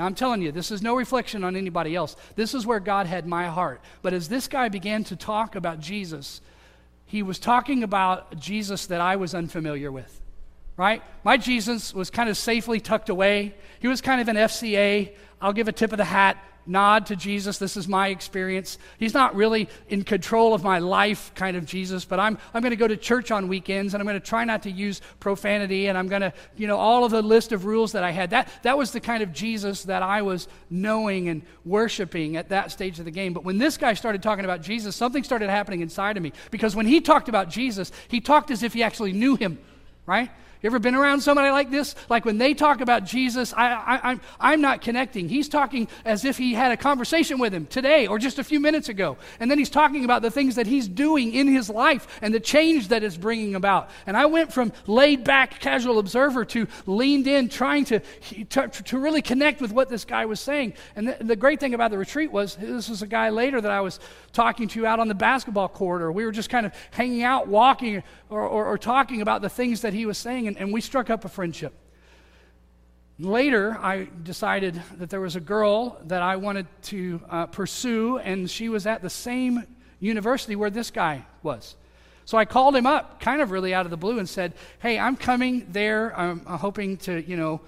Now, 0.00 0.06
I'm 0.06 0.14
telling 0.14 0.40
you, 0.40 0.50
this 0.50 0.70
is 0.70 0.80
no 0.80 0.94
reflection 0.96 1.44
on 1.44 1.56
anybody 1.56 1.94
else. 1.94 2.16
This 2.34 2.54
is 2.54 2.64
where 2.64 2.80
God 2.80 3.06
had 3.06 3.26
my 3.26 3.48
heart. 3.48 3.82
But 4.00 4.14
as 4.14 4.30
this 4.30 4.48
guy 4.48 4.70
began 4.70 5.04
to 5.04 5.14
talk 5.14 5.56
about 5.56 5.78
Jesus, 5.78 6.40
he 7.04 7.22
was 7.22 7.38
talking 7.38 7.82
about 7.82 8.40
Jesus 8.40 8.86
that 8.86 9.02
I 9.02 9.16
was 9.16 9.34
unfamiliar 9.34 9.92
with, 9.92 10.22
right? 10.80 11.02
My 11.24 11.36
Jesus 11.36 11.92
was 11.92 12.08
kind 12.08 12.30
of 12.30 12.38
safely 12.38 12.80
tucked 12.80 13.10
away. 13.10 13.54
He 13.80 13.86
was 13.86 14.00
kind 14.00 14.18
of 14.18 14.28
an 14.28 14.36
FCA, 14.36 15.14
I'll 15.38 15.52
give 15.52 15.68
a 15.68 15.72
tip 15.72 15.92
of 15.92 15.98
the 15.98 16.06
hat 16.06 16.42
nod 16.64 17.04
to 17.06 17.16
Jesus. 17.16 17.58
This 17.58 17.76
is 17.76 17.86
my 17.86 18.08
experience. 18.08 18.78
He's 18.96 19.12
not 19.12 19.34
really 19.34 19.68
in 19.90 20.04
control 20.04 20.54
of 20.54 20.64
my 20.64 20.78
life 20.78 21.32
kind 21.34 21.54
of 21.54 21.66
Jesus, 21.66 22.06
but 22.06 22.18
I'm, 22.18 22.38
I'm 22.54 22.62
going 22.62 22.70
to 22.70 22.76
go 22.76 22.88
to 22.88 22.96
church 22.96 23.30
on 23.30 23.46
weekends 23.48 23.92
and 23.92 24.00
I'm 24.00 24.06
going 24.06 24.18
to 24.18 24.26
try 24.26 24.44
not 24.44 24.62
to 24.62 24.70
use 24.70 25.02
profanity 25.18 25.88
and 25.88 25.98
I'm 25.98 26.08
going 26.08 26.22
to, 26.22 26.32
you 26.56 26.66
know, 26.66 26.78
all 26.78 27.04
of 27.04 27.10
the 27.10 27.20
list 27.20 27.52
of 27.52 27.66
rules 27.66 27.92
that 27.92 28.02
I 28.04 28.12
had. 28.12 28.30
That, 28.30 28.48
that 28.62 28.78
was 28.78 28.92
the 28.92 29.00
kind 29.00 29.22
of 29.22 29.34
Jesus 29.34 29.82
that 29.82 30.02
I 30.02 30.22
was 30.22 30.48
knowing 30.70 31.28
and 31.28 31.42
worshiping 31.66 32.36
at 32.36 32.48
that 32.48 32.72
stage 32.72 32.98
of 32.98 33.04
the 33.04 33.10
game. 33.10 33.34
But 33.34 33.44
when 33.44 33.58
this 33.58 33.76
guy 33.76 33.92
started 33.92 34.22
talking 34.22 34.46
about 34.46 34.62
Jesus, 34.62 34.96
something 34.96 35.24
started 35.24 35.50
happening 35.50 35.82
inside 35.82 36.16
of 36.16 36.22
me 36.22 36.32
because 36.50 36.74
when 36.74 36.86
he 36.86 37.02
talked 37.02 37.28
about 37.28 37.50
Jesus, 37.50 37.92
he 38.08 38.22
talked 38.22 38.50
as 38.50 38.62
if 38.62 38.72
he 38.72 38.82
actually 38.82 39.12
knew 39.12 39.36
him, 39.36 39.58
right? 40.06 40.30
You 40.62 40.66
ever 40.66 40.78
been 40.78 40.94
around 40.94 41.22
somebody 41.22 41.50
like 41.50 41.70
this? 41.70 41.94
Like 42.10 42.26
when 42.26 42.36
they 42.36 42.52
talk 42.52 42.82
about 42.82 43.04
Jesus, 43.04 43.54
I, 43.54 43.72
I, 43.72 44.10
I'm, 44.10 44.20
I'm 44.38 44.60
not 44.60 44.82
connecting. 44.82 45.26
He's 45.26 45.48
talking 45.48 45.88
as 46.04 46.26
if 46.26 46.36
he 46.36 46.52
had 46.52 46.70
a 46.70 46.76
conversation 46.76 47.38
with 47.38 47.54
him 47.54 47.64
today 47.66 48.06
or 48.06 48.18
just 48.18 48.38
a 48.38 48.44
few 48.44 48.60
minutes 48.60 48.90
ago. 48.90 49.16
And 49.38 49.50
then 49.50 49.58
he's 49.58 49.70
talking 49.70 50.04
about 50.04 50.20
the 50.20 50.30
things 50.30 50.56
that 50.56 50.66
he's 50.66 50.86
doing 50.86 51.32
in 51.32 51.48
his 51.48 51.70
life 51.70 52.06
and 52.20 52.34
the 52.34 52.40
change 52.40 52.88
that 52.88 53.02
is 53.02 53.16
bringing 53.16 53.54
about. 53.54 53.88
And 54.06 54.18
I 54.18 54.26
went 54.26 54.52
from 54.52 54.72
laid 54.86 55.24
back, 55.24 55.60
casual 55.60 55.98
observer 55.98 56.44
to 56.46 56.66
leaned 56.84 57.26
in, 57.26 57.48
trying 57.48 57.86
to, 57.86 58.00
to, 58.50 58.68
to 58.68 58.98
really 58.98 59.22
connect 59.22 59.62
with 59.62 59.72
what 59.72 59.88
this 59.88 60.04
guy 60.04 60.26
was 60.26 60.40
saying. 60.40 60.74
And 60.94 61.08
the, 61.08 61.16
the 61.20 61.36
great 61.36 61.60
thing 61.60 61.72
about 61.72 61.90
the 61.90 61.98
retreat 61.98 62.30
was 62.30 62.56
this 62.56 62.90
was 62.90 63.00
a 63.00 63.06
guy 63.06 63.30
later 63.30 63.62
that 63.62 63.70
I 63.70 63.80
was 63.80 63.98
talking 64.34 64.68
to 64.68 64.86
out 64.86 65.00
on 65.00 65.08
the 65.08 65.14
basketball 65.14 65.68
court, 65.68 66.02
or 66.02 66.12
we 66.12 66.26
were 66.26 66.32
just 66.32 66.50
kind 66.50 66.66
of 66.66 66.72
hanging 66.90 67.22
out, 67.22 67.48
walking, 67.48 68.02
or, 68.28 68.42
or, 68.42 68.66
or 68.66 68.78
talking 68.78 69.22
about 69.22 69.40
the 69.40 69.48
things 69.48 69.80
that 69.80 69.94
he 69.94 70.04
was 70.04 70.18
saying 70.18 70.49
and, 70.50 70.58
and 70.58 70.72
we 70.72 70.80
struck 70.80 71.10
up 71.10 71.24
a 71.24 71.28
friendship. 71.28 71.72
Later, 73.20 73.78
I 73.80 74.08
decided 74.24 74.82
that 74.96 75.08
there 75.08 75.20
was 75.20 75.36
a 75.36 75.40
girl 75.40 76.00
that 76.06 76.22
I 76.22 76.36
wanted 76.36 76.66
to 76.84 77.20
uh, 77.30 77.46
pursue, 77.46 78.18
and 78.18 78.50
she 78.50 78.68
was 78.68 78.84
at 78.84 79.00
the 79.00 79.10
same 79.10 79.64
university 80.00 80.56
where 80.56 80.70
this 80.70 80.90
guy 80.90 81.24
was. 81.44 81.76
So 82.24 82.36
I 82.36 82.46
called 82.46 82.74
him 82.74 82.84
up, 82.84 83.20
kind 83.20 83.40
of 83.40 83.52
really 83.52 83.74
out 83.74 83.86
of 83.86 83.90
the 83.90 83.96
blue, 83.96 84.18
and 84.18 84.28
said, 84.28 84.54
Hey, 84.80 84.98
I'm 84.98 85.16
coming 85.16 85.68
there. 85.70 86.18
I'm, 86.18 86.42
I'm 86.46 86.58
hoping 86.58 86.96
to, 86.98 87.22
you 87.22 87.36
know, 87.36 87.60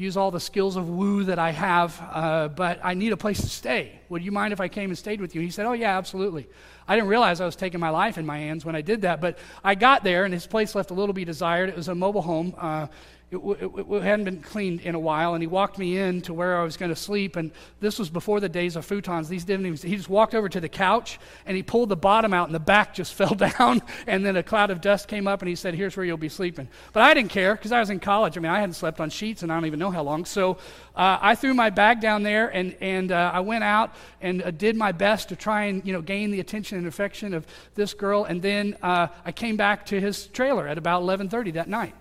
use 0.00 0.16
all 0.16 0.30
the 0.30 0.40
skills 0.40 0.76
of 0.76 0.88
woo 0.88 1.24
that 1.24 1.38
I 1.38 1.50
have, 1.50 2.00
uh, 2.12 2.48
but 2.48 2.80
I 2.82 2.94
need 2.94 3.12
a 3.12 3.16
place 3.16 3.40
to 3.42 3.48
stay. 3.48 4.00
Would 4.08 4.24
you 4.24 4.32
mind 4.32 4.52
if 4.52 4.60
I 4.60 4.68
came 4.68 4.90
and 4.90 4.98
stayed 4.98 5.20
with 5.20 5.34
you? 5.34 5.40
He 5.40 5.50
said, 5.50 5.66
Oh, 5.66 5.72
yeah, 5.72 5.98
absolutely. 5.98 6.48
I 6.88 6.96
didn't 6.96 7.08
realize 7.08 7.40
I 7.40 7.46
was 7.46 7.54
taking 7.54 7.78
my 7.78 7.90
life 7.90 8.18
in 8.18 8.26
my 8.26 8.38
hands 8.38 8.64
when 8.64 8.74
I 8.74 8.80
did 8.80 9.02
that, 9.02 9.20
but 9.20 9.38
I 9.62 9.74
got 9.74 10.02
there 10.02 10.24
and 10.24 10.34
his 10.34 10.46
place 10.46 10.74
left 10.74 10.90
a 10.90 10.94
little 10.94 11.12
be 11.12 11.24
desired. 11.24 11.68
It 11.68 11.76
was 11.76 11.88
a 11.88 11.94
mobile 11.94 12.22
home. 12.22 12.54
Uh, 12.56 12.86
it, 13.30 13.36
it, 13.36 13.70
it, 13.88 14.02
hadn't 14.02 14.24
been 14.24 14.40
cleaned 14.40 14.80
in 14.80 14.96
a 14.96 14.98
while, 14.98 15.34
and 15.34 15.42
he 15.42 15.46
walked 15.46 15.78
me 15.78 15.98
in 15.98 16.20
to 16.22 16.34
where 16.34 16.58
I 16.58 16.64
was 16.64 16.76
going 16.76 16.88
to 16.88 16.96
sleep. 16.96 17.36
And 17.36 17.52
this 17.78 17.96
was 17.96 18.10
before 18.10 18.40
the 18.40 18.48
days 18.48 18.74
of 18.74 18.84
futons. 18.84 19.28
These 19.28 19.44
didn't 19.44 19.66
even, 19.66 19.88
he 19.88 19.96
just 19.96 20.08
walked 20.08 20.34
over 20.34 20.48
to 20.48 20.60
the 20.60 20.68
couch 20.68 21.20
and 21.46 21.56
he 21.56 21.62
pulled 21.62 21.90
the 21.90 21.96
bottom 21.96 22.34
out, 22.34 22.48
and 22.48 22.54
the 22.54 22.58
back 22.58 22.92
just 22.92 23.14
fell 23.20 23.34
down. 23.34 23.82
And 24.08 24.26
then 24.26 24.36
a 24.36 24.42
cloud 24.42 24.70
of 24.70 24.80
dust 24.80 25.06
came 25.06 25.28
up, 25.28 25.42
and 25.42 25.48
he 25.48 25.54
said, 25.54 25.74
Here's 25.74 25.96
where 25.96 26.04
you'll 26.04 26.16
be 26.16 26.28
sleeping. 26.28 26.68
But 26.92 27.04
I 27.04 27.14
didn't 27.14 27.30
care 27.30 27.54
because 27.54 27.70
I 27.70 27.78
was 27.78 27.90
in 27.90 28.00
college. 28.00 28.36
I 28.36 28.40
mean, 28.40 28.50
I 28.50 28.58
hadn't 28.58 28.74
slept 28.74 28.98
on 28.98 29.10
sheets, 29.10 29.44
and 29.44 29.52
I 29.52 29.54
don't 29.54 29.66
even 29.66 29.78
know 29.78 29.92
how 29.92 30.02
long. 30.02 30.24
So 30.24 30.54
uh, 30.96 31.18
I 31.20 31.36
threw 31.36 31.54
my 31.54 31.70
bag 31.70 32.00
down 32.00 32.24
there, 32.24 32.48
and, 32.48 32.76
and 32.80 33.12
uh, 33.12 33.30
I 33.32 33.40
went 33.40 33.62
out 33.62 33.94
and 34.20 34.42
uh, 34.42 34.50
did 34.50 34.74
my 34.74 34.90
best 34.90 35.28
to 35.28 35.36
try 35.36 35.64
and 35.66 35.86
you 35.86 35.92
know 35.92 36.02
gain 36.02 36.32
the 36.32 36.40
attention 36.40 36.78
and 36.78 36.88
affection 36.88 37.32
of 37.34 37.46
this 37.76 37.94
girl. 37.94 38.24
And 38.24 38.42
then 38.42 38.76
uh, 38.82 39.06
I 39.24 39.30
came 39.30 39.56
back 39.56 39.86
to 39.86 40.00
his 40.00 40.26
trailer 40.26 40.66
at 40.66 40.78
about 40.78 41.02
11:30 41.04 41.52
that 41.52 41.68
night 41.68 41.94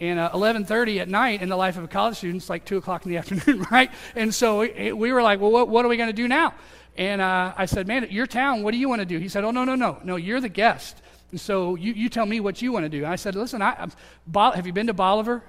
and 0.00 0.18
uh, 0.18 0.30
11.30 0.32 1.00
at 1.00 1.08
night 1.08 1.42
in 1.42 1.48
the 1.48 1.56
life 1.56 1.76
of 1.76 1.84
a 1.84 1.88
college 1.88 2.16
student 2.16 2.42
it's 2.42 2.50
like 2.50 2.64
2 2.64 2.78
o'clock 2.78 3.04
in 3.04 3.10
the 3.10 3.16
afternoon 3.18 3.66
right? 3.70 3.90
And 4.16 4.34
so 4.34 4.60
we, 4.60 4.92
we 4.92 5.12
were 5.12 5.22
like 5.22 5.40
well 5.40 5.50
what, 5.50 5.68
what 5.68 5.84
are 5.84 5.88
we 5.88 5.96
going 5.96 6.08
to 6.08 6.14
do 6.14 6.26
now? 6.26 6.54
And 6.96 7.20
uh, 7.20 7.54
i 7.56 7.66
said 7.66 7.86
man 7.86 8.06
your 8.10 8.26
town 8.26 8.62
what 8.62 8.72
do 8.72 8.78
you 8.78 8.88
want 8.88 9.00
to 9.00 9.06
do? 9.06 9.18
He 9.18 9.28
said 9.28 9.44
oh 9.44 9.50
no 9.50 9.64
no 9.64 9.74
no. 9.74 9.98
No 10.02 10.16
you're 10.16 10.40
the 10.40 10.48
guest. 10.48 11.02
And 11.30 11.40
so 11.40 11.76
you, 11.76 11.92
you 11.92 12.08
tell 12.08 12.26
me 12.26 12.40
what 12.40 12.60
you 12.60 12.72
want 12.72 12.84
to 12.84 12.88
do. 12.88 12.98
And 12.98 13.12
i 13.12 13.16
said 13.16 13.34
listen 13.34 13.62
I, 13.62 13.88
have 14.34 14.66
you 14.66 14.72
been 14.72 14.88
to 14.88 14.94
bolivar? 14.94 15.42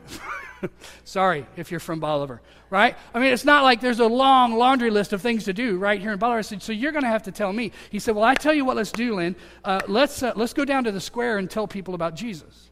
Sorry 1.03 1.47
if 1.55 1.71
you're 1.71 1.79
from 1.79 1.99
bolivar 1.99 2.41
right? 2.69 2.95
I 3.13 3.19
mean 3.19 3.33
it's 3.33 3.45
not 3.45 3.63
like 3.63 3.81
there's 3.81 3.99
a 3.99 4.07
long 4.07 4.53
laundry 4.53 4.89
list 4.89 5.11
of 5.11 5.21
things 5.21 5.43
to 5.43 5.53
do 5.53 5.77
right 5.77 5.99
here 5.99 6.13
in 6.13 6.19
bolivar. 6.19 6.39
I 6.39 6.41
said, 6.41 6.63
so 6.63 6.71
you're 6.71 6.93
going 6.93 7.03
to 7.03 7.09
have 7.09 7.23
to 7.23 7.31
tell 7.31 7.51
me. 7.51 7.71
He 7.89 7.99
said 7.99 8.15
well 8.15 8.23
i 8.23 8.33
tell 8.33 8.53
you 8.53 8.65
what 8.65 8.77
let's 8.77 8.91
do 8.91 9.15
lynn. 9.15 9.35
Uh, 9.63 9.81
let's, 9.87 10.23
uh, 10.23 10.33
let's 10.35 10.53
go 10.53 10.65
down 10.65 10.85
to 10.85 10.91
the 10.91 11.01
square 11.01 11.37
and 11.37 11.49
tell 11.49 11.67
people 11.67 11.93
about 11.93 12.15
jesus 12.15 12.70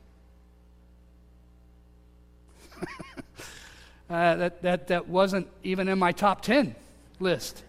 uh, 4.10 4.36
that, 4.36 4.62
that, 4.62 4.88
that 4.88 5.08
wasn't 5.08 5.48
even 5.64 5.88
in 5.88 6.00
my 6.00 6.12
top 6.12 6.42
10 6.42 6.76
list 7.20 7.64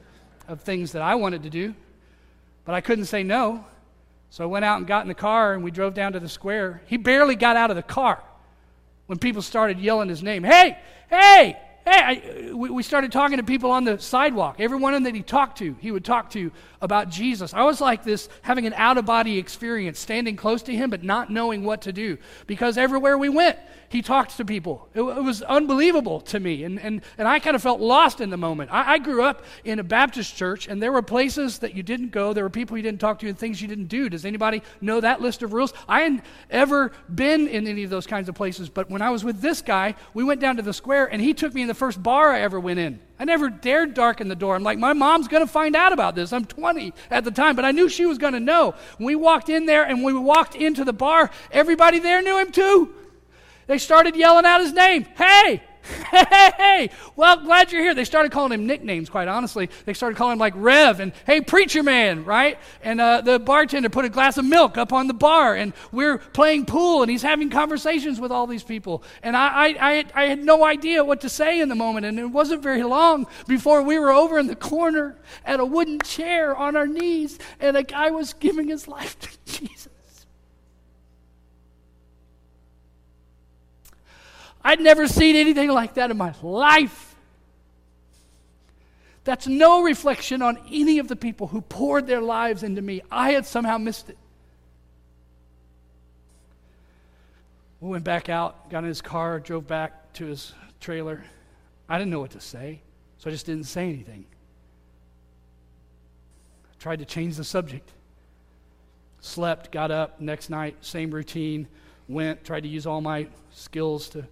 of 0.48 0.60
things 0.62 0.92
that 0.92 1.02
I 1.02 1.14
wanted 1.14 1.42
to 1.44 1.50
do. 1.50 1.74
But 2.64 2.74
I 2.74 2.80
couldn't 2.80 3.06
say 3.06 3.22
no. 3.22 3.64
So 4.30 4.44
I 4.44 4.46
went 4.46 4.64
out 4.64 4.78
and 4.78 4.86
got 4.86 5.02
in 5.02 5.08
the 5.08 5.14
car 5.14 5.54
and 5.54 5.64
we 5.64 5.70
drove 5.70 5.94
down 5.94 6.12
to 6.12 6.20
the 6.20 6.28
square. 6.28 6.82
He 6.86 6.96
barely 6.96 7.34
got 7.34 7.56
out 7.56 7.70
of 7.70 7.76
the 7.76 7.82
car 7.82 8.22
when 9.06 9.18
people 9.18 9.42
started 9.42 9.80
yelling 9.80 10.08
his 10.08 10.22
name. 10.22 10.44
Hey, 10.44 10.78
hey, 11.08 11.58
hey. 11.90 12.00
I, 12.00 12.50
uh, 12.50 12.56
we, 12.56 12.70
we 12.70 12.82
started 12.82 13.12
talking 13.12 13.38
to 13.38 13.42
people 13.42 13.70
on 13.70 13.84
the 13.84 13.98
sidewalk. 13.98 14.56
Every 14.58 14.78
one 14.78 14.92
of 14.92 14.96
them 14.96 15.04
that 15.04 15.14
he 15.14 15.22
talked 15.22 15.58
to, 15.58 15.76
he 15.80 15.90
would 15.90 16.04
talk 16.04 16.30
to 16.30 16.50
about 16.80 17.08
Jesus. 17.08 17.54
I 17.54 17.62
was 17.62 17.80
like 17.80 18.04
this, 18.04 18.28
having 18.42 18.66
an 18.66 18.74
out 18.74 18.98
of 18.98 19.06
body 19.06 19.38
experience, 19.38 19.98
standing 19.98 20.36
close 20.36 20.62
to 20.62 20.74
him, 20.74 20.90
but 20.90 21.02
not 21.02 21.30
knowing 21.30 21.64
what 21.64 21.82
to 21.82 21.92
do. 21.92 22.18
Because 22.46 22.78
everywhere 22.78 23.18
we 23.18 23.28
went, 23.28 23.58
he 23.90 24.02
talked 24.02 24.36
to 24.36 24.44
people. 24.44 24.88
It, 24.94 25.00
it, 25.00 25.24
was 25.24 25.42
unbelievable 25.42 26.20
to 26.22 26.38
me. 26.38 26.62
And, 26.62 26.78
and, 26.78 27.02
and 27.18 27.26
I 27.26 27.40
kind 27.40 27.56
of 27.56 27.62
felt 27.62 27.80
lost 27.80 28.20
in 28.20 28.30
the 28.30 28.36
moment. 28.36 28.72
I, 28.72 28.92
I, 28.92 28.98
grew 28.98 29.24
up 29.24 29.44
in 29.64 29.80
a 29.80 29.82
Baptist 29.82 30.36
church, 30.36 30.68
and 30.68 30.80
there 30.80 30.92
were 30.92 31.02
places 31.02 31.58
that 31.58 31.74
you 31.74 31.82
didn't 31.82 32.12
go. 32.12 32.32
There 32.32 32.44
were 32.44 32.50
people 32.50 32.76
you 32.76 32.84
didn't 32.84 33.00
talk 33.00 33.18
to 33.18 33.28
and 33.28 33.36
things 33.36 33.60
you 33.60 33.66
didn't 33.66 33.88
do. 33.88 34.08
Does 34.08 34.24
anybody 34.24 34.62
know 34.80 35.00
that 35.00 35.20
list 35.20 35.42
of 35.42 35.52
rules? 35.52 35.74
I 35.88 36.02
hadn't 36.02 36.22
ever 36.50 36.92
been 37.12 37.48
in 37.48 37.66
any 37.66 37.82
of 37.82 37.90
those 37.90 38.06
kinds 38.06 38.28
of 38.28 38.36
places. 38.36 38.68
But 38.68 38.88
when 38.88 39.02
I 39.02 39.10
was 39.10 39.24
with 39.24 39.40
this 39.40 39.60
guy, 39.60 39.96
we 40.14 40.22
went 40.22 40.40
down 40.40 40.56
to 40.56 40.62
the 40.62 40.72
square, 40.72 41.06
and 41.06 41.20
he 41.20 41.34
took 41.34 41.52
me 41.52 41.62
in 41.62 41.68
the 41.68 41.74
first 41.80 42.02
bar 42.02 42.30
I 42.30 42.42
ever 42.42 42.60
went 42.60 42.78
in. 42.78 43.00
I 43.18 43.24
never 43.24 43.48
dared 43.48 43.94
darken 43.94 44.28
the 44.28 44.34
door. 44.34 44.54
I'm 44.54 44.62
like, 44.62 44.78
my 44.78 44.92
mom's 44.92 45.28
going 45.28 45.44
to 45.44 45.50
find 45.50 45.74
out 45.74 45.94
about 45.94 46.14
this. 46.14 46.30
I'm 46.30 46.44
20 46.44 46.92
at 47.10 47.24
the 47.24 47.30
time, 47.30 47.56
but 47.56 47.64
I 47.64 47.72
knew 47.72 47.88
she 47.88 48.04
was 48.04 48.18
going 48.18 48.34
to 48.34 48.40
know. 48.40 48.74
We 48.98 49.16
walked 49.16 49.48
in 49.48 49.64
there 49.64 49.84
and 49.84 50.04
we 50.04 50.12
walked 50.12 50.54
into 50.54 50.84
the 50.84 50.92
bar, 50.92 51.30
everybody 51.50 51.98
there 51.98 52.20
knew 52.20 52.38
him 52.38 52.52
too. 52.52 52.94
They 53.66 53.78
started 53.78 54.14
yelling 54.14 54.44
out 54.44 54.60
his 54.60 54.74
name. 54.74 55.06
Hey, 55.16 55.62
Hey, 56.10 56.50
hey, 56.56 56.90
well, 57.16 57.36
glad 57.36 57.70
you're 57.70 57.82
here. 57.82 57.94
They 57.94 58.04
started 58.04 58.32
calling 58.32 58.52
him 58.52 58.66
nicknames, 58.66 59.08
quite 59.08 59.28
honestly. 59.28 59.70
They 59.84 59.94
started 59.94 60.16
calling 60.16 60.34
him 60.34 60.38
like 60.38 60.54
Rev 60.56 61.00
and 61.00 61.12
Hey, 61.26 61.40
Preacher 61.40 61.82
Man, 61.82 62.24
right? 62.24 62.58
And 62.82 63.00
uh, 63.00 63.20
the 63.20 63.38
bartender 63.38 63.88
put 63.88 64.04
a 64.04 64.08
glass 64.08 64.36
of 64.36 64.44
milk 64.44 64.76
up 64.76 64.92
on 64.92 65.06
the 65.06 65.14
bar, 65.14 65.54
and 65.54 65.72
we're 65.92 66.18
playing 66.18 66.66
pool, 66.66 67.02
and 67.02 67.10
he's 67.10 67.22
having 67.22 67.50
conversations 67.50 68.20
with 68.20 68.32
all 68.32 68.46
these 68.46 68.62
people. 68.62 69.02
And 69.22 69.36
I, 69.36 69.48
I, 69.48 69.66
I, 69.80 70.04
I 70.14 70.24
had 70.24 70.44
no 70.44 70.64
idea 70.64 71.04
what 71.04 71.20
to 71.22 71.28
say 71.28 71.60
in 71.60 71.68
the 71.68 71.74
moment, 71.74 72.06
and 72.06 72.18
it 72.18 72.26
wasn't 72.26 72.62
very 72.62 72.82
long 72.82 73.26
before 73.46 73.82
we 73.82 73.98
were 73.98 74.10
over 74.10 74.38
in 74.38 74.46
the 74.46 74.56
corner 74.56 75.16
at 75.44 75.60
a 75.60 75.64
wooden 75.64 75.98
chair 76.00 76.56
on 76.56 76.76
our 76.76 76.86
knees, 76.86 77.38
and 77.60 77.76
a 77.76 77.82
guy 77.82 78.10
was 78.10 78.32
giving 78.32 78.68
his 78.68 78.88
life 78.88 79.18
to 79.20 79.28
Jesus. 79.46 79.88
I'd 84.62 84.80
never 84.80 85.06
seen 85.08 85.36
anything 85.36 85.70
like 85.70 85.94
that 85.94 86.10
in 86.10 86.16
my 86.16 86.34
life. 86.42 87.14
That's 89.24 89.46
no 89.46 89.82
reflection 89.82 90.42
on 90.42 90.58
any 90.70 90.98
of 90.98 91.08
the 91.08 91.16
people 91.16 91.46
who 91.46 91.60
poured 91.60 92.06
their 92.06 92.20
lives 92.20 92.62
into 92.62 92.82
me. 92.82 93.02
I 93.10 93.32
had 93.32 93.46
somehow 93.46 93.78
missed 93.78 94.10
it. 94.10 94.18
We 97.80 97.88
went 97.88 98.04
back 98.04 98.28
out, 98.28 98.70
got 98.70 98.80
in 98.80 98.88
his 98.88 99.00
car, 99.00 99.40
drove 99.40 99.66
back 99.66 100.12
to 100.14 100.26
his 100.26 100.52
trailer. 100.80 101.24
I 101.88 101.98
didn't 101.98 102.10
know 102.10 102.20
what 102.20 102.32
to 102.32 102.40
say, 102.40 102.80
so 103.18 103.30
I 103.30 103.32
just 103.32 103.46
didn't 103.46 103.64
say 103.64 103.88
anything. 103.88 104.26
I 106.64 106.74
tried 106.78 106.98
to 106.98 107.04
change 107.04 107.36
the 107.36 107.44
subject. 107.44 107.90
Slept, 109.20 109.70
got 109.70 109.90
up, 109.90 110.20
next 110.20 110.50
night, 110.50 110.76
same 110.80 111.10
routine, 111.10 111.68
went, 112.08 112.44
tried 112.44 112.62
to 112.62 112.68
use 112.68 112.86
all 112.86 113.00
my 113.00 113.26
skills 113.50 114.08
to 114.10 114.26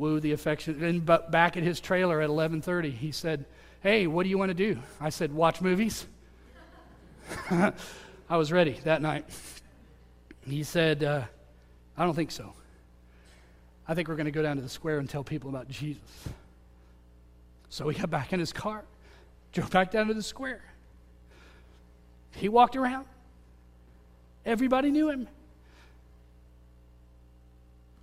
woo 0.00 0.18
the 0.18 0.32
affection. 0.32 0.82
And 0.82 1.04
but 1.04 1.30
back 1.30 1.56
at 1.56 1.62
his 1.62 1.78
trailer 1.78 2.20
at 2.20 2.30
11:30, 2.30 2.90
he 2.90 3.12
said, 3.12 3.44
"Hey, 3.82 4.06
what 4.06 4.24
do 4.24 4.30
you 4.30 4.38
want 4.38 4.48
to 4.48 4.54
do?" 4.54 4.78
I 5.00 5.10
said, 5.10 5.32
"Watch 5.32 5.60
movies." 5.60 6.06
I 7.50 8.36
was 8.36 8.50
ready 8.50 8.72
that 8.84 9.02
night. 9.02 9.26
He 10.46 10.64
said, 10.64 11.04
uh, 11.04 11.22
"I 11.96 12.04
don't 12.04 12.14
think 12.14 12.32
so. 12.32 12.54
I 13.86 13.94
think 13.94 14.08
we're 14.08 14.16
going 14.16 14.24
to 14.24 14.32
go 14.32 14.42
down 14.42 14.56
to 14.56 14.62
the 14.62 14.68
square 14.68 14.98
and 14.98 15.08
tell 15.08 15.22
people 15.22 15.50
about 15.50 15.68
Jesus." 15.68 16.28
So 17.68 17.88
he 17.88 18.00
got 18.00 18.10
back 18.10 18.32
in 18.32 18.40
his 18.40 18.52
car, 18.52 18.84
drove 19.52 19.70
back 19.70 19.92
down 19.92 20.08
to 20.08 20.14
the 20.14 20.22
square. 20.22 20.64
He 22.32 22.48
walked 22.48 22.74
around. 22.74 23.06
Everybody 24.46 24.90
knew 24.90 25.10
him. 25.10 25.28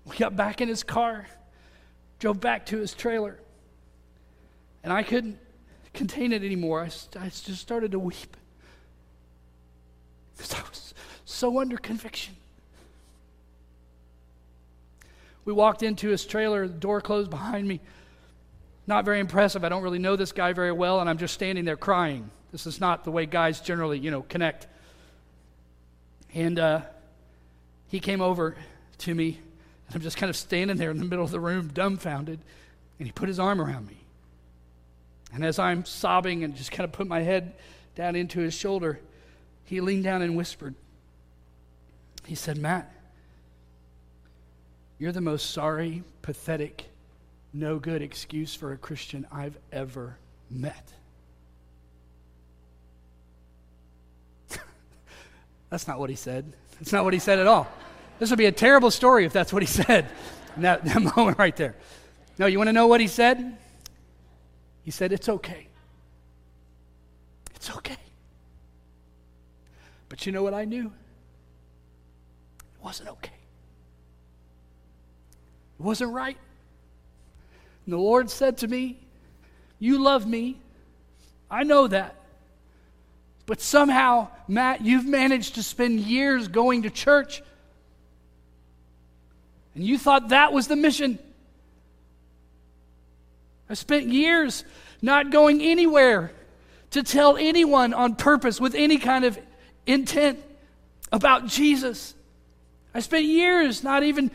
We 0.05 0.15
got 0.15 0.35
back 0.35 0.61
in 0.61 0.69
his 0.69 0.83
car 0.83 1.25
drove 2.19 2.39
back 2.39 2.65
to 2.67 2.77
his 2.77 2.93
trailer. 2.93 3.39
And 4.83 4.93
I 4.93 5.03
couldn't 5.03 5.37
contain 5.93 6.31
it 6.31 6.43
anymore. 6.43 6.81
I, 6.81 7.19
I 7.19 7.29
just 7.29 7.57
started 7.57 7.91
to 7.91 7.99
weep. 7.99 8.37
Because 10.35 10.53
I 10.53 10.61
was 10.69 10.93
so 11.25 11.59
under 11.59 11.77
conviction. 11.77 12.35
We 15.45 15.53
walked 15.53 15.81
into 15.81 16.09
his 16.09 16.25
trailer, 16.25 16.67
the 16.67 16.73
door 16.73 17.01
closed 17.01 17.29
behind 17.29 17.67
me. 17.67 17.79
Not 18.85 19.05
very 19.05 19.19
impressive. 19.19 19.63
I 19.63 19.69
don't 19.69 19.83
really 19.83 19.99
know 19.99 20.15
this 20.15 20.31
guy 20.31 20.53
very 20.53 20.71
well, 20.71 20.99
and 20.99 21.09
I'm 21.09 21.17
just 21.17 21.33
standing 21.33 21.65
there 21.65 21.77
crying. 21.77 22.29
This 22.51 22.65
is 22.65 22.79
not 22.79 23.03
the 23.03 23.11
way 23.11 23.25
guys 23.25 23.59
generally, 23.59 23.99
you 23.99 24.11
know, 24.11 24.21
connect. 24.23 24.67
And 26.33 26.59
uh, 26.59 26.81
he 27.87 27.99
came 27.99 28.21
over 28.21 28.55
to 28.99 29.15
me 29.15 29.39
and 29.87 29.95
I'm 29.95 30.01
just 30.01 30.17
kind 30.17 30.29
of 30.29 30.35
standing 30.35 30.77
there 30.77 30.91
in 30.91 30.97
the 30.97 31.05
middle 31.05 31.23
of 31.23 31.31
the 31.31 31.39
room, 31.39 31.69
dumbfounded. 31.73 32.39
And 32.99 33.07
he 33.07 33.11
put 33.11 33.27
his 33.27 33.39
arm 33.39 33.61
around 33.61 33.87
me. 33.87 33.97
And 35.33 35.45
as 35.45 35.59
I'm 35.59 35.85
sobbing 35.85 36.43
and 36.43 36.55
just 36.55 36.71
kind 36.71 36.83
of 36.83 36.91
put 36.91 37.07
my 37.07 37.21
head 37.21 37.53
down 37.95 38.15
into 38.15 38.39
his 38.39 38.53
shoulder, 38.53 38.99
he 39.63 39.81
leaned 39.81 40.03
down 40.03 40.21
and 40.21 40.35
whispered. 40.35 40.75
He 42.25 42.35
said, 42.35 42.57
Matt, 42.57 42.91
you're 44.97 45.11
the 45.11 45.21
most 45.21 45.51
sorry, 45.51 46.03
pathetic, 46.21 46.85
no 47.53 47.77
good 47.77 48.01
excuse 48.01 48.55
for 48.55 48.71
a 48.71 48.77
Christian 48.77 49.27
I've 49.31 49.57
ever 49.71 50.17
met. 50.49 50.91
That's 55.69 55.87
not 55.87 55.99
what 55.99 56.09
he 56.09 56.15
said. 56.15 56.51
That's 56.79 56.91
not 56.91 57.03
what 57.03 57.13
he 57.13 57.19
said 57.19 57.39
at 57.39 57.47
all. 57.47 57.67
This 58.19 58.29
would 58.29 58.39
be 58.39 58.45
a 58.45 58.51
terrible 58.51 58.91
story 58.91 59.25
if 59.25 59.33
that's 59.33 59.53
what 59.53 59.61
he 59.61 59.67
said 59.83 60.07
in 60.55 60.63
that, 60.63 60.83
that 60.85 61.15
moment 61.15 61.37
right 61.37 61.55
there. 61.55 61.75
No, 62.37 62.45
you 62.45 62.57
want 62.57 62.67
to 62.67 62.73
know 62.73 62.87
what 62.87 63.01
he 63.01 63.07
said? 63.07 63.57
He 64.83 64.91
said, 64.91 65.11
It's 65.11 65.27
okay. 65.27 65.67
It's 67.55 67.75
okay. 67.77 67.97
But 70.09 70.25
you 70.25 70.31
know 70.31 70.43
what 70.43 70.53
I 70.53 70.65
knew? 70.65 70.85
It 72.59 72.83
wasn't 72.83 73.09
okay. 73.09 73.33
It 75.79 75.83
wasn't 75.83 76.13
right. 76.13 76.37
And 77.85 77.93
the 77.93 77.97
Lord 77.97 78.29
said 78.29 78.57
to 78.59 78.67
me, 78.67 78.99
You 79.79 80.01
love 80.01 80.27
me. 80.27 80.59
I 81.49 81.63
know 81.63 81.87
that. 81.87 82.15
But 83.45 83.61
somehow, 83.61 84.27
Matt, 84.47 84.81
you've 84.81 85.05
managed 85.05 85.55
to 85.55 85.63
spend 85.63 86.01
years 86.01 86.47
going 86.47 86.83
to 86.83 86.89
church 86.89 87.41
and 89.77 89.85
you 89.85 89.99
thought 89.99 90.29
that 90.29 90.53
was 90.53 90.67
the 90.67 90.75
mission. 90.75 91.19
I 93.69 93.75
spent 93.75 94.07
years 94.07 94.63
not 95.03 95.29
going 95.29 95.61
anywhere 95.61 96.31
to 96.91 97.03
tell 97.03 97.37
anyone 97.37 97.93
on 97.93 98.15
purpose 98.15 98.59
with 98.59 98.73
any 98.73 98.97
kind 98.97 99.23
of 99.23 99.37
intent 99.85 100.39
about 101.11 101.45
Jesus. 101.45 102.15
I 102.95 103.01
spent 103.01 103.25
years 103.25 103.83
not 103.83 104.01
even 104.01 104.31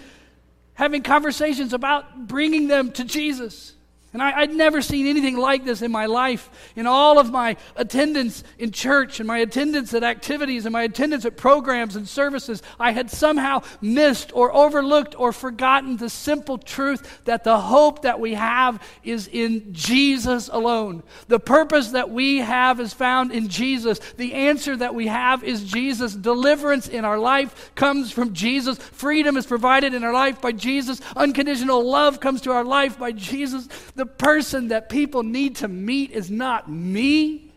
having 0.75 1.03
conversations 1.03 1.73
about 1.73 2.29
bringing 2.29 2.69
them 2.69 2.93
to 2.93 3.03
Jesus. 3.03 3.75
And 4.13 4.23
I, 4.23 4.41
would 4.41 4.55
never 4.55 4.83
seen 4.83 5.07
anything 5.07 5.39
like 5.39 5.65
this 5.65 5.81
in 5.81 5.91
my 5.91 6.05
life. 6.05 6.51
In 6.77 6.87
all 6.87 7.19
of 7.19 7.31
my 7.31 7.57
attendance 7.77 8.45
in 8.59 8.71
church 8.71 9.21
and 9.21 9.27
my 9.27 9.39
attendance 9.39 9.95
at 9.95 10.03
activities 10.03 10.67
and 10.67 10.73
my 10.73 10.83
attendance 10.83 11.25
at 11.25 11.39
programs 11.39 11.97
and 11.97 12.07
services, 12.07 12.63
I 12.79 12.93
had 12.93 13.11
somehow 13.11 13.63
missed 13.81 14.31
or 14.35 14.55
overlooked 14.55 15.19
or 15.19 15.33
forgotten 15.33 15.97
the 15.97 16.11
simple 16.11 16.59
truth 16.59 17.25
that 17.25 17.45
the 17.45 17.59
hope 17.59 18.03
that 18.03 18.21
we 18.21 18.35
have 18.35 18.83
is 19.03 19.29
in 19.29 19.73
Jesus 19.73 20.51
alone. 20.53 21.03
The 21.29 21.41
purpose 21.41 21.89
that 21.93 22.11
we 22.11 22.39
have 22.39 22.81
is 22.81 22.93
found 22.93 23.33
in 23.33 23.49
Jesus. 23.49 23.99
The 24.19 24.35
answer 24.35 24.77
that 24.77 24.95
we 24.95 25.07
have 25.07 25.43
is 25.43 25.65
Jesus. 25.65 26.15
Deliverance 26.15 26.87
in 26.87 27.07
our 27.07 27.19
life 27.19 27.75
comes 27.75 28.13
from 28.13 28.35
Jesus. 28.35 28.77
Freedom 28.79 29.39
is 29.39 29.47
provided 29.47 29.95
in 29.95 30.05
our 30.05 30.13
life 30.13 30.41
by 30.43 30.53
Jesus. 30.53 31.01
Unconditional 31.17 31.83
love 31.89 32.21
comes 32.21 32.43
to 32.43 32.53
our 32.53 32.65
life 32.65 32.99
by 32.99 33.13
Jesus. 33.13 33.69
The 34.03 34.07
person 34.07 34.67
that 34.69 34.89
people 34.89 35.23
need 35.23 35.55
to 35.55 35.69
meet 35.69 36.11
is 36.11 36.29
not 36.29 36.69
me. 36.69 37.53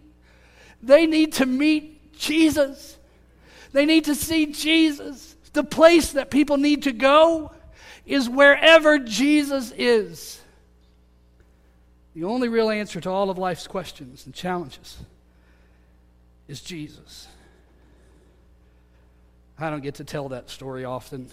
They 0.83 1.07
need 1.07 1.33
to 1.33 1.47
meet 1.47 2.13
Jesus. 2.13 2.99
They 3.71 3.87
need 3.87 4.05
to 4.05 4.13
see 4.13 4.45
Jesus. 4.45 5.35
The 5.53 5.63
place 5.63 6.11
that 6.11 6.29
people 6.29 6.57
need 6.57 6.83
to 6.83 6.91
go 6.91 7.51
is 8.05 8.29
wherever 8.29 8.99
Jesus 8.99 9.73
is. 9.75 10.39
The 12.13 12.25
only 12.25 12.47
real 12.47 12.69
answer 12.69 13.01
to 13.01 13.09
all 13.09 13.31
of 13.31 13.39
life's 13.39 13.65
questions 13.65 14.27
and 14.27 14.35
challenges 14.35 14.99
is 16.47 16.61
Jesus. 16.61 17.27
I 19.57 19.71
don't 19.71 19.81
get 19.81 19.95
to 19.95 20.03
tell 20.03 20.29
that 20.29 20.51
story 20.51 20.85
often, 20.85 21.27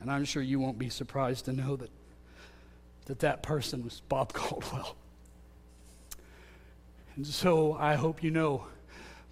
and 0.00 0.10
I'm 0.10 0.24
sure 0.24 0.42
you 0.42 0.58
won't 0.58 0.76
be 0.76 0.88
surprised 0.88 1.44
to 1.44 1.52
know 1.52 1.76
that 1.76 1.90
that 3.06 3.20
that 3.20 3.42
person 3.42 3.84
was 3.84 4.00
Bob 4.08 4.32
Caldwell. 4.34 4.96
And 7.16 7.26
so 7.26 7.74
I 7.74 7.94
hope 7.94 8.22
you 8.22 8.30
know 8.30 8.66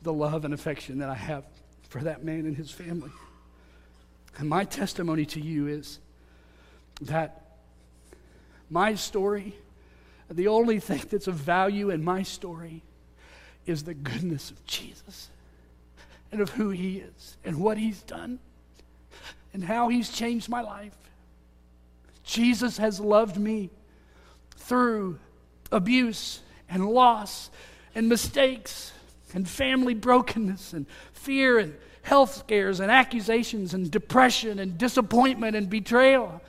the 0.02 0.12
love 0.12 0.44
and 0.44 0.52
affection 0.52 0.98
that 0.98 1.08
I 1.08 1.14
have 1.14 1.44
for 1.88 2.00
that 2.02 2.24
man 2.24 2.46
and 2.46 2.56
his 2.56 2.70
family. 2.70 3.10
And 4.38 4.48
my 4.48 4.64
testimony 4.64 5.26
to 5.26 5.40
you 5.40 5.66
is 5.66 5.98
that 7.02 7.42
my 8.70 8.94
story, 8.94 9.54
the 10.30 10.48
only 10.48 10.78
thing 10.78 11.02
that's 11.10 11.26
of 11.26 11.34
value 11.34 11.90
in 11.90 12.04
my 12.04 12.22
story, 12.22 12.82
is 13.66 13.84
the 13.84 13.94
goodness 13.94 14.50
of 14.50 14.64
Jesus 14.66 15.28
and 16.32 16.40
of 16.40 16.50
who 16.50 16.70
he 16.70 16.98
is 16.98 17.36
and 17.44 17.58
what 17.58 17.76
he's 17.78 18.02
done 18.02 18.38
and 19.52 19.64
how 19.64 19.88
he's 19.88 20.10
changed 20.10 20.48
my 20.48 20.60
life. 20.60 20.96
Jesus 22.30 22.78
has 22.78 23.00
loved 23.00 23.36
me 23.36 23.70
through 24.56 25.18
abuse 25.72 26.38
and 26.68 26.88
loss 26.88 27.50
and 27.92 28.08
mistakes 28.08 28.92
and 29.34 29.48
family 29.48 29.94
brokenness 29.94 30.72
and 30.72 30.86
fear 31.12 31.58
and 31.58 31.74
health 32.02 32.36
scares 32.36 32.78
and 32.78 32.88
accusations 32.88 33.74
and 33.74 33.90
depression 33.90 34.60
and 34.60 34.78
disappointment 34.78 35.56
and 35.56 35.68
betrayal. 35.68 36.40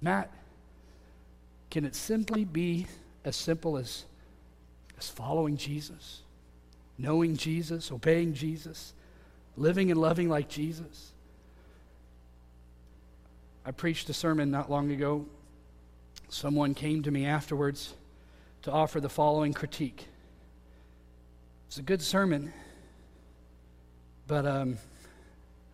Matt, 0.00 0.32
can 1.70 1.84
it 1.84 1.94
simply 1.94 2.46
be 2.46 2.86
as 3.26 3.36
simple 3.36 3.76
as, 3.76 4.06
as 4.98 5.10
following 5.10 5.58
Jesus, 5.58 6.22
knowing 6.96 7.36
Jesus, 7.36 7.92
obeying 7.92 8.32
Jesus, 8.32 8.94
living 9.58 9.90
and 9.90 10.00
loving 10.00 10.30
like 10.30 10.48
Jesus? 10.48 11.10
I 13.66 13.70
preached 13.70 14.08
a 14.10 14.12
sermon 14.12 14.50
not 14.50 14.70
long 14.70 14.90
ago. 14.90 15.26
Someone 16.28 16.74
came 16.74 17.02
to 17.02 17.10
me 17.10 17.24
afterwards 17.24 17.94
to 18.62 18.72
offer 18.72 19.00
the 19.00 19.08
following 19.08 19.52
critique. 19.52 20.06
It's 21.68 21.78
a 21.78 21.82
good 21.82 22.02
sermon, 22.02 22.52
but 24.26 24.46
um, 24.46 24.78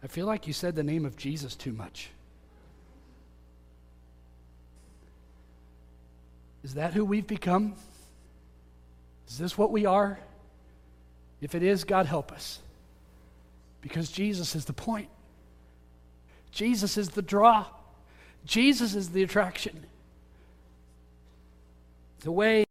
I 0.02 0.06
feel 0.06 0.26
like 0.26 0.46
you 0.46 0.52
said 0.52 0.76
the 0.76 0.82
name 0.82 1.04
of 1.04 1.16
Jesus 1.16 1.56
too 1.56 1.72
much. 1.72 2.10
Is 6.62 6.74
that 6.74 6.92
who 6.92 7.04
we've 7.04 7.26
become? 7.26 7.74
Is 9.28 9.38
this 9.38 9.56
what 9.56 9.72
we 9.72 9.86
are? 9.86 10.18
If 11.40 11.54
it 11.54 11.62
is, 11.62 11.84
God 11.84 12.06
help 12.06 12.32
us. 12.32 12.60
Because 13.80 14.10
Jesus 14.10 14.54
is 14.54 14.66
the 14.66 14.72
point. 14.72 15.08
Jesus 16.50 16.96
is 16.96 17.10
the 17.10 17.22
draw. 17.22 17.66
Jesus 18.44 18.94
is 18.94 19.10
the 19.10 19.22
attraction. 19.22 19.84
The 22.20 22.32
way 22.32 22.64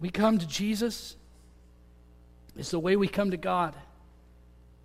we 0.00 0.10
come 0.10 0.38
to 0.38 0.46
Jesus 0.46 1.16
is 2.56 2.70
the 2.70 2.78
way 2.78 2.96
we 2.96 3.08
come 3.08 3.30
to 3.30 3.36
God. 3.36 3.74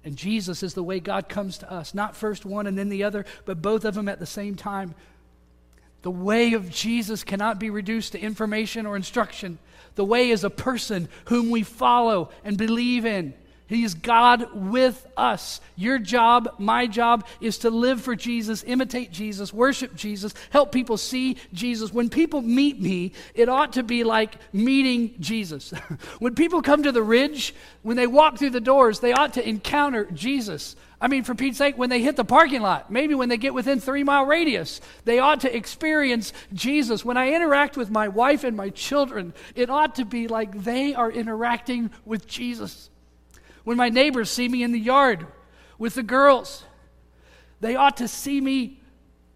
And 0.04 0.16
Jesus 0.16 0.64
is 0.64 0.74
the 0.74 0.84
way 0.84 1.00
God 1.00 1.28
comes 1.28 1.58
to 1.60 1.72
us. 1.72 1.94
Not 1.94 2.16
first 2.16 2.46
one 2.46 2.68
and 2.68 2.78
then 2.78 2.90
the 2.90 3.04
other, 3.04 3.26
but 3.46 3.62
both 3.62 3.86
of 3.86 3.96
them 3.96 4.08
at 4.08 4.20
the 4.20 4.26
same 4.26 4.56
time. 4.56 4.96
The 6.02 6.12
way 6.12 6.54
of 6.54 6.70
Jesus 6.70 7.24
cannot 7.24 7.60
be 7.60 7.70
reduced 7.70 8.14
to 8.14 8.20
information 8.20 8.86
or 8.86 8.96
instruction. 8.96 9.60
The 9.96 10.06
way 10.06 10.30
is 10.30 10.44
a 10.44 10.50
person 10.50 11.10
whom 11.26 11.50
we 11.50 11.64
follow 11.64 12.30
and 12.44 12.58
believe 12.58 13.06
in. 13.06 13.34
He 13.70 13.84
is 13.84 13.94
God 13.94 14.50
with 14.52 15.06
us. 15.16 15.62
Your 15.76 16.00
job, 16.00 16.56
my 16.58 16.88
job, 16.88 17.28
is 17.40 17.60
to 17.60 17.70
live 17.70 18.02
for 18.02 18.16
Jesus, 18.16 18.64
imitate 18.64 19.12
Jesus, 19.12 19.54
worship 19.54 19.96
Jesus, 19.96 20.34
help 20.50 20.72
people 20.72 20.98
see 20.98 21.38
Jesus. 21.54 21.94
When 21.94 22.10
people 22.10 22.42
meet 22.42 22.82
me, 22.82 23.12
it 23.36 23.48
ought 23.48 23.74
to 23.74 23.84
be 23.84 24.04
like 24.04 24.38
meeting 24.52 25.14
Jesus. 25.20 25.70
when 26.20 26.34
people 26.34 26.64
come 26.64 26.82
to 26.82 26.92
the 26.92 27.04
ridge, 27.04 27.54
when 27.84 27.96
they 27.96 28.08
walk 28.08 28.40
through 28.40 28.50
the 28.50 28.60
doors, 28.60 29.02
they 29.02 29.14
ought 29.14 29.36
to 29.36 29.48
encounter 29.48 30.06
Jesus. 30.06 30.76
I 31.00 31.08
mean, 31.08 31.24
for 31.24 31.36
Pete's 31.36 31.60
sake, 31.60 31.78
when 31.78 31.92
they 31.92 32.02
hit 32.02 32.16
the 32.16 32.26
parking 32.26 32.64
lot, 32.64 32.90
maybe 32.90 33.14
when 33.14 33.30
they 33.30 33.38
get 33.38 33.54
within 33.54 33.80
three 33.80 34.04
mile 34.04 34.26
radius, 34.26 34.82
they 35.06 35.20
ought 35.20 35.42
to 35.42 35.56
experience 35.56 36.34
Jesus. 36.54 37.06
When 37.06 37.18
I 37.18 37.34
interact 37.34 37.78
with 37.78 37.92
my 37.92 38.08
wife 38.08 38.44
and 38.44 38.58
my 38.58 38.70
children, 38.72 39.36
it 39.54 39.70
ought 39.70 39.94
to 39.96 40.06
be 40.06 40.28
like 40.28 40.64
they 40.64 40.96
are 40.96 41.12
interacting 41.12 41.92
with 42.04 42.26
Jesus. 42.26 42.90
When 43.70 43.78
my 43.78 43.90
neighbors 43.90 44.32
see 44.32 44.48
me 44.48 44.64
in 44.64 44.72
the 44.72 44.80
yard 44.80 45.28
with 45.78 45.94
the 45.94 46.02
girls, 46.02 46.64
they 47.62 47.76
ought 47.76 47.98
to 47.98 48.08
see 48.08 48.42
me 48.42 48.80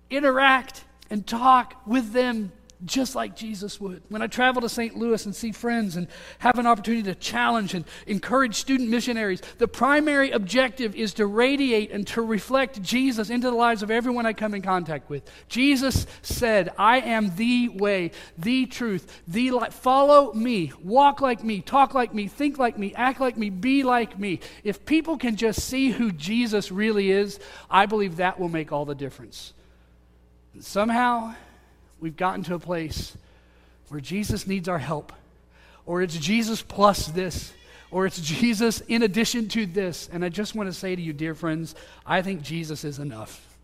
interact 0.09 0.85
and 1.11 1.27
talk 1.27 1.85
with 1.85 2.13
them 2.13 2.51
just 2.85 3.15
like 3.15 3.35
Jesus 3.35 3.79
would. 3.79 4.01
When 4.09 4.21
I 4.21 4.27
travel 4.27 4.61
to 4.61 4.69
St. 4.69 4.95
Louis 4.97 5.25
and 5.25 5.35
see 5.35 5.51
friends 5.51 5.95
and 5.95 6.07
have 6.39 6.59
an 6.59 6.67
opportunity 6.67 7.03
to 7.03 7.15
challenge 7.15 7.73
and 7.73 7.85
encourage 8.07 8.55
student 8.55 8.89
missionaries, 8.89 9.41
the 9.57 9.67
primary 9.67 10.31
objective 10.31 10.95
is 10.95 11.13
to 11.15 11.25
radiate 11.25 11.91
and 11.91 12.05
to 12.07 12.21
reflect 12.21 12.81
Jesus 12.81 13.29
into 13.29 13.49
the 13.49 13.55
lives 13.55 13.83
of 13.83 13.91
everyone 13.91 14.25
I 14.25 14.33
come 14.33 14.53
in 14.53 14.61
contact 14.61 15.09
with. 15.09 15.23
Jesus 15.47 16.05
said, 16.21 16.71
I 16.77 16.99
am 16.99 17.35
the 17.35 17.69
way, 17.69 18.11
the 18.37 18.65
truth, 18.65 19.21
the 19.27 19.51
life. 19.51 19.73
Follow 19.73 20.33
me, 20.33 20.71
walk 20.83 21.21
like 21.21 21.43
me, 21.43 21.61
talk 21.61 21.93
like 21.93 22.13
me, 22.13 22.27
think 22.27 22.57
like 22.57 22.77
me, 22.77 22.93
act 22.95 23.19
like 23.19 23.37
me, 23.37 23.49
be 23.49 23.83
like 23.83 24.19
me. 24.19 24.39
If 24.63 24.85
people 24.85 25.17
can 25.17 25.35
just 25.35 25.61
see 25.63 25.91
who 25.91 26.11
Jesus 26.11 26.71
really 26.71 27.11
is, 27.11 27.39
I 27.69 27.85
believe 27.85 28.17
that 28.17 28.39
will 28.39 28.49
make 28.49 28.71
all 28.71 28.85
the 28.85 28.95
difference. 28.95 29.53
Somehow, 30.59 31.35
we've 32.03 32.17
gotten 32.17 32.43
to 32.43 32.53
a 32.53 32.59
place 32.59 33.15
where 33.87 34.01
Jesus 34.01 34.45
needs 34.45 34.67
our 34.67 34.77
help, 34.77 35.13
or 35.85 36.01
it's 36.01 36.17
Jesus 36.17 36.61
plus 36.61 37.07
this, 37.07 37.53
or 37.91 38.05
it's 38.05 38.19
Jesus 38.19 38.81
in 38.81 39.03
addition 39.03 39.47
to 39.49 39.65
this. 39.65 40.09
And 40.11 40.25
I 40.25 40.27
just 40.27 40.53
want 40.53 40.67
to 40.67 40.73
say 40.73 40.97
to 40.97 41.01
you, 41.01 41.13
dear 41.13 41.33
friends, 41.33 41.75
I 42.05 42.21
think 42.21 42.41
Jesus 42.41 42.83
is 42.83 42.99
enough. 42.99 43.57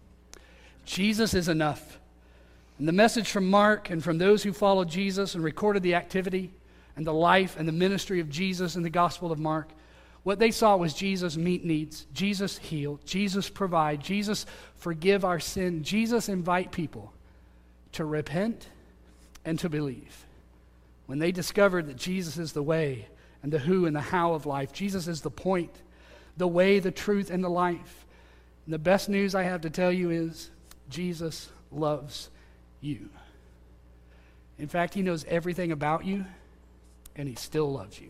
Jesus 0.85 1.33
is 1.33 1.49
enough. 1.49 1.99
And 2.77 2.87
the 2.87 2.93
message 2.93 3.29
from 3.29 3.49
Mark 3.49 3.89
and 3.89 4.01
from 4.01 4.19
those 4.19 4.41
who 4.41 4.53
followed 4.53 4.87
Jesus 4.87 5.35
and 5.35 5.43
recorded 5.43 5.83
the 5.83 5.95
activity 5.95 6.49
and 6.95 7.05
the 7.05 7.13
life 7.13 7.57
and 7.59 7.67
the 7.67 7.73
ministry 7.73 8.21
of 8.21 8.29
Jesus 8.29 8.77
in 8.77 8.83
the 8.83 8.89
Gospel 8.89 9.33
of 9.33 9.39
Mark, 9.39 9.67
what 10.23 10.39
they 10.39 10.51
saw 10.51 10.77
was 10.77 10.93
Jesus 10.93 11.35
meet 11.35 11.65
needs, 11.65 12.05
Jesus 12.13 12.57
heal, 12.57 13.01
Jesus 13.03 13.49
provide, 13.49 14.01
Jesus 14.01 14.45
forgive 14.77 15.25
our 15.25 15.41
sin, 15.41 15.83
Jesus 15.83 16.29
invite 16.29 16.71
people 16.71 17.11
to 17.93 18.05
repent 18.05 18.67
and 19.45 19.57
to 19.59 19.69
believe. 19.69 20.25
When 21.05 21.19
they 21.19 21.31
discovered 21.31 21.87
that 21.87 21.97
Jesus 21.97 22.37
is 22.37 22.53
the 22.53 22.63
way 22.63 23.07
and 23.41 23.51
the 23.51 23.59
who 23.59 23.85
and 23.85 23.95
the 23.95 24.01
how 24.01 24.33
of 24.33 24.45
life, 24.45 24.71
Jesus 24.71 25.07
is 25.07 25.21
the 25.21 25.31
point, 25.31 25.71
the 26.37 26.47
way, 26.47 26.79
the 26.79 26.91
truth, 26.91 27.31
and 27.31 27.43
the 27.43 27.49
life. 27.49 28.05
And 28.65 28.73
the 28.73 28.79
best 28.79 29.09
news 29.09 29.33
I 29.33 29.43
have 29.43 29.61
to 29.61 29.69
tell 29.69 29.91
you 29.91 30.11
is 30.11 30.51
Jesus 30.89 31.49
loves 31.71 32.29
you. 32.81 33.09
In 34.57 34.67
fact, 34.67 34.93
he 34.93 35.01
knows 35.01 35.25
everything 35.27 35.71
about 35.71 36.05
you, 36.05 36.25
and 37.15 37.27
he 37.27 37.35
still 37.35 37.71
loves 37.71 37.99
you. 37.99 38.09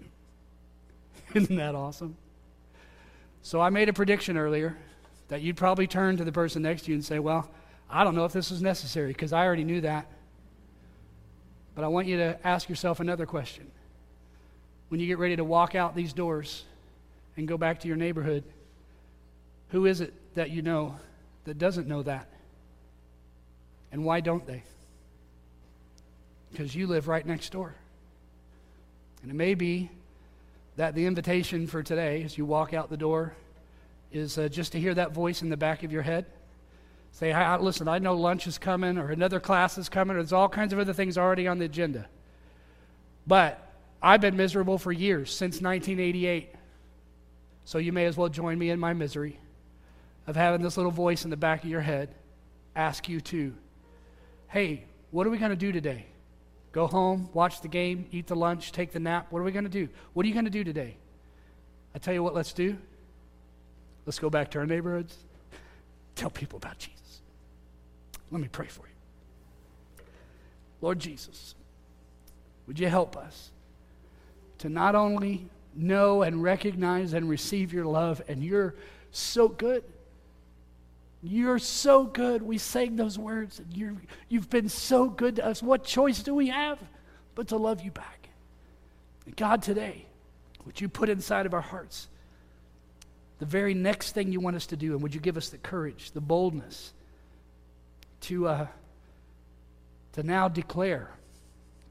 Isn't 1.33 1.57
that 1.57 1.75
awesome? 1.75 2.17
So 3.41 3.61
I 3.61 3.69
made 3.69 3.87
a 3.87 3.93
prediction 3.93 4.37
earlier 4.37 4.75
that 5.29 5.41
you'd 5.41 5.57
probably 5.57 5.87
turn 5.87 6.17
to 6.17 6.25
the 6.25 6.31
person 6.31 6.63
next 6.63 6.83
to 6.83 6.91
you 6.91 6.95
and 6.95 7.05
say, 7.05 7.19
Well, 7.19 7.49
I 7.89 8.03
don't 8.03 8.15
know 8.15 8.25
if 8.25 8.33
this 8.33 8.51
is 8.51 8.61
necessary 8.61 9.07
because 9.07 9.33
I 9.33 9.45
already 9.45 9.63
knew 9.63 9.81
that. 9.81 10.05
But 11.73 11.83
I 11.83 11.87
want 11.87 12.07
you 12.07 12.17
to 12.17 12.37
ask 12.45 12.69
yourself 12.69 12.99
another 12.99 13.25
question. 13.25 13.71
When 14.89 14.99
you 14.99 15.07
get 15.07 15.17
ready 15.17 15.35
to 15.35 15.43
walk 15.43 15.75
out 15.75 15.95
these 15.95 16.13
doors 16.13 16.63
and 17.37 17.47
go 17.47 17.57
back 17.57 17.79
to 17.81 17.87
your 17.87 17.97
neighborhood, 17.97 18.43
who 19.69 19.85
is 19.85 20.01
it 20.01 20.13
that 20.35 20.49
you 20.49 20.61
know 20.61 20.97
that 21.45 21.57
doesn't 21.57 21.87
know 21.87 22.03
that? 22.03 22.27
And 23.91 24.03
why 24.03 24.19
don't 24.19 24.45
they? 24.45 24.63
Because 26.51 26.75
you 26.75 26.85
live 26.85 27.07
right 27.07 27.25
next 27.25 27.51
door. 27.51 27.73
And 29.21 29.31
it 29.31 29.35
may 29.35 29.53
be 29.53 29.89
that 30.75 30.95
the 30.95 31.05
invitation 31.05 31.67
for 31.67 31.83
today, 31.83 32.23
as 32.23 32.37
you 32.37 32.45
walk 32.45 32.73
out 32.73 32.89
the 32.89 32.97
door, 32.97 33.33
is 34.11 34.37
uh, 34.37 34.47
just 34.47 34.71
to 34.73 34.79
hear 34.79 34.93
that 34.93 35.11
voice 35.11 35.41
in 35.41 35.49
the 35.49 35.57
back 35.57 35.83
of 35.83 35.91
your 35.91 36.01
head 36.01 36.25
Say, 37.11 37.57
listen, 37.57 37.87
I 37.87 37.99
know 37.99 38.15
lunch 38.15 38.47
is 38.47 38.57
coming 38.57 38.97
or 38.97 39.11
another 39.11 39.39
class 39.39 39.77
is 39.77 39.89
coming, 39.89 40.15
or 40.15 40.19
there's 40.19 40.33
all 40.33 40.47
kinds 40.47 40.71
of 40.71 40.79
other 40.79 40.93
things 40.93 41.17
already 41.17 41.47
on 41.47 41.59
the 41.59 41.65
agenda. 41.65 42.07
But 43.27 43.61
I've 44.01 44.21
been 44.21 44.37
miserable 44.37 44.77
for 44.77 44.91
years, 44.91 45.29
since 45.29 45.61
1988. 45.61 46.53
So 47.65 47.77
you 47.77 47.91
may 47.91 48.05
as 48.05 48.17
well 48.17 48.29
join 48.29 48.57
me 48.57 48.69
in 48.69 48.79
my 48.79 48.93
misery 48.93 49.39
of 50.27 50.35
having 50.35 50.61
this 50.61 50.77
little 50.77 50.91
voice 50.91 51.23
in 51.23 51.29
the 51.29 51.37
back 51.37 51.63
of 51.63 51.69
your 51.69 51.81
head 51.81 52.15
ask 52.75 53.09
you 53.09 53.19
to, 53.19 53.53
hey, 54.47 54.85
what 55.11 55.27
are 55.27 55.29
we 55.29 55.37
going 55.37 55.51
to 55.51 55.57
do 55.57 55.71
today? 55.71 56.05
Go 56.71 56.87
home, 56.87 57.29
watch 57.33 57.61
the 57.61 57.67
game, 57.67 58.05
eat 58.11 58.27
the 58.27 58.35
lunch, 58.35 58.71
take 58.71 58.91
the 58.91 58.99
nap. 58.99 59.27
What 59.31 59.39
are 59.39 59.43
we 59.43 59.51
going 59.51 59.65
to 59.65 59.69
do? 59.69 59.89
What 60.13 60.23
are 60.23 60.27
you 60.27 60.33
going 60.33 60.45
to 60.45 60.51
do 60.51 60.63
today? 60.63 60.97
I 61.93 61.99
tell 61.99 62.13
you 62.13 62.23
what, 62.23 62.35
let's 62.35 62.53
do. 62.53 62.77
Let's 64.05 64.19
go 64.19 64.29
back 64.29 64.51
to 64.51 64.59
our 64.59 64.65
neighborhoods, 64.65 65.15
tell 66.15 66.29
people 66.29 66.57
about 66.57 66.77
Jesus. 66.77 66.98
Let 68.31 68.41
me 68.41 68.47
pray 68.51 68.67
for 68.67 68.83
you. 68.83 70.05
Lord 70.81 70.99
Jesus, 70.99 71.55
would 72.67 72.79
you 72.79 72.87
help 72.87 73.17
us 73.17 73.51
to 74.59 74.69
not 74.69 74.95
only 74.95 75.47
know 75.75 76.21
and 76.21 76.43
recognize 76.43 77.13
and 77.13 77.29
receive 77.29 77.73
your 77.73 77.85
love, 77.85 78.21
and 78.27 78.43
you're 78.43 78.75
so 79.11 79.47
good. 79.47 79.83
You're 81.21 81.59
so 81.59 82.05
good. 82.05 82.41
We 82.41 82.57
sang 82.57 82.95
those 82.95 83.17
words, 83.17 83.59
and 83.59 83.75
you 83.75 83.97
you've 84.29 84.49
been 84.49 84.69
so 84.69 85.09
good 85.09 85.37
to 85.37 85.45
us. 85.45 85.61
What 85.61 85.83
choice 85.83 86.23
do 86.23 86.33
we 86.33 86.47
have 86.47 86.79
but 87.35 87.49
to 87.49 87.57
love 87.57 87.81
you 87.81 87.91
back? 87.91 88.29
And 89.25 89.35
God, 89.35 89.61
today, 89.61 90.05
would 90.65 90.79
you 90.79 90.87
put 90.89 91.09
inside 91.09 91.45
of 91.45 91.53
our 91.53 91.61
hearts 91.61 92.07
the 93.39 93.45
very 93.45 93.73
next 93.73 94.11
thing 94.11 94.31
you 94.31 94.39
want 94.39 94.55
us 94.55 94.67
to 94.67 94.77
do, 94.77 94.93
and 94.93 95.01
would 95.01 95.13
you 95.13 95.21
give 95.21 95.37
us 95.37 95.49
the 95.49 95.57
courage, 95.57 96.11
the 96.11 96.21
boldness, 96.21 96.93
to, 98.21 98.47
uh, 98.47 98.67
to 100.13 100.23
now 100.23 100.47
declare, 100.47 101.09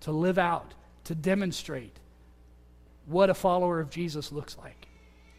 to 0.01 0.13
live 0.13 0.39
out, 0.39 0.75
to 1.05 1.15
demonstrate 1.15 1.97
what 3.07 3.31
a 3.31 3.35
follower 3.35 3.81
of 3.81 3.91
Jesus 3.91 4.31
looks 4.33 4.57
like. 4.59 4.89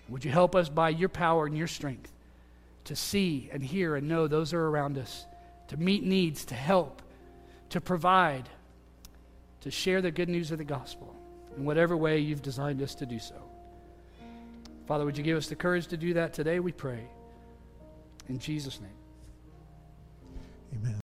Would 0.10 0.26
you 0.26 0.32
help 0.32 0.56
us 0.56 0.70
by 0.70 0.90
your 0.90 1.10
power 1.10 1.46
and 1.46 1.56
your 1.56 1.68
strength 1.68 2.12
to 2.86 2.96
see 2.96 3.50
and 3.54 3.64
hear 3.64 3.96
and 3.96 4.08
know 4.08 4.28
those 4.28 4.54
are 4.54 4.68
around 4.68 4.98
us, 4.98 5.26
to 5.68 5.78
meet 5.78 6.04
needs, 6.04 6.46
to 6.46 6.56
help, 6.56 7.02
to 7.70 7.80
provide, 7.80 8.50
to 9.62 9.70
share 9.70 10.02
the 10.02 10.10
good 10.10 10.30
news 10.30 10.52
of 10.52 10.58
the 10.58 10.64
gospel 10.64 11.16
in 11.56 11.66
whatever 11.66 11.96
way 11.96 12.20
you've 12.20 12.42
designed 12.42 12.82
us 12.82 12.96
to 12.96 13.06
do 13.06 13.20
so. 13.20 13.36
Father, 14.88 15.06
would 15.06 15.18
you 15.18 15.24
give 15.24 15.38
us 15.38 15.48
the 15.48 15.56
courage 15.56 15.86
to 15.88 15.98
do 15.98 16.16
that 16.16 16.34
today? 16.34 16.60
We 16.60 16.72
pray. 16.72 17.04
In 18.28 18.40
Jesus' 18.40 18.82
name. 18.82 18.99
Amen. 20.74 21.09